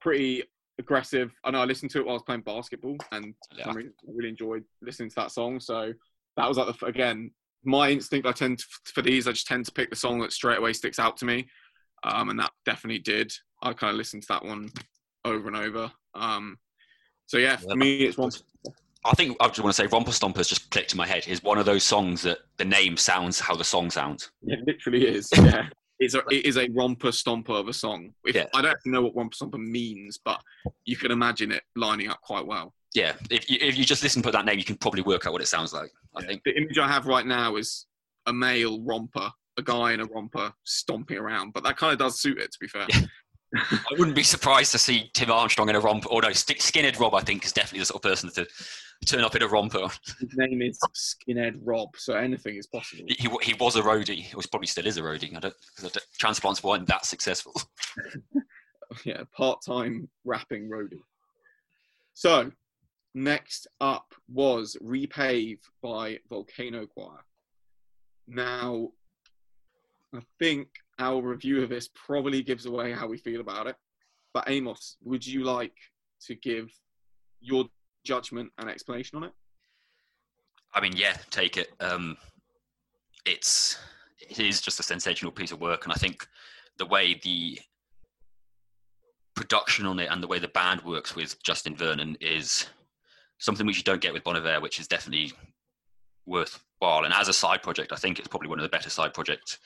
pretty 0.00 0.44
aggressive. 0.78 1.32
I 1.44 1.50
know 1.50 1.60
I 1.60 1.64
listened 1.64 1.90
to 1.92 1.98
it 1.98 2.06
while 2.06 2.14
I 2.14 2.16
was 2.16 2.22
playing 2.22 2.42
basketball, 2.42 2.96
and 3.12 3.34
Yeah. 3.56 3.70
I 3.70 3.74
really 4.06 4.28
enjoyed 4.28 4.64
listening 4.82 5.10
to 5.10 5.16
that 5.16 5.32
song. 5.32 5.60
So 5.60 5.92
that 6.36 6.48
was 6.48 6.56
like 6.56 6.78
the 6.78 6.86
again 6.86 7.30
my 7.64 7.90
instinct. 7.90 8.26
I 8.26 8.32
tend 8.32 8.58
to, 8.58 8.64
for 8.94 9.02
these, 9.02 9.28
I 9.28 9.32
just 9.32 9.46
tend 9.46 9.66
to 9.66 9.72
pick 9.72 9.90
the 9.90 9.96
song 9.96 10.20
that 10.20 10.32
straight 10.32 10.58
away 10.58 10.72
sticks 10.72 10.98
out 10.98 11.16
to 11.18 11.24
me, 11.24 11.48
um, 12.04 12.30
and 12.30 12.38
that 12.38 12.50
definitely 12.64 13.00
did. 13.00 13.32
I 13.62 13.72
kind 13.72 13.90
of 13.90 13.96
listened 13.96 14.22
to 14.22 14.28
that 14.30 14.44
one 14.44 14.70
over 15.24 15.48
and 15.48 15.56
over. 15.56 15.90
Um, 16.14 16.58
so 17.26 17.38
yeah, 17.38 17.56
for 17.56 17.68
Yeah, 17.70 17.74
me, 17.74 17.96
it's 18.02 18.18
one. 18.18 18.30
I 19.04 19.12
think 19.12 19.36
I 19.40 19.48
just 19.48 19.60
want 19.60 19.74
to 19.74 19.82
say 19.82 19.86
Romper 19.86 20.10
Stompers 20.10 20.48
just 20.48 20.70
clicked 20.70 20.92
in 20.92 20.98
my 20.98 21.06
head. 21.06 21.26
Is 21.26 21.42
one 21.42 21.58
of 21.58 21.64
those 21.66 21.84
songs 21.84 22.22
that 22.22 22.38
the 22.58 22.64
name 22.64 22.96
sounds 22.96 23.40
how 23.40 23.54
the 23.56 23.64
song 23.64 23.90
sounds. 23.90 24.30
It 24.42 24.60
literally 24.66 25.06
is. 25.06 25.30
Yeah. 25.34 25.68
It's 26.02 26.14
a, 26.14 26.22
it 26.30 26.46
is 26.46 26.56
a 26.56 26.66
romper 26.70 27.08
stomper 27.08 27.60
of 27.60 27.68
a 27.68 27.74
song. 27.74 28.14
If, 28.24 28.34
Yeah. 28.34 28.46
I 28.54 28.62
don't 28.62 28.76
know 28.86 29.02
what 29.02 29.14
romper 29.14 29.36
stomper 29.36 29.58
means, 29.62 30.18
but 30.24 30.40
you 30.86 30.96
can 30.96 31.10
imagine 31.10 31.52
it 31.52 31.62
lining 31.76 32.08
up 32.08 32.22
quite 32.22 32.46
well. 32.46 32.72
Yeah, 32.94 33.12
if 33.30 33.48
you, 33.48 33.58
if 33.60 33.78
you 33.78 33.84
just 33.84 34.02
listen 34.02 34.20
to 34.22 34.30
that 34.32 34.44
name, 34.44 34.58
you 34.58 34.64
can 34.64 34.76
probably 34.76 35.02
work 35.02 35.26
out 35.26 35.32
what 35.32 35.42
it 35.42 35.46
sounds 35.48 35.72
like. 35.72 35.90
I 36.16 36.22
Yeah. 36.22 36.26
think. 36.28 36.42
the 36.44 36.56
image 36.56 36.78
I 36.78 36.88
have 36.88 37.06
right 37.06 37.24
now 37.26 37.56
is 37.56 37.86
a 38.26 38.32
male 38.32 38.82
romper, 38.82 39.30
a 39.56 39.62
guy 39.62 39.92
in 39.92 40.00
a 40.00 40.04
romper 40.06 40.52
stomping 40.64 41.18
around, 41.18 41.52
but 41.52 41.62
that 41.64 41.76
kind 41.76 41.92
of 41.92 41.98
does 41.98 42.20
suit 42.20 42.38
it. 42.38 42.50
To 42.52 42.58
be 42.60 42.66
fair, 42.68 42.86
Yeah. 42.88 43.00
I 43.56 43.94
wouldn't 43.98 44.14
be 44.16 44.22
surprised 44.22 44.70
to 44.72 44.78
see 44.78 45.10
Tim 45.14 45.30
Armstrong 45.30 45.68
in 45.68 45.76
a 45.76 45.80
romper. 45.80 46.08
Or 46.08 46.22
no, 46.22 46.32
Sk- 46.32 46.58
Skinhead 46.58 46.98
Rob, 47.00 47.14
I 47.14 47.20
think, 47.20 47.44
is 47.44 47.52
definitely 47.52 47.80
the 47.80 47.86
sort 47.86 48.04
of 48.04 48.08
person 48.10 48.30
to 48.32 48.46
turn 49.06 49.24
up 49.24 49.34
in 49.34 49.42
a 49.42 49.48
romper. 49.48 49.88
his 50.20 50.36
name 50.36 50.60
is 50.62 50.78
Skinhead 50.94 51.60
Rob, 51.64 51.88
so 51.96 52.14
anything 52.14 52.56
is 52.56 52.66
possible. 52.66 53.04
He, 53.08 53.14
he, 53.14 53.28
he 53.42 53.54
was 53.54 53.74
a 53.76 53.82
roadie. 53.82 54.22
He 54.22 54.36
was 54.36 54.46
probably 54.46 54.66
still 54.68 54.86
is 54.86 54.98
a 54.98 55.02
roadie. 55.02 55.36
I 55.36 55.40
don't, 55.40 55.54
'cause 55.76 55.84
I 55.84 55.88
don't- 55.88 56.04
transplants 56.18 56.62
weren't 56.62 56.86
that 56.88 57.06
successful. 57.06 57.52
yeah, 59.04 59.22
part-time 59.36 60.08
rapping 60.24 60.68
roadie. 60.68 61.00
So, 62.14 62.50
next 63.14 63.66
up 63.80 64.14
was 64.28 64.76
Repave 64.82 65.58
by 65.82 66.18
Volcano 66.28 66.86
Choir. 66.86 67.24
Now, 68.26 68.90
I 70.14 70.20
think 70.38 70.68
our 70.98 71.20
review 71.22 71.62
of 71.62 71.68
this 71.68 71.88
probably 71.94 72.42
gives 72.42 72.66
away 72.66 72.92
how 72.92 73.06
we 73.06 73.18
feel 73.18 73.40
about 73.40 73.66
it. 73.66 73.76
But 74.32 74.48
Amos, 74.48 74.96
would 75.02 75.26
you 75.26 75.44
like 75.44 75.76
to 76.26 76.34
give 76.34 76.70
your 77.40 77.64
judgment 78.04 78.50
and 78.58 78.68
explanation 78.68 79.18
on 79.18 79.24
it? 79.24 79.32
I 80.72 80.80
mean, 80.80 80.96
yeah, 80.96 81.16
take 81.30 81.56
it. 81.56 81.72
Um, 81.80 82.16
it's 83.26 83.78
it 84.20 84.38
is 84.38 84.60
just 84.60 84.78
a 84.78 84.84
sensational 84.84 85.32
piece 85.32 85.50
of 85.50 85.60
work, 85.60 85.84
and 85.84 85.92
I 85.92 85.96
think 85.96 86.26
the 86.78 86.86
way 86.86 87.18
the 87.22 87.58
production 89.34 89.86
on 89.86 89.98
it 89.98 90.08
and 90.10 90.22
the 90.22 90.26
way 90.26 90.38
the 90.38 90.48
band 90.48 90.82
works 90.82 91.16
with 91.16 91.42
Justin 91.42 91.74
Vernon 91.74 92.16
is 92.20 92.66
something 93.40 93.66
which 93.66 93.76
you 93.78 93.82
don't 93.82 94.00
get 94.00 94.12
with 94.12 94.22
Bon 94.24 94.36
Iver, 94.36 94.60
which 94.60 94.78
is 94.78 94.86
definitely 94.86 95.32
worthwhile. 96.26 97.04
And 97.04 97.12
as 97.12 97.28
a 97.28 97.32
side 97.32 97.62
project, 97.62 97.92
I 97.92 97.96
think 97.96 98.18
it's 98.18 98.28
probably 98.28 98.48
one 98.48 98.58
of 98.58 98.62
the 98.62 98.68
better 98.68 98.90
side 98.90 99.14
projects. 99.14 99.58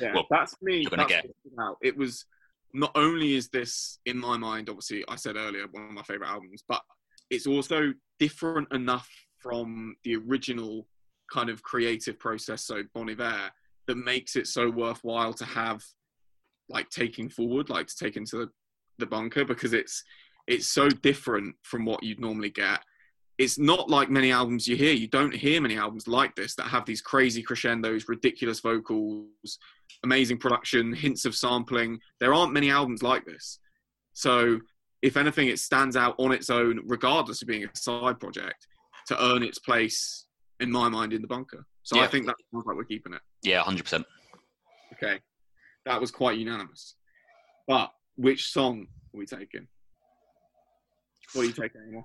Yeah, 0.00 0.12
Well, 0.14 0.26
that's 0.30 0.54
me. 0.60 0.80
you're 0.80 0.90
gonna 0.90 1.02
that's 1.02 1.12
get- 1.12 1.24
what 1.26 1.36
stood 1.46 1.62
out. 1.62 1.76
It 1.82 1.96
was 1.96 2.24
not 2.72 2.92
only 2.94 3.34
is 3.34 3.48
this 3.48 3.98
in 4.06 4.18
my 4.18 4.36
mind, 4.36 4.68
obviously 4.68 5.04
I 5.08 5.16
said 5.16 5.36
earlier 5.36 5.66
one 5.70 5.84
of 5.86 5.90
my 5.92 6.02
favorite 6.02 6.28
albums, 6.28 6.62
but 6.68 6.82
it's 7.30 7.46
also 7.46 7.92
different 8.18 8.72
enough 8.72 9.08
from 9.38 9.96
the 10.04 10.16
original 10.16 10.86
kind 11.32 11.48
of 11.48 11.62
creative 11.62 12.18
process, 12.18 12.64
so 12.64 12.82
Bon 12.94 13.08
Iver, 13.08 13.50
that 13.86 13.94
makes 13.96 14.36
it 14.36 14.46
so 14.46 14.68
worthwhile 14.70 15.32
to 15.34 15.44
have 15.44 15.82
like 16.68 16.88
taking 16.90 17.28
forward, 17.28 17.70
like 17.70 17.86
to 17.88 17.96
take 17.96 18.16
into 18.16 18.36
the, 18.36 18.48
the 18.98 19.06
bunker 19.06 19.44
because 19.44 19.72
it's 19.72 20.02
it's 20.46 20.68
so 20.68 20.88
different 20.88 21.54
from 21.62 21.84
what 21.84 22.02
you'd 22.02 22.20
normally 22.20 22.50
get. 22.50 22.80
It's 23.40 23.58
not 23.58 23.88
like 23.88 24.10
many 24.10 24.32
albums 24.32 24.68
you 24.68 24.76
hear. 24.76 24.92
You 24.92 25.08
don't 25.08 25.34
hear 25.34 25.62
many 25.62 25.78
albums 25.78 26.06
like 26.06 26.34
this 26.34 26.54
that 26.56 26.64
have 26.66 26.84
these 26.84 27.00
crazy 27.00 27.42
crescendos, 27.42 28.06
ridiculous 28.06 28.60
vocals, 28.60 29.58
amazing 30.04 30.36
production, 30.36 30.92
hints 30.92 31.24
of 31.24 31.34
sampling. 31.34 32.00
There 32.18 32.34
aren't 32.34 32.52
many 32.52 32.70
albums 32.70 33.02
like 33.02 33.24
this. 33.24 33.58
So, 34.12 34.60
if 35.00 35.16
anything, 35.16 35.48
it 35.48 35.58
stands 35.58 35.96
out 35.96 36.16
on 36.18 36.32
its 36.32 36.50
own, 36.50 36.80
regardless 36.84 37.40
of 37.40 37.48
being 37.48 37.64
a 37.64 37.70
side 37.74 38.20
project, 38.20 38.66
to 39.06 39.24
earn 39.24 39.42
its 39.42 39.58
place, 39.58 40.26
in 40.60 40.70
my 40.70 40.90
mind, 40.90 41.14
in 41.14 41.22
the 41.22 41.26
bunker. 41.26 41.64
So, 41.82 41.96
Yeah. 41.96 42.02
I 42.02 42.08
think 42.08 42.26
that 42.26 42.36
sounds 42.52 42.66
like 42.66 42.76
we're 42.76 42.84
keeping 42.84 43.14
it. 43.14 43.22
Yeah, 43.42 43.62
hundred 43.62 43.84
percent. 43.84 44.04
Okay. 44.92 45.18
That 45.86 45.98
was 45.98 46.10
quite 46.10 46.36
unanimous. 46.36 46.94
But 47.66 47.90
which 48.16 48.50
song 48.52 48.82
are 49.14 49.18
we 49.18 49.24
taking? 49.24 49.66
What 51.32 51.42
are 51.44 51.46
you 51.46 51.52
taking, 51.54 51.80
Amos? 51.88 52.04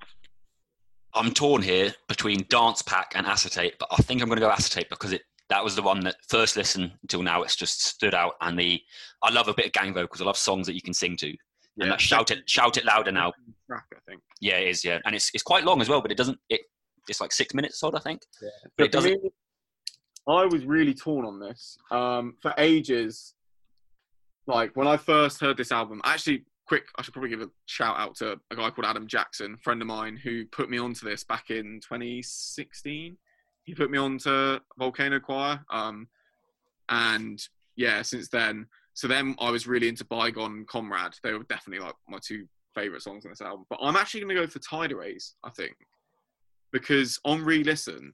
I'm 1.16 1.32
torn 1.32 1.62
here 1.62 1.94
between 2.08 2.42
Dancepack 2.46 3.06
and 3.16 3.26
Acetate, 3.26 3.76
but 3.80 3.88
I 3.92 3.98
think 3.98 4.22
I'm 4.22 4.28
going 4.28 4.40
to 4.40 4.46
go 4.46 4.52
Acetate 4.52 4.90
because 4.90 5.14
it 5.14 5.22
that 5.50 5.64
was 5.64 5.76
the 5.76 5.82
one 5.84 6.00
that 6.02 6.16
first 6.28 6.58
listen 6.58 6.92
until 7.04 7.22
now 7.22 7.44
it's 7.44 7.56
just 7.56 7.86
stood 7.86 8.14
out. 8.16 8.34
And 8.42 8.58
the 8.58 8.82
I 9.24 9.32
love 9.32 9.48
a 9.48 9.54
bit 9.54 9.68
of 9.68 9.72
gang 9.72 9.94
vocals. 9.94 10.22
I 10.22 10.26
love 10.26 10.38
songs 10.38 10.68
that 10.68 10.74
you 10.74 10.82
can 10.82 10.94
sing 10.94 11.16
to. 11.18 11.34
and 11.80 11.92
that 11.92 12.02
shout 12.02 12.32
it 12.32 12.50
shout 12.50 12.78
it 12.78 12.86
louder 12.86 13.12
now. 13.12 13.32
Track, 13.68 13.86
I 13.94 14.00
think. 14.08 14.22
Yeah, 14.42 14.58
it 14.58 14.70
is. 14.70 14.84
Yeah, 14.84 15.00
and 15.06 15.16
it's 15.16 15.32
it's 15.34 15.44
quite 15.44 15.64
long 15.64 15.82
as 15.82 15.90
well, 15.90 16.02
but 16.02 16.12
it 16.12 16.18
doesn't. 16.18 16.40
It 16.50 16.62
it's 17.08 17.22
like 17.22 17.32
six 17.32 17.54
minutes 17.54 17.82
odd, 17.84 17.96
I 17.96 18.00
think. 18.00 18.22
Yeah. 18.42 18.50
But 18.78 18.84
it 18.86 18.92
doesn't- 18.92 19.24
me, 19.24 19.30
I 20.28 20.46
was 20.46 20.66
really 20.66 20.96
torn 20.96 21.24
on 21.26 21.40
this. 21.40 21.78
Um, 21.92 22.36
for 22.42 22.52
ages, 22.58 23.36
like 24.48 24.72
when 24.76 24.88
I 24.88 24.98
first 24.98 25.40
heard 25.40 25.56
this 25.58 25.72
album, 25.72 26.02
actually, 26.04 26.46
quick, 26.68 26.86
I 26.98 27.02
should 27.02 27.14
probably 27.14 27.30
give 27.30 27.42
a 27.42 27.50
shout 27.66 27.98
out 27.98 28.16
to 28.18 28.40
a 28.52 28.56
guy 28.56 28.70
called 28.70 28.86
Adam 28.86 29.08
Jackson, 29.08 29.58
friend 29.58 29.82
of 29.82 29.88
mine, 29.88 30.18
who 30.18 30.46
put 30.48 30.70
me 30.70 30.78
onto 30.78 31.08
this 31.08 31.24
back 31.24 31.50
in 31.50 31.80
2016. 31.82 33.18
He 33.64 33.76
put 33.76 33.92
me 33.92 33.98
onto 33.98 34.60
Volcano 34.78 35.20
Choir. 35.20 35.64
Um, 35.70 36.08
and 36.90 37.42
yeah, 37.76 38.02
since 38.02 38.30
then, 38.30 38.68
so 38.94 39.08
then 39.08 39.36
I 39.40 39.52
was 39.52 39.68
really 39.68 39.88
into 39.88 40.06
Byegone 40.06 40.66
Comrade. 40.68 41.14
They 41.24 41.34
were 41.34 41.44
definitely 41.44 41.86
like 41.86 41.96
my 42.08 42.20
two 42.26 42.48
favorite 42.74 43.02
songs 43.02 43.26
on 43.26 43.32
this 43.32 43.42
album. 43.42 43.66
But 43.70 43.80
I'm 43.82 43.96
actually 43.96 44.22
going 44.22 44.36
to 44.36 44.42
go 44.42 44.48
for 44.48 44.60
Tiderays, 44.60 45.34
I 45.44 45.50
think, 45.50 45.76
because 46.72 47.20
on 47.26 47.44
re-listen, 47.44 48.14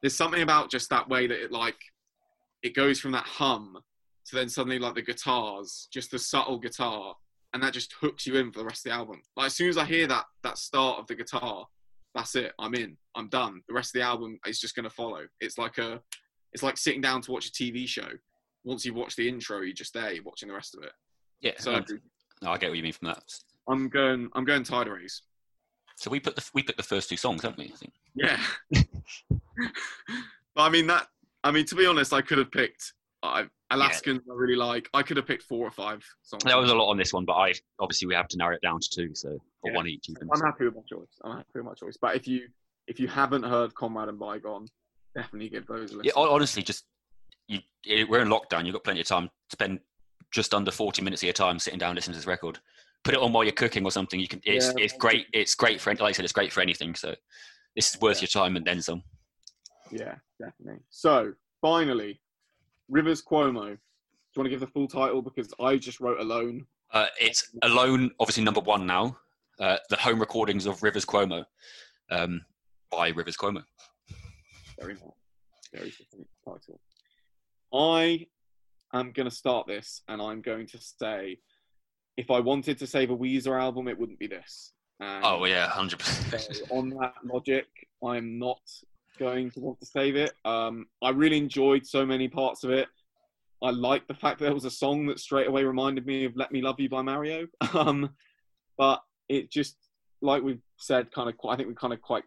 there's 0.00 0.16
something 0.16 0.42
about 0.42 0.70
just 0.70 0.90
that 0.90 1.08
way 1.08 1.26
that 1.26 1.42
it 1.42 1.52
like 1.52 1.78
it 2.62 2.74
goes 2.74 3.00
from 3.00 3.12
that 3.12 3.24
hum 3.24 3.78
to 4.26 4.36
then 4.36 4.48
suddenly 4.48 4.78
like 4.78 4.94
the 4.94 5.02
guitars, 5.02 5.88
just 5.92 6.10
the 6.10 6.18
subtle 6.18 6.58
guitar, 6.58 7.14
and 7.52 7.62
that 7.62 7.72
just 7.72 7.94
hooks 8.00 8.26
you 8.26 8.36
in 8.36 8.52
for 8.52 8.60
the 8.60 8.64
rest 8.64 8.86
of 8.86 8.90
the 8.90 8.96
album. 8.96 9.22
Like 9.36 9.46
as 9.46 9.54
soon 9.54 9.68
as 9.68 9.76
I 9.78 9.84
hear 9.84 10.06
that 10.06 10.24
that 10.42 10.58
start 10.58 10.98
of 10.98 11.06
the 11.06 11.14
guitar, 11.14 11.66
that's 12.14 12.34
it. 12.34 12.52
I'm 12.58 12.74
in. 12.74 12.96
I'm 13.14 13.28
done. 13.28 13.62
The 13.68 13.74
rest 13.74 13.94
of 13.94 14.00
the 14.00 14.06
album 14.06 14.38
is 14.46 14.60
just 14.60 14.74
going 14.74 14.84
to 14.84 14.90
follow. 14.90 15.22
It's 15.40 15.58
like 15.58 15.78
a, 15.78 16.00
it's 16.52 16.62
like 16.62 16.76
sitting 16.76 17.00
down 17.00 17.22
to 17.22 17.32
watch 17.32 17.46
a 17.46 17.50
TV 17.50 17.86
show. 17.86 18.08
Once 18.64 18.84
you've 18.84 18.96
watched 18.96 19.16
the 19.16 19.28
intro, 19.28 19.60
you're 19.60 19.72
just 19.72 19.94
there. 19.94 20.12
You're 20.12 20.24
watching 20.24 20.48
the 20.48 20.54
rest 20.54 20.74
of 20.74 20.82
it. 20.82 20.92
Yeah, 21.40 21.52
So 21.58 21.72
no, 21.72 21.84
no, 22.42 22.50
I 22.50 22.58
get 22.58 22.70
what 22.70 22.76
you 22.76 22.82
mean 22.82 22.92
from 22.92 23.08
that. 23.08 23.22
I'm 23.68 23.88
going. 23.88 24.28
I'm 24.34 24.44
going 24.44 24.64
Tiderays. 24.64 25.20
So 25.96 26.10
we 26.10 26.20
put 26.20 26.36
the 26.36 26.44
we 26.54 26.62
picked 26.62 26.76
the 26.76 26.84
first 26.84 27.08
two 27.08 27.16
songs, 27.16 27.42
haven't 27.42 27.58
we? 27.58 27.72
I 27.72 27.76
think. 27.76 27.92
Yeah. 28.14 28.40
but 29.30 30.62
I 30.62 30.68
mean 30.68 30.86
that. 30.88 31.08
I 31.44 31.50
mean 31.50 31.66
to 31.66 31.74
be 31.74 31.86
honest, 31.86 32.12
I 32.12 32.22
could 32.22 32.38
have 32.38 32.50
picked. 32.50 32.92
I 33.22 33.46
Alaskans. 33.70 34.22
I 34.30 34.34
really 34.34 34.56
like. 34.56 34.88
I 34.94 35.02
could 35.02 35.16
have 35.18 35.26
picked 35.26 35.42
four 35.42 35.66
or 35.66 35.70
five 35.70 36.04
songs. 36.22 36.42
There 36.44 36.56
was 36.56 36.70
a 36.70 36.74
lot 36.74 36.88
on 36.88 36.96
this 36.96 37.12
one, 37.12 37.24
but 37.24 37.34
I 37.34 37.52
obviously 37.78 38.08
we 38.08 38.14
have 38.14 38.28
to 38.28 38.36
narrow 38.38 38.54
it 38.54 38.62
down 38.62 38.80
to 38.80 38.88
two, 38.90 39.14
so 39.14 39.38
or 39.62 39.70
Yeah. 39.70 39.76
one 39.76 39.86
each. 39.88 40.08
Even. 40.08 40.28
I'm 40.32 40.40
happy 40.40 40.64
with 40.64 40.74
my 40.76 40.82
choice. 40.88 41.08
I'm 41.24 41.36
happy 41.36 41.48
with 41.56 41.64
my 41.64 41.74
choice. 41.74 41.96
But 42.00 42.16
if 42.16 42.26
you 42.26 42.48
if 42.86 42.98
you 42.98 43.08
haven't 43.08 43.42
heard 43.42 43.74
Comrade 43.74 44.08
and 44.08 44.18
Byegone, 44.18 44.66
definitely 45.14 45.50
give 45.50 45.66
those 45.66 45.92
a 45.92 45.98
listen. 45.98 46.04
Yeah, 46.04 46.12
honestly, 46.16 46.62
just 46.62 46.84
you, 47.46 47.60
we're 48.08 48.20
in 48.22 48.28
lockdown. 48.28 48.64
You've 48.64 48.74
got 48.74 48.84
plenty 48.84 49.00
of 49.00 49.06
time. 49.06 49.26
To 49.26 49.32
spend 49.52 49.80
just 50.30 50.54
under 50.54 50.70
forty 50.70 51.02
minutes 51.02 51.22
of 51.22 51.26
your 51.26 51.32
time 51.34 51.58
sitting 51.58 51.78
down 51.78 51.94
listening 51.94 52.14
to 52.14 52.18
this 52.20 52.26
record. 52.26 52.58
Put 53.04 53.14
it 53.14 53.20
on 53.20 53.32
while 53.32 53.44
you're 53.44 53.52
cooking 53.52 53.84
or 53.84 53.90
something. 53.90 54.18
You 54.18 54.28
can. 54.28 54.40
It's 54.44 54.66
Yeah. 54.68 54.84
it's 54.84 54.94
great. 54.94 55.26
It's 55.32 55.54
great 55.54 55.80
for 55.80 55.90
like 55.94 56.00
I 56.02 56.12
said. 56.12 56.24
It's 56.24 56.32
great 56.32 56.52
for 56.52 56.60
anything. 56.62 56.94
So 56.94 57.14
this 57.76 57.94
is 57.94 58.00
worth 58.00 58.18
Yeah. 58.18 58.22
your 58.32 58.44
time 58.44 58.56
and 58.56 58.64
then 58.66 58.80
some. 58.82 59.02
Yeah, 59.90 60.16
definitely. 60.40 60.80
So 60.90 61.34
finally, 61.60 62.20
Rivers 62.88 63.22
Cuomo. 63.22 63.66
Do 63.66 63.70
you 63.70 64.40
want 64.42 64.46
to 64.46 64.50
give 64.50 64.60
the 64.60 64.66
full 64.66 64.88
title 64.88 65.22
because 65.22 65.52
I 65.60 65.76
just 65.76 66.00
wrote 66.00 66.20
alone. 66.20 66.66
Uh, 66.92 67.06
it's 67.20 67.50
alone, 67.62 68.10
obviously 68.20 68.44
number 68.44 68.60
one 68.60 68.86
now. 68.86 69.16
Uh, 69.60 69.76
the 69.90 69.96
home 69.96 70.20
recordings 70.20 70.66
of 70.66 70.82
Rivers 70.82 71.04
Cuomo 71.04 71.44
um, 72.10 72.40
by 72.90 73.08
Rivers 73.08 73.36
Cuomo. 73.36 73.62
Very 74.78 74.94
nice. 74.94 75.02
Very 75.74 75.90
specific 75.90 76.26
title. 76.44 76.80
I 77.74 78.26
am 78.94 79.12
going 79.12 79.28
to 79.28 79.34
start 79.34 79.66
this, 79.66 80.02
and 80.08 80.22
I'm 80.22 80.40
going 80.40 80.66
to 80.68 80.78
say, 80.80 81.38
if 82.16 82.30
I 82.30 82.40
wanted 82.40 82.78
to 82.78 82.86
save 82.86 83.10
a 83.10 83.16
Weezer 83.16 83.60
album, 83.60 83.88
it 83.88 83.98
wouldn't 83.98 84.18
be 84.18 84.26
this. 84.28 84.72
And 85.00 85.24
Oh 85.24 85.44
yeah, 85.44 85.68
hundred 85.68 85.98
percent. 85.98 86.62
on 86.70 86.90
that 86.90 87.14
logic, 87.24 87.66
I'm 88.04 88.38
not 88.38 88.60
going 89.18 89.50
to 89.52 89.60
want 89.60 89.80
to 89.80 89.86
save 89.86 90.16
it. 90.16 90.32
Um, 90.44 90.86
I 91.02 91.10
really 91.10 91.38
enjoyed 91.38 91.86
so 91.86 92.04
many 92.06 92.28
parts 92.28 92.64
of 92.64 92.70
it. 92.70 92.88
I 93.62 93.70
like 93.70 94.06
the 94.06 94.14
fact 94.14 94.38
that 94.38 94.44
there 94.46 94.54
was 94.54 94.64
a 94.64 94.70
song 94.70 95.06
that 95.06 95.18
straight 95.18 95.48
away 95.48 95.64
reminded 95.64 96.06
me 96.06 96.24
of 96.24 96.36
"Let 96.36 96.52
Me 96.52 96.62
Love 96.62 96.78
You" 96.78 96.88
by 96.88 97.02
Mario. 97.02 97.46
Um, 97.74 98.10
but 98.76 99.00
it 99.28 99.50
just, 99.50 99.76
like 100.22 100.42
we've 100.42 100.62
said, 100.76 101.10
kind 101.10 101.28
of, 101.28 101.34
I 101.48 101.56
think 101.56 101.68
we 101.68 101.74
kind 101.74 101.92
of 101.92 102.00
quite 102.00 102.22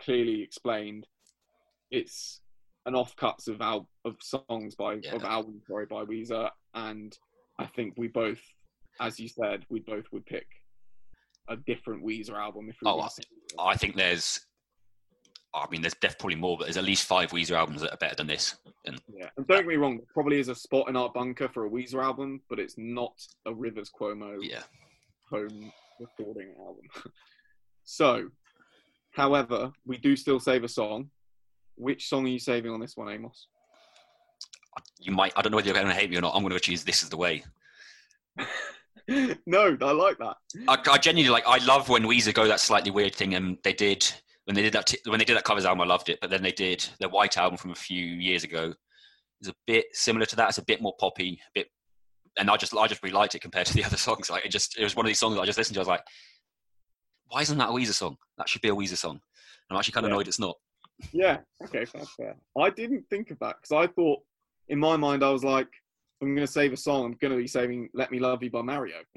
clearly 0.00 0.42
explained, 0.42 1.06
it's 1.92 2.40
an 2.86 2.94
offcuts 2.94 3.46
of 3.48 3.60
al- 3.60 3.88
of 4.04 4.16
songs 4.20 4.74
by 4.74 4.94
Yeah. 4.94 5.14
of 5.14 5.22
albums 5.24 5.62
sorry 5.68 5.86
by 5.86 6.04
Weezer, 6.04 6.50
and 6.74 7.16
I 7.60 7.66
think 7.66 7.94
we 7.96 8.08
both, 8.08 8.40
as 9.00 9.20
you 9.20 9.28
said, 9.28 9.64
we 9.70 9.78
both 9.80 10.06
would 10.12 10.26
pick 10.26 10.46
a 11.48 11.56
different 11.56 12.04
Weezer 12.04 12.34
album 12.34 12.68
if 12.68 12.76
we 12.82 12.88
Oh, 12.90 13.00
I-. 13.00 13.08
I 13.72 13.76
think 13.76 13.94
there's. 13.96 14.40
I 15.54 15.66
mean, 15.70 15.82
there's 15.82 15.94
definitely 15.94 16.36
more, 16.36 16.56
but 16.56 16.64
there's 16.64 16.76
at 16.76 16.84
least 16.84 17.04
five 17.04 17.30
Weezer 17.30 17.56
albums 17.56 17.82
that 17.82 17.92
are 17.92 17.98
better 17.98 18.14
than 18.14 18.26
this. 18.26 18.56
And 18.86 19.00
Yeah, 19.14 19.28
and 19.36 19.46
don't 19.46 19.58
get 19.58 19.66
me 19.66 19.76
wrong, 19.76 19.98
there 19.98 20.06
probably 20.14 20.40
is 20.40 20.48
a 20.48 20.54
spot 20.54 20.88
in 20.88 20.96
our 20.96 21.10
bunker 21.10 21.48
for 21.48 21.66
a 21.66 21.70
Weezer 21.70 22.02
album, 22.02 22.40
but 22.48 22.58
it's 22.58 22.74
not 22.78 23.14
a 23.46 23.54
Rivers 23.54 23.90
Cuomo 23.90 24.38
yeah, 24.40 24.62
home 25.30 25.72
recording 26.00 26.54
album. 26.58 26.84
so, 27.84 28.28
however, 29.12 29.72
we 29.84 29.98
do 29.98 30.16
still 30.16 30.40
save 30.40 30.64
a 30.64 30.68
song. 30.68 31.10
Which 31.76 32.08
song 32.08 32.26
are 32.26 32.30
you 32.30 32.38
saving 32.38 32.70
on 32.70 32.80
this 32.80 32.96
one, 32.96 33.10
Amos? 33.10 33.48
you 34.98 35.12
might. 35.12 35.32
I 35.36 35.42
don't 35.42 35.50
know 35.50 35.56
whether 35.56 35.66
you're 35.66 35.74
going 35.74 35.86
to 35.86 35.92
hate 35.92 36.10
me 36.10 36.16
or 36.16 36.20
not. 36.20 36.34
I'm 36.34 36.42
going 36.42 36.52
to 36.52 36.60
choose 36.60 36.84
"This 36.84 37.02
Is 37.02 37.08
the 37.08 37.16
Way." 37.16 37.44
no, 39.46 39.76
I 39.80 39.92
like 39.92 40.18
that. 40.18 40.36
I, 40.68 40.78
I 40.90 40.98
genuinely 40.98 41.30
like. 41.30 41.44
I 41.46 41.58
love 41.64 41.88
when 41.88 42.04
Weezer 42.04 42.32
go 42.32 42.46
that 42.46 42.60
slightly 42.60 42.90
weird 42.90 43.14
thing, 43.14 43.34
and 43.34 43.58
they 43.62 43.72
did 43.72 44.10
when 44.44 44.54
they 44.54 44.62
did 44.62 44.72
that. 44.74 44.86
T- 44.86 44.98
when 45.06 45.18
they 45.18 45.24
did 45.24 45.36
that 45.36 45.44
covers 45.44 45.64
album, 45.64 45.82
I 45.82 45.86
loved 45.86 46.08
it. 46.08 46.18
But 46.20 46.30
then 46.30 46.42
they 46.42 46.52
did 46.52 46.84
their 47.00 47.08
White 47.08 47.36
album 47.38 47.56
from 47.58 47.70
a 47.70 47.74
few 47.76 48.04
years 48.04 48.44
ago. 48.44 48.74
It's 49.40 49.48
a 49.48 49.54
bit 49.66 49.86
similar 49.92 50.26
to 50.26 50.36
that. 50.36 50.50
It's 50.50 50.58
a 50.58 50.64
bit 50.64 50.80
more 50.80 50.94
poppy, 51.00 51.40
a 51.48 51.50
bit, 51.60 51.68
and 52.38 52.48
I 52.50 52.56
just 52.56 52.76
I 52.76 52.86
just 52.86 53.02
really 53.02 53.14
liked 53.14 53.34
it 53.34 53.40
compared 53.42 53.66
to 53.66 53.74
the 53.74 53.84
other 53.86 53.96
songs. 53.96 54.30
Like 54.30 54.44
it 54.44 54.50
just 54.50 54.78
it 54.78 54.84
was 54.84 54.94
one 54.96 55.04
of 55.06 55.08
these 55.08 55.18
songs 55.18 55.34
that 55.36 55.42
I 55.42 55.46
just 55.46 55.58
listened 55.58 55.74
to. 55.74 55.80
I 55.80 55.82
was 55.82 55.88
like, 55.88 56.04
why 57.28 57.40
isn't 57.42 57.58
that 57.58 57.68
a 57.70 57.72
Weezer 57.72 57.92
song? 57.94 58.16
That 58.38 58.48
should 58.48 58.62
be 58.62 58.68
a 58.68 58.74
Weezer 58.74 58.96
song. 58.96 59.20
I'm 59.70 59.76
actually 59.76 59.92
kind 59.92 60.06
of 60.06 60.10
Yeah. 60.10 60.14
annoyed 60.16 60.28
it's 60.28 60.38
not. 60.38 60.56
Yeah, 61.12 61.38
okay, 61.64 61.84
that's 61.92 62.14
fair. 62.14 62.36
I 62.60 62.70
didn't 62.70 63.04
think 63.10 63.30
of 63.30 63.38
that 63.40 63.56
because 63.60 63.72
I 63.72 63.90
thought, 63.92 64.20
in 64.68 64.78
my 64.78 64.96
mind, 64.96 65.24
I 65.24 65.30
was 65.30 65.42
like, 65.42 65.66
I'm 66.20 66.34
going 66.34 66.46
to 66.46 66.52
save 66.52 66.72
a 66.72 66.76
song. 66.76 67.06
I'm 67.06 67.16
going 67.20 67.32
to 67.32 67.38
be 67.38 67.48
saving 67.48 67.88
"Let 67.94 68.12
Me 68.12 68.20
Love 68.20 68.42
You" 68.42 68.50
by 68.50 68.62
Mario. 68.62 68.96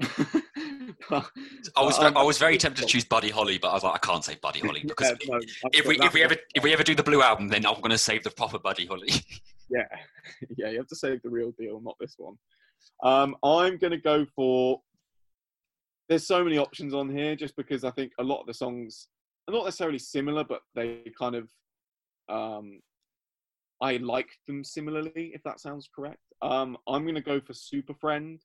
I 1.10 1.82
was 1.82 1.98
um, 1.98 2.16
I 2.16 2.22
was 2.22 2.38
very 2.38 2.58
tempted 2.58 2.82
to 2.82 2.86
choose 2.86 3.04
Buddy 3.04 3.30
Holly, 3.30 3.58
but 3.58 3.68
I 3.68 3.74
was 3.74 3.82
like, 3.82 3.94
I 3.94 3.98
can't 3.98 4.24
say 4.24 4.36
Buddy 4.40 4.60
Holly 4.60 4.82
because 4.86 5.10
Yeah, 5.10 5.16
no, 5.28 5.40
if 5.72 5.86
we 5.86 5.98
if 6.00 6.12
we 6.12 6.22
ever 6.22 6.36
if 6.54 6.62
we 6.62 6.72
ever 6.72 6.82
do 6.82 6.94
the 6.94 7.02
Blue 7.02 7.22
album, 7.22 7.48
then 7.48 7.66
I'm 7.66 7.76
going 7.76 7.90
to 7.90 7.98
save 7.98 8.22
the 8.24 8.30
proper 8.30 8.58
Buddy 8.58 8.86
Holly. 8.86 9.08
Yeah, 9.70 9.86
yeah, 10.56 10.70
you 10.70 10.78
have 10.78 10.86
to 10.88 10.96
save 10.96 11.22
the 11.22 11.30
real 11.30 11.52
deal, 11.58 11.80
not 11.80 11.96
this 12.00 12.14
one. 12.18 12.36
Um, 13.02 13.36
I'm 13.42 13.78
gonna 13.78 13.98
go 13.98 14.26
for. 14.34 14.80
There's 16.08 16.26
so 16.26 16.44
many 16.44 16.56
options 16.56 16.94
on 16.94 17.10
here, 17.10 17.34
just 17.34 17.56
because 17.56 17.82
I 17.82 17.90
think 17.90 18.12
a 18.18 18.24
lot 18.24 18.40
of 18.40 18.46
the 18.46 18.54
songs 18.54 19.08
are 19.48 19.54
not 19.54 19.64
necessarily 19.64 19.98
similar, 19.98 20.44
but 20.44 20.60
they 20.76 21.02
kind 21.18 21.34
of, 21.34 21.50
um, 22.28 22.80
I 23.80 23.96
like 23.96 24.28
them 24.46 24.62
similarly, 24.62 25.32
if 25.34 25.42
that 25.42 25.58
sounds 25.58 25.88
correct. 25.94 26.22
Um, 26.42 26.76
I'm 26.86 27.04
gonna 27.04 27.20
go 27.20 27.40
for 27.40 27.54
Super 27.54 27.94
Friend. 27.94 28.40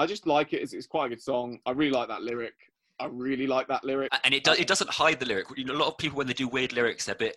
I 0.00 0.06
just 0.06 0.26
like 0.26 0.52
it. 0.54 0.62
It's, 0.62 0.72
it's 0.72 0.86
quite 0.86 1.06
a 1.06 1.08
good 1.10 1.20
song. 1.22 1.58
I 1.66 1.72
really 1.72 1.90
like 1.92 2.08
that 2.08 2.22
lyric. 2.22 2.54
I 2.98 3.06
really 3.06 3.46
like 3.46 3.68
that 3.68 3.84
lyric. 3.84 4.10
and 4.24 4.32
it 4.34 4.44
does 4.44 4.58
it 4.58 4.66
doesn't 4.66 4.88
hide 4.90 5.20
the 5.20 5.26
lyric. 5.26 5.46
You 5.56 5.64
know, 5.64 5.74
a 5.74 5.76
lot 5.82 5.88
of 5.88 5.98
people 5.98 6.16
when 6.18 6.26
they 6.26 6.32
do 6.32 6.48
weird 6.48 6.72
lyrics, 6.72 7.04
they're 7.04 7.14
a 7.14 7.18
bit. 7.18 7.36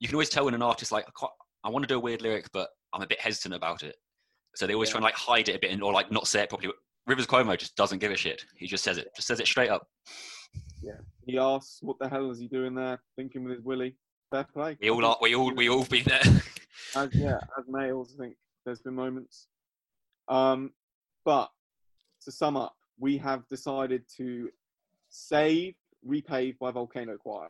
You 0.00 0.08
can 0.08 0.14
always 0.14 0.30
tell 0.30 0.46
when 0.46 0.54
an 0.54 0.62
artist 0.62 0.90
like 0.92 1.06
I, 1.22 1.26
I 1.64 1.68
want 1.70 1.82
to 1.82 1.86
do 1.86 1.96
a 1.96 2.00
weird 2.00 2.22
lyric, 2.22 2.46
but 2.52 2.70
I'm 2.94 3.02
a 3.02 3.06
bit 3.06 3.20
hesitant 3.20 3.54
about 3.54 3.82
it. 3.82 3.96
So 4.54 4.66
they 4.66 4.72
always 4.74 4.88
Yeah. 4.88 4.92
try 4.92 4.98
and 4.98 5.04
like 5.04 5.14
hide 5.14 5.48
it 5.50 5.56
a 5.56 5.58
bit 5.58 5.70
and 5.70 5.82
or 5.82 5.92
like 5.92 6.10
not 6.10 6.26
say 6.26 6.42
it 6.42 6.48
properly. 6.48 6.72
Rivers 7.06 7.26
Cuomo 7.26 7.56
just 7.58 7.76
doesn't 7.76 7.98
give 7.98 8.10
a 8.12 8.16
shit. 8.16 8.44
He 8.56 8.66
just 8.66 8.84
says 8.84 8.96
it. 8.98 9.08
Just 9.14 9.28
says 9.28 9.40
it 9.40 9.46
straight 9.46 9.70
up. 9.70 9.86
Yeah. 10.82 10.98
He 11.26 11.38
asks, 11.38 11.78
"What 11.82 11.98
the 11.98 12.08
hell 12.08 12.30
is 12.30 12.38
he 12.38 12.48
doing 12.48 12.74
there? 12.74 13.00
Thinking 13.16 13.44
with 13.44 13.54
his 13.56 13.64
willy." 13.64 13.96
Fair 14.30 14.44
play. 14.44 14.76
We 14.80 14.90
all 14.90 15.04
are. 15.04 15.16
We 15.20 15.34
all 15.34 15.54
we 15.54 15.68
all 15.68 15.84
been 15.84 16.04
there. 16.04 16.20
as 16.96 17.08
yeah, 17.14 17.38
as 17.58 17.64
males, 17.66 18.14
I 18.18 18.22
think 18.22 18.36
there's 18.64 18.80
been 18.80 18.94
moments. 18.94 19.46
Um, 20.28 20.72
but 21.24 21.50
to 22.24 22.32
sum 22.32 22.56
up, 22.56 22.74
we 22.98 23.16
have 23.18 23.46
decided 23.48 24.02
to 24.16 24.48
save 25.08 25.74
Repave 26.06 26.58
by 26.58 26.70
Volcano 26.70 27.16
Choir. 27.16 27.48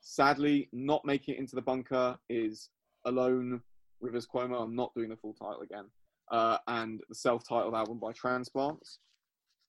Sadly, 0.00 0.68
not 0.72 1.04
making 1.04 1.34
it 1.34 1.38
into 1.38 1.56
the 1.56 1.62
bunker 1.62 2.16
is 2.28 2.70
Alone 3.04 3.60
Rivers 4.00 4.26
Cuomo. 4.26 4.62
I'm 4.62 4.76
not 4.76 4.94
doing 4.94 5.08
the 5.10 5.16
full 5.16 5.34
title 5.34 5.60
again. 5.62 5.84
Uh, 6.30 6.58
and 6.68 7.00
the 7.08 7.14
self-titled 7.14 7.74
album 7.74 7.98
by 7.98 8.12
Transplants. 8.12 8.98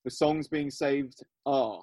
The 0.05 0.11
songs 0.11 0.47
being 0.47 0.69
saved 0.69 1.23
are. 1.45 1.81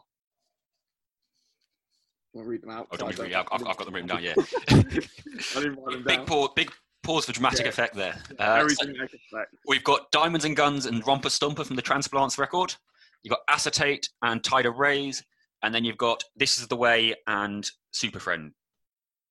Want 2.32 2.44
to 2.46 2.50
read 2.50 2.62
them 2.62 2.70
out? 2.70 2.86
Oh, 2.92 2.96
don't 2.96 3.08
I 3.08 3.10
we- 3.10 3.16
don't- 3.16 3.30
yeah, 3.30 3.42
I've, 3.50 3.66
I've 3.66 3.76
got 3.76 3.84
them 3.86 3.94
written 3.94 4.08
down. 4.08 4.22
Yeah. 4.22 4.34
I 4.68 4.74
didn't 4.74 5.78
write 5.78 5.92
them 5.92 6.04
big 6.06 6.18
down. 6.18 6.26
pause. 6.26 6.50
Big 6.54 6.70
pause 7.06 7.24
for 7.24 7.32
dramatic 7.32 7.60
Yeah. 7.62 7.68
effect 7.68 7.94
there. 7.94 8.22
Uh, 8.38 8.56
Very 8.56 8.70
so- 8.74 8.84
dramatic 8.86 9.20
effect. 9.32 9.54
We've 9.66 9.84
got 9.84 10.10
Diamonds 10.10 10.44
and 10.44 10.56
Guns 10.56 10.86
and 10.86 11.06
Romper 11.06 11.28
Stomper 11.28 11.64
from 11.66 11.76
the 11.76 11.82
Transplants 11.82 12.36
record. 12.38 12.74
You've 13.22 13.30
got 13.30 13.40
Acetate 13.48 14.08
and 14.22 14.42
Tide 14.44 14.66
of 14.66 14.76
Rays. 14.78 15.22
And 15.62 15.74
then 15.74 15.84
you've 15.84 15.96
got 15.96 16.22
This 16.36 16.58
Is 16.60 16.68
the 16.68 16.76
Way 16.76 17.14
and 17.26 17.68
Super 17.92 18.20
Friend 18.20 18.52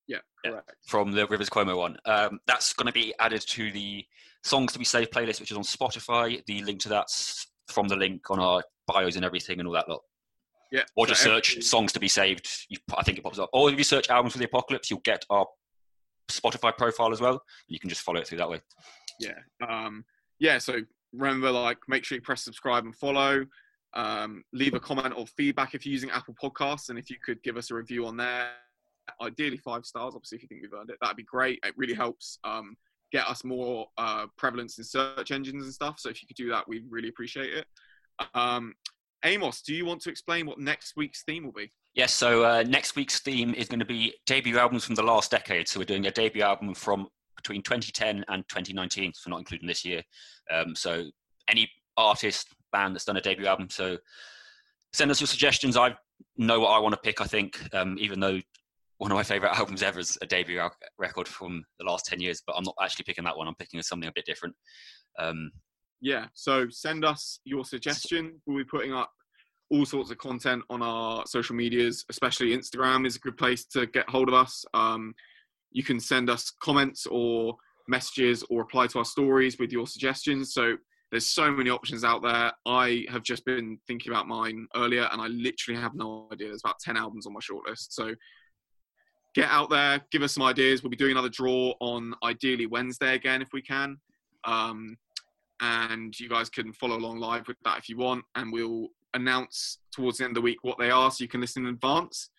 Yeah, 0.07 0.17
Yeah. 0.43 0.51
correct. 0.51 0.71
from 0.87 1.11
the 1.11 1.27
Rivers 1.27 1.49
Cuomo 1.49 1.77
one. 1.77 1.97
Um, 2.05 2.39
that's 2.47 2.73
going 2.73 2.87
to 2.87 2.91
be 2.91 3.13
added 3.19 3.41
to 3.41 3.71
the 3.71 4.05
Songs 4.43 4.73
to 4.73 4.79
Be 4.79 4.85
Saved 4.85 5.11
playlist, 5.13 5.39
which 5.39 5.51
is 5.51 5.57
on 5.57 5.63
Spotify. 5.63 6.43
The 6.45 6.61
link 6.63 6.81
to 6.81 6.89
that's 6.89 7.47
from 7.67 7.87
the 7.87 7.95
link 7.95 8.29
on 8.31 8.39
our 8.39 8.63
bios 8.87 9.15
and 9.15 9.23
everything 9.25 9.59
and 9.59 9.67
all 9.67 9.73
that 9.75 9.87
lot. 9.87 10.01
Yeah. 10.71 10.83
Or 10.95 11.05
so 11.05 11.09
just 11.13 11.21
search 11.23 11.51
every- 11.51 11.61
Songs 11.61 11.91
to 11.93 11.99
Be 11.99 12.07
Saved. 12.07 12.47
You, 12.69 12.77
I 12.97 13.03
think 13.03 13.17
it 13.19 13.23
pops 13.23 13.39
up. 13.39 13.49
Or 13.53 13.69
if 13.71 13.77
you 13.77 13.83
search 13.83 14.09
Albums 14.09 14.33
for 14.33 14.39
the 14.39 14.45
Apocalypse, 14.45 14.89
you'll 14.89 14.99
get 15.01 15.25
our 15.29 15.47
Spotify 16.29 16.75
profile 16.77 17.11
as 17.11 17.21
well. 17.21 17.41
You 17.67 17.79
can 17.79 17.89
just 17.89 18.01
follow 18.01 18.19
it 18.19 18.27
through 18.27 18.39
that 18.39 18.49
way. 18.49 18.61
yeah 19.19 19.39
um 19.67 20.03
yeah 20.39 20.57
so 20.57 20.75
remember 21.13 21.49
like 21.49 21.77
make 21.87 22.03
sure 22.03 22.17
you 22.17 22.21
press 22.21 22.43
subscribe 22.43 22.83
and 22.83 22.93
follow 22.95 23.45
um 23.93 24.43
leave 24.51 24.73
a 24.73 24.79
comment 24.79 25.13
or 25.15 25.25
feedback 25.25 25.73
if 25.73 25.85
you're 25.85 25.93
using 25.93 26.09
apple 26.09 26.35
podcasts 26.41 26.89
and 26.89 26.99
if 26.99 27.09
you 27.09 27.15
could 27.23 27.41
give 27.43 27.55
us 27.55 27.71
a 27.71 27.73
review 27.73 28.05
on 28.05 28.17
there 28.17 28.49
ideally 29.21 29.55
five 29.55 29.85
stars 29.85 30.13
obviously 30.15 30.35
if 30.35 30.41
you 30.41 30.47
think 30.49 30.61
we've 30.61 30.73
earned 30.73 30.89
it 30.89 30.97
that'd 30.99 31.15
be 31.15 31.23
great 31.23 31.59
it 31.63 31.73
really 31.77 31.93
helps 31.93 32.37
um 32.43 32.75
get 33.13 33.25
us 33.27 33.45
more 33.45 33.87
uh 33.97 34.25
prevalence 34.37 34.77
in 34.77 34.83
search 34.83 35.31
engines 35.31 35.63
and 35.63 35.73
stuff 35.73 35.95
so 35.97 36.09
if 36.09 36.21
you 36.21 36.27
could 36.27 36.35
do 36.35 36.49
that 36.49 36.67
we'd 36.67 36.83
really 36.89 37.07
appreciate 37.07 37.53
it 37.53 37.65
um 38.33 38.73
amos 39.23 39.61
do 39.61 39.73
you 39.73 39.85
want 39.85 40.01
to 40.01 40.09
explain 40.09 40.45
what 40.45 40.59
next 40.59 40.97
week's 40.97 41.23
theme 41.23 41.45
will 41.45 41.53
be 41.53 41.71
Yes, 41.95 42.13
so 42.13 42.43
uh, 42.43 42.63
next 42.67 42.97
week's 42.97 43.19
theme 43.19 43.53
is 43.53 43.69
going 43.69 43.79
to 43.79 43.85
be 43.85 44.13
debut 44.25 44.57
albums 44.57 44.83
from 44.83 44.95
the 44.95 45.03
last 45.03 45.31
decade. 45.31 45.67
So 45.67 45.79
we're 45.79 45.85
doing 45.85 46.07
a 46.07 46.11
debut 46.11 46.43
album 46.43 46.73
from 46.73 47.07
between 47.37 47.61
2010 47.63 48.25
and 48.27 48.47
2019, 48.49 49.13
so 49.13 49.29
not 49.29 49.39
including 49.39 49.67
this 49.67 49.85
year. 49.85 50.01
Um, 50.51 50.75
so 50.75 51.05
any 51.49 51.69
artist, 51.95 52.49
band 52.73 52.93
that's 52.93 53.05
done 53.05 53.15
a 53.15 53.21
debut 53.21 53.45
album. 53.45 53.69
So 53.69 53.97
send 54.91 55.09
us 55.09 55.21
your 55.21 55.27
suggestions. 55.27 55.77
I 55.77 55.95
know 56.37 56.59
what 56.59 56.71
I 56.71 56.79
want 56.79 56.93
to 56.93 57.01
pick, 57.01 57.21
I 57.21 57.25
think, 57.25 57.61
um, 57.73 57.95
even 57.97 58.19
though 58.19 58.41
one 58.97 59.11
of 59.11 59.15
my 59.15 59.23
favorite 59.23 59.51
albums 59.57 59.81
ever 59.81 59.99
is 59.99 60.17
a 60.21 60.25
debut 60.25 60.59
al- 60.59 60.75
record 60.97 61.29
from 61.29 61.63
the 61.79 61.85
last 61.85 62.05
10 62.07 62.19
years, 62.19 62.43
but 62.45 62.57
I'm 62.57 62.63
not 62.65 62.75
actually 62.81 63.05
picking 63.05 63.23
that 63.23 63.37
one. 63.37 63.47
I'm 63.47 63.55
picking 63.55 63.81
something 63.81 64.09
a 64.09 64.13
bit 64.13 64.25
different. 64.25 64.55
Um, 65.17 65.49
yeah 66.01 66.27
so 66.33 66.67
send 66.69 67.05
us 67.05 67.39
your 67.45 67.65
suggestion 67.65 68.41
we'll 68.45 68.57
be 68.57 68.63
putting 68.63 68.93
up 68.93 69.11
all 69.71 69.85
sorts 69.85 70.11
of 70.11 70.17
content 70.17 70.63
on 70.69 70.81
our 70.81 71.25
social 71.25 71.55
medias 71.55 72.05
especially 72.09 72.55
instagram 72.55 73.05
is 73.05 73.15
a 73.15 73.19
good 73.19 73.37
place 73.37 73.65
to 73.65 73.87
get 73.87 74.09
hold 74.09 74.27
of 74.27 74.33
us. 74.33 74.65
Um, 74.73 75.13
you 75.71 75.83
can 75.83 75.99
send 75.99 76.29
us 76.29 76.51
comments 76.61 77.05
or 77.05 77.57
messages 77.87 78.43
or 78.49 78.59
reply 78.59 78.87
to 78.87 78.99
our 78.99 79.05
stories 79.05 79.59
with 79.59 79.71
your 79.71 79.85
suggestions. 79.85 80.53
So 80.53 80.77
there's 81.11 81.27
so 81.27 81.51
many 81.51 81.69
options 81.69 82.03
out 82.03 82.23
there. 82.23 82.51
I 82.65 83.05
have 83.09 83.23
just 83.23 83.45
been 83.45 83.77
thinking 83.85 84.11
about 84.11 84.27
mine 84.27 84.67
earlier 84.75 85.07
and 85.11 85.21
i 85.21 85.27
literally 85.27 85.79
have 85.79 85.93
no 85.93 86.27
idea. 86.31 86.47
There's 86.47 86.61
about 86.63 86.79
10 86.79 86.97
albums 86.97 87.27
on 87.27 87.33
my 87.33 87.41
shortlist. 87.41 87.87
So 87.89 88.15
get 89.33 89.49
out 89.49 89.69
there 89.69 90.01
give 90.11 90.21
us 90.21 90.33
some 90.33 90.43
ideas. 90.43 90.81
We'll 90.81 90.91
be 90.91 90.95
doing 90.95 91.11
another 91.11 91.29
draw 91.29 91.73
on 91.81 92.13
ideally 92.23 92.67
wednesday 92.67 93.13
again 93.15 93.41
if 93.41 93.49
we 93.51 93.61
can. 93.61 93.97
Um, 94.45 94.97
and 95.61 96.17
you 96.19 96.27
guys 96.29 96.49
can 96.49 96.73
follow 96.73 96.97
along 96.97 97.17
live 97.19 97.47
with 97.47 97.57
that 97.63 97.77
if 97.77 97.87
you 97.89 97.97
want 97.97 98.23
and 98.35 98.51
we'll 98.51 98.87
announce 99.13 99.79
towards 99.91 100.17
the 100.17 100.23
end 100.23 100.31
of 100.31 100.35
the 100.35 100.41
week 100.41 100.57
what 100.63 100.77
they 100.77 100.89
are 100.91 101.09
so 101.09 101.23
you 101.23 101.27
can 101.27 101.39
listen 101.41 101.63
in 101.65 101.73
advance 101.73 102.29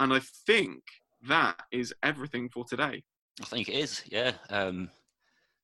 and 0.00 0.12
i 0.12 0.20
think 0.46 0.82
that 1.28 1.54
is 1.70 1.94
everything 2.02 2.48
for 2.48 2.64
today 2.64 3.02
I 3.40 3.44
think 3.46 3.70
it 3.70 3.76
is, 3.76 4.02
yeah. 4.10 4.32
Um, 4.50 4.90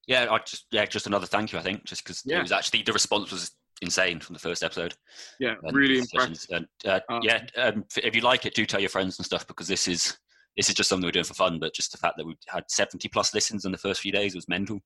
yeah, 0.07 0.27
I 0.31 0.39
just 0.39 0.65
yeah, 0.71 0.87
just 0.87 1.07
another 1.07 1.27
thank 1.27 1.53
you. 1.53 1.59
I 1.59 1.63
think 1.63 1.85
just 1.85 2.03
because 2.03 2.23
Yeah. 2.25 2.39
it 2.39 2.43
was 2.43 2.51
actually 2.51 2.83
the 2.83 2.95
response 2.95 3.31
was 3.31 3.51
insane 3.83 4.21
from 4.21 4.33
the 4.33 4.41
first 4.41 4.63
episode. 4.63 4.95
yeah 5.39 5.55
and 5.63 5.77
really 5.77 5.99
impressive. 5.99 6.47
And 6.51 6.67
uh, 6.87 7.01
Um, 7.11 7.21
yeah, 7.23 7.45
um, 7.59 7.85
if 8.03 8.17
you 8.17 8.23
like 8.23 8.47
it, 8.47 8.55
do 8.55 8.65
tell 8.65 8.81
your 8.81 8.89
friends 8.89 9.19
and 9.19 9.27
stuff 9.27 9.47
because 9.47 9.69
this 9.69 9.87
is 9.87 10.17
this 10.57 10.71
is 10.71 10.75
just 10.75 10.89
something 10.89 11.07
we're 11.07 11.13
doing 11.13 11.27
for 11.27 11.35
fun. 11.35 11.59
But 11.59 11.75
just 11.75 11.93
the 11.93 11.99
fact 11.99 12.15
that 12.17 12.25
we 12.27 12.37
had 12.49 12.65
seventy 12.69 13.07
plus 13.09 13.35
listens 13.35 13.67
in 13.67 13.71
the 13.71 13.77
first 13.79 14.01
few 14.01 14.13
days 14.13 14.35
was 14.35 14.49
mental. 14.49 14.81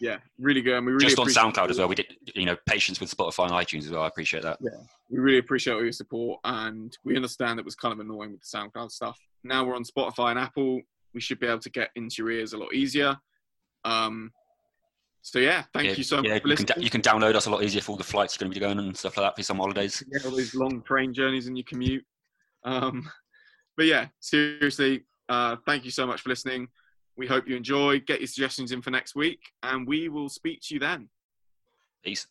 Yeah 0.00 0.18
really 0.38 0.60
good 0.60 0.74
and 0.74 0.86
we 0.86 0.92
really 0.92 1.06
just 1.06 1.18
on 1.18 1.26
SoundCloud 1.26 1.70
as 1.70 1.78
well. 1.78 1.88
We 1.88 1.94
did 1.94 2.16
you 2.34 2.46
know 2.46 2.56
patience 2.66 3.00
with 3.00 3.10
Spotify 3.10 3.44
and 3.44 3.52
iTunes 3.52 3.84
as 3.84 3.90
well. 3.90 4.02
I 4.02 4.08
appreciate 4.08 4.42
that. 4.42 4.58
Yeah, 4.60 4.70
we 5.10 5.18
really 5.18 5.38
appreciate 5.38 5.74
all 5.74 5.82
your 5.82 5.92
support 5.92 6.40
and 6.44 6.96
we 7.04 7.16
understand 7.16 7.58
it 7.58 7.64
was 7.64 7.74
kind 7.74 7.92
of 7.92 8.00
annoying 8.00 8.32
with 8.32 8.40
the 8.40 8.58
soundcloud 8.58 8.90
stuff 8.90 9.18
now 9.42 9.64
we're 9.64 9.76
on 9.76 9.84
spotify 9.84 10.30
and 10.30 10.38
apple 10.38 10.80
we 11.12 11.20
should 11.20 11.38
be 11.38 11.46
able 11.46 11.58
to 11.58 11.70
get 11.70 11.90
into 11.94 12.16
your 12.18 12.30
ears 12.30 12.52
a 12.52 12.58
lot 12.58 12.72
easier 12.74 13.16
um 13.84 14.32
so 15.22 15.38
yeah 15.38 15.64
thank 15.72 15.88
yeah, 15.88 15.94
you 15.94 16.02
so 16.02 16.16
much 16.16 16.26
yeah, 16.26 16.38
for 16.38 16.48
you 16.48 16.56
can, 16.56 16.82
you 16.82 16.90
can 16.90 17.00
download 17.00 17.34
us 17.34 17.46
a 17.46 17.50
lot 17.50 17.62
easier 17.62 17.80
for 17.80 17.92
all 17.92 17.98
the 17.98 18.04
flights 18.04 18.34
you're 18.34 18.44
going 18.44 18.52
to 18.52 18.58
be 18.58 18.64
going 18.64 18.78
and 18.78 18.96
stuff 18.96 19.16
like 19.16 19.26
that 19.26 19.36
for 19.36 19.42
some 19.42 19.58
holidays. 19.58 20.02
yeah, 20.10 20.18
all 20.24 20.32
those 20.32 20.54
long 20.54 20.82
train 20.82 21.14
journeys 21.14 21.46
and 21.46 21.56
your 21.56 21.64
commute. 21.64 22.04
Um, 22.64 23.08
but 23.76 23.86
yeah, 23.86 24.08
seriously, 24.20 25.04
uh, 25.30 25.56
thank 25.64 25.86
you 25.86 25.90
so 25.90 26.06
much 26.06 26.20
for 26.20 26.28
listening. 26.28 26.68
We 27.16 27.26
hope 27.26 27.48
you 27.48 27.56
enjoy. 27.56 28.00
Get 28.00 28.20
your 28.20 28.26
suggestions 28.26 28.72
in 28.72 28.82
for 28.82 28.90
next 28.90 29.14
week, 29.14 29.40
and 29.62 29.86
we 29.86 30.08
will 30.08 30.28
speak 30.28 30.60
to 30.62 30.74
you 30.74 30.80
then. 30.80 31.08
Peace. 32.04 32.26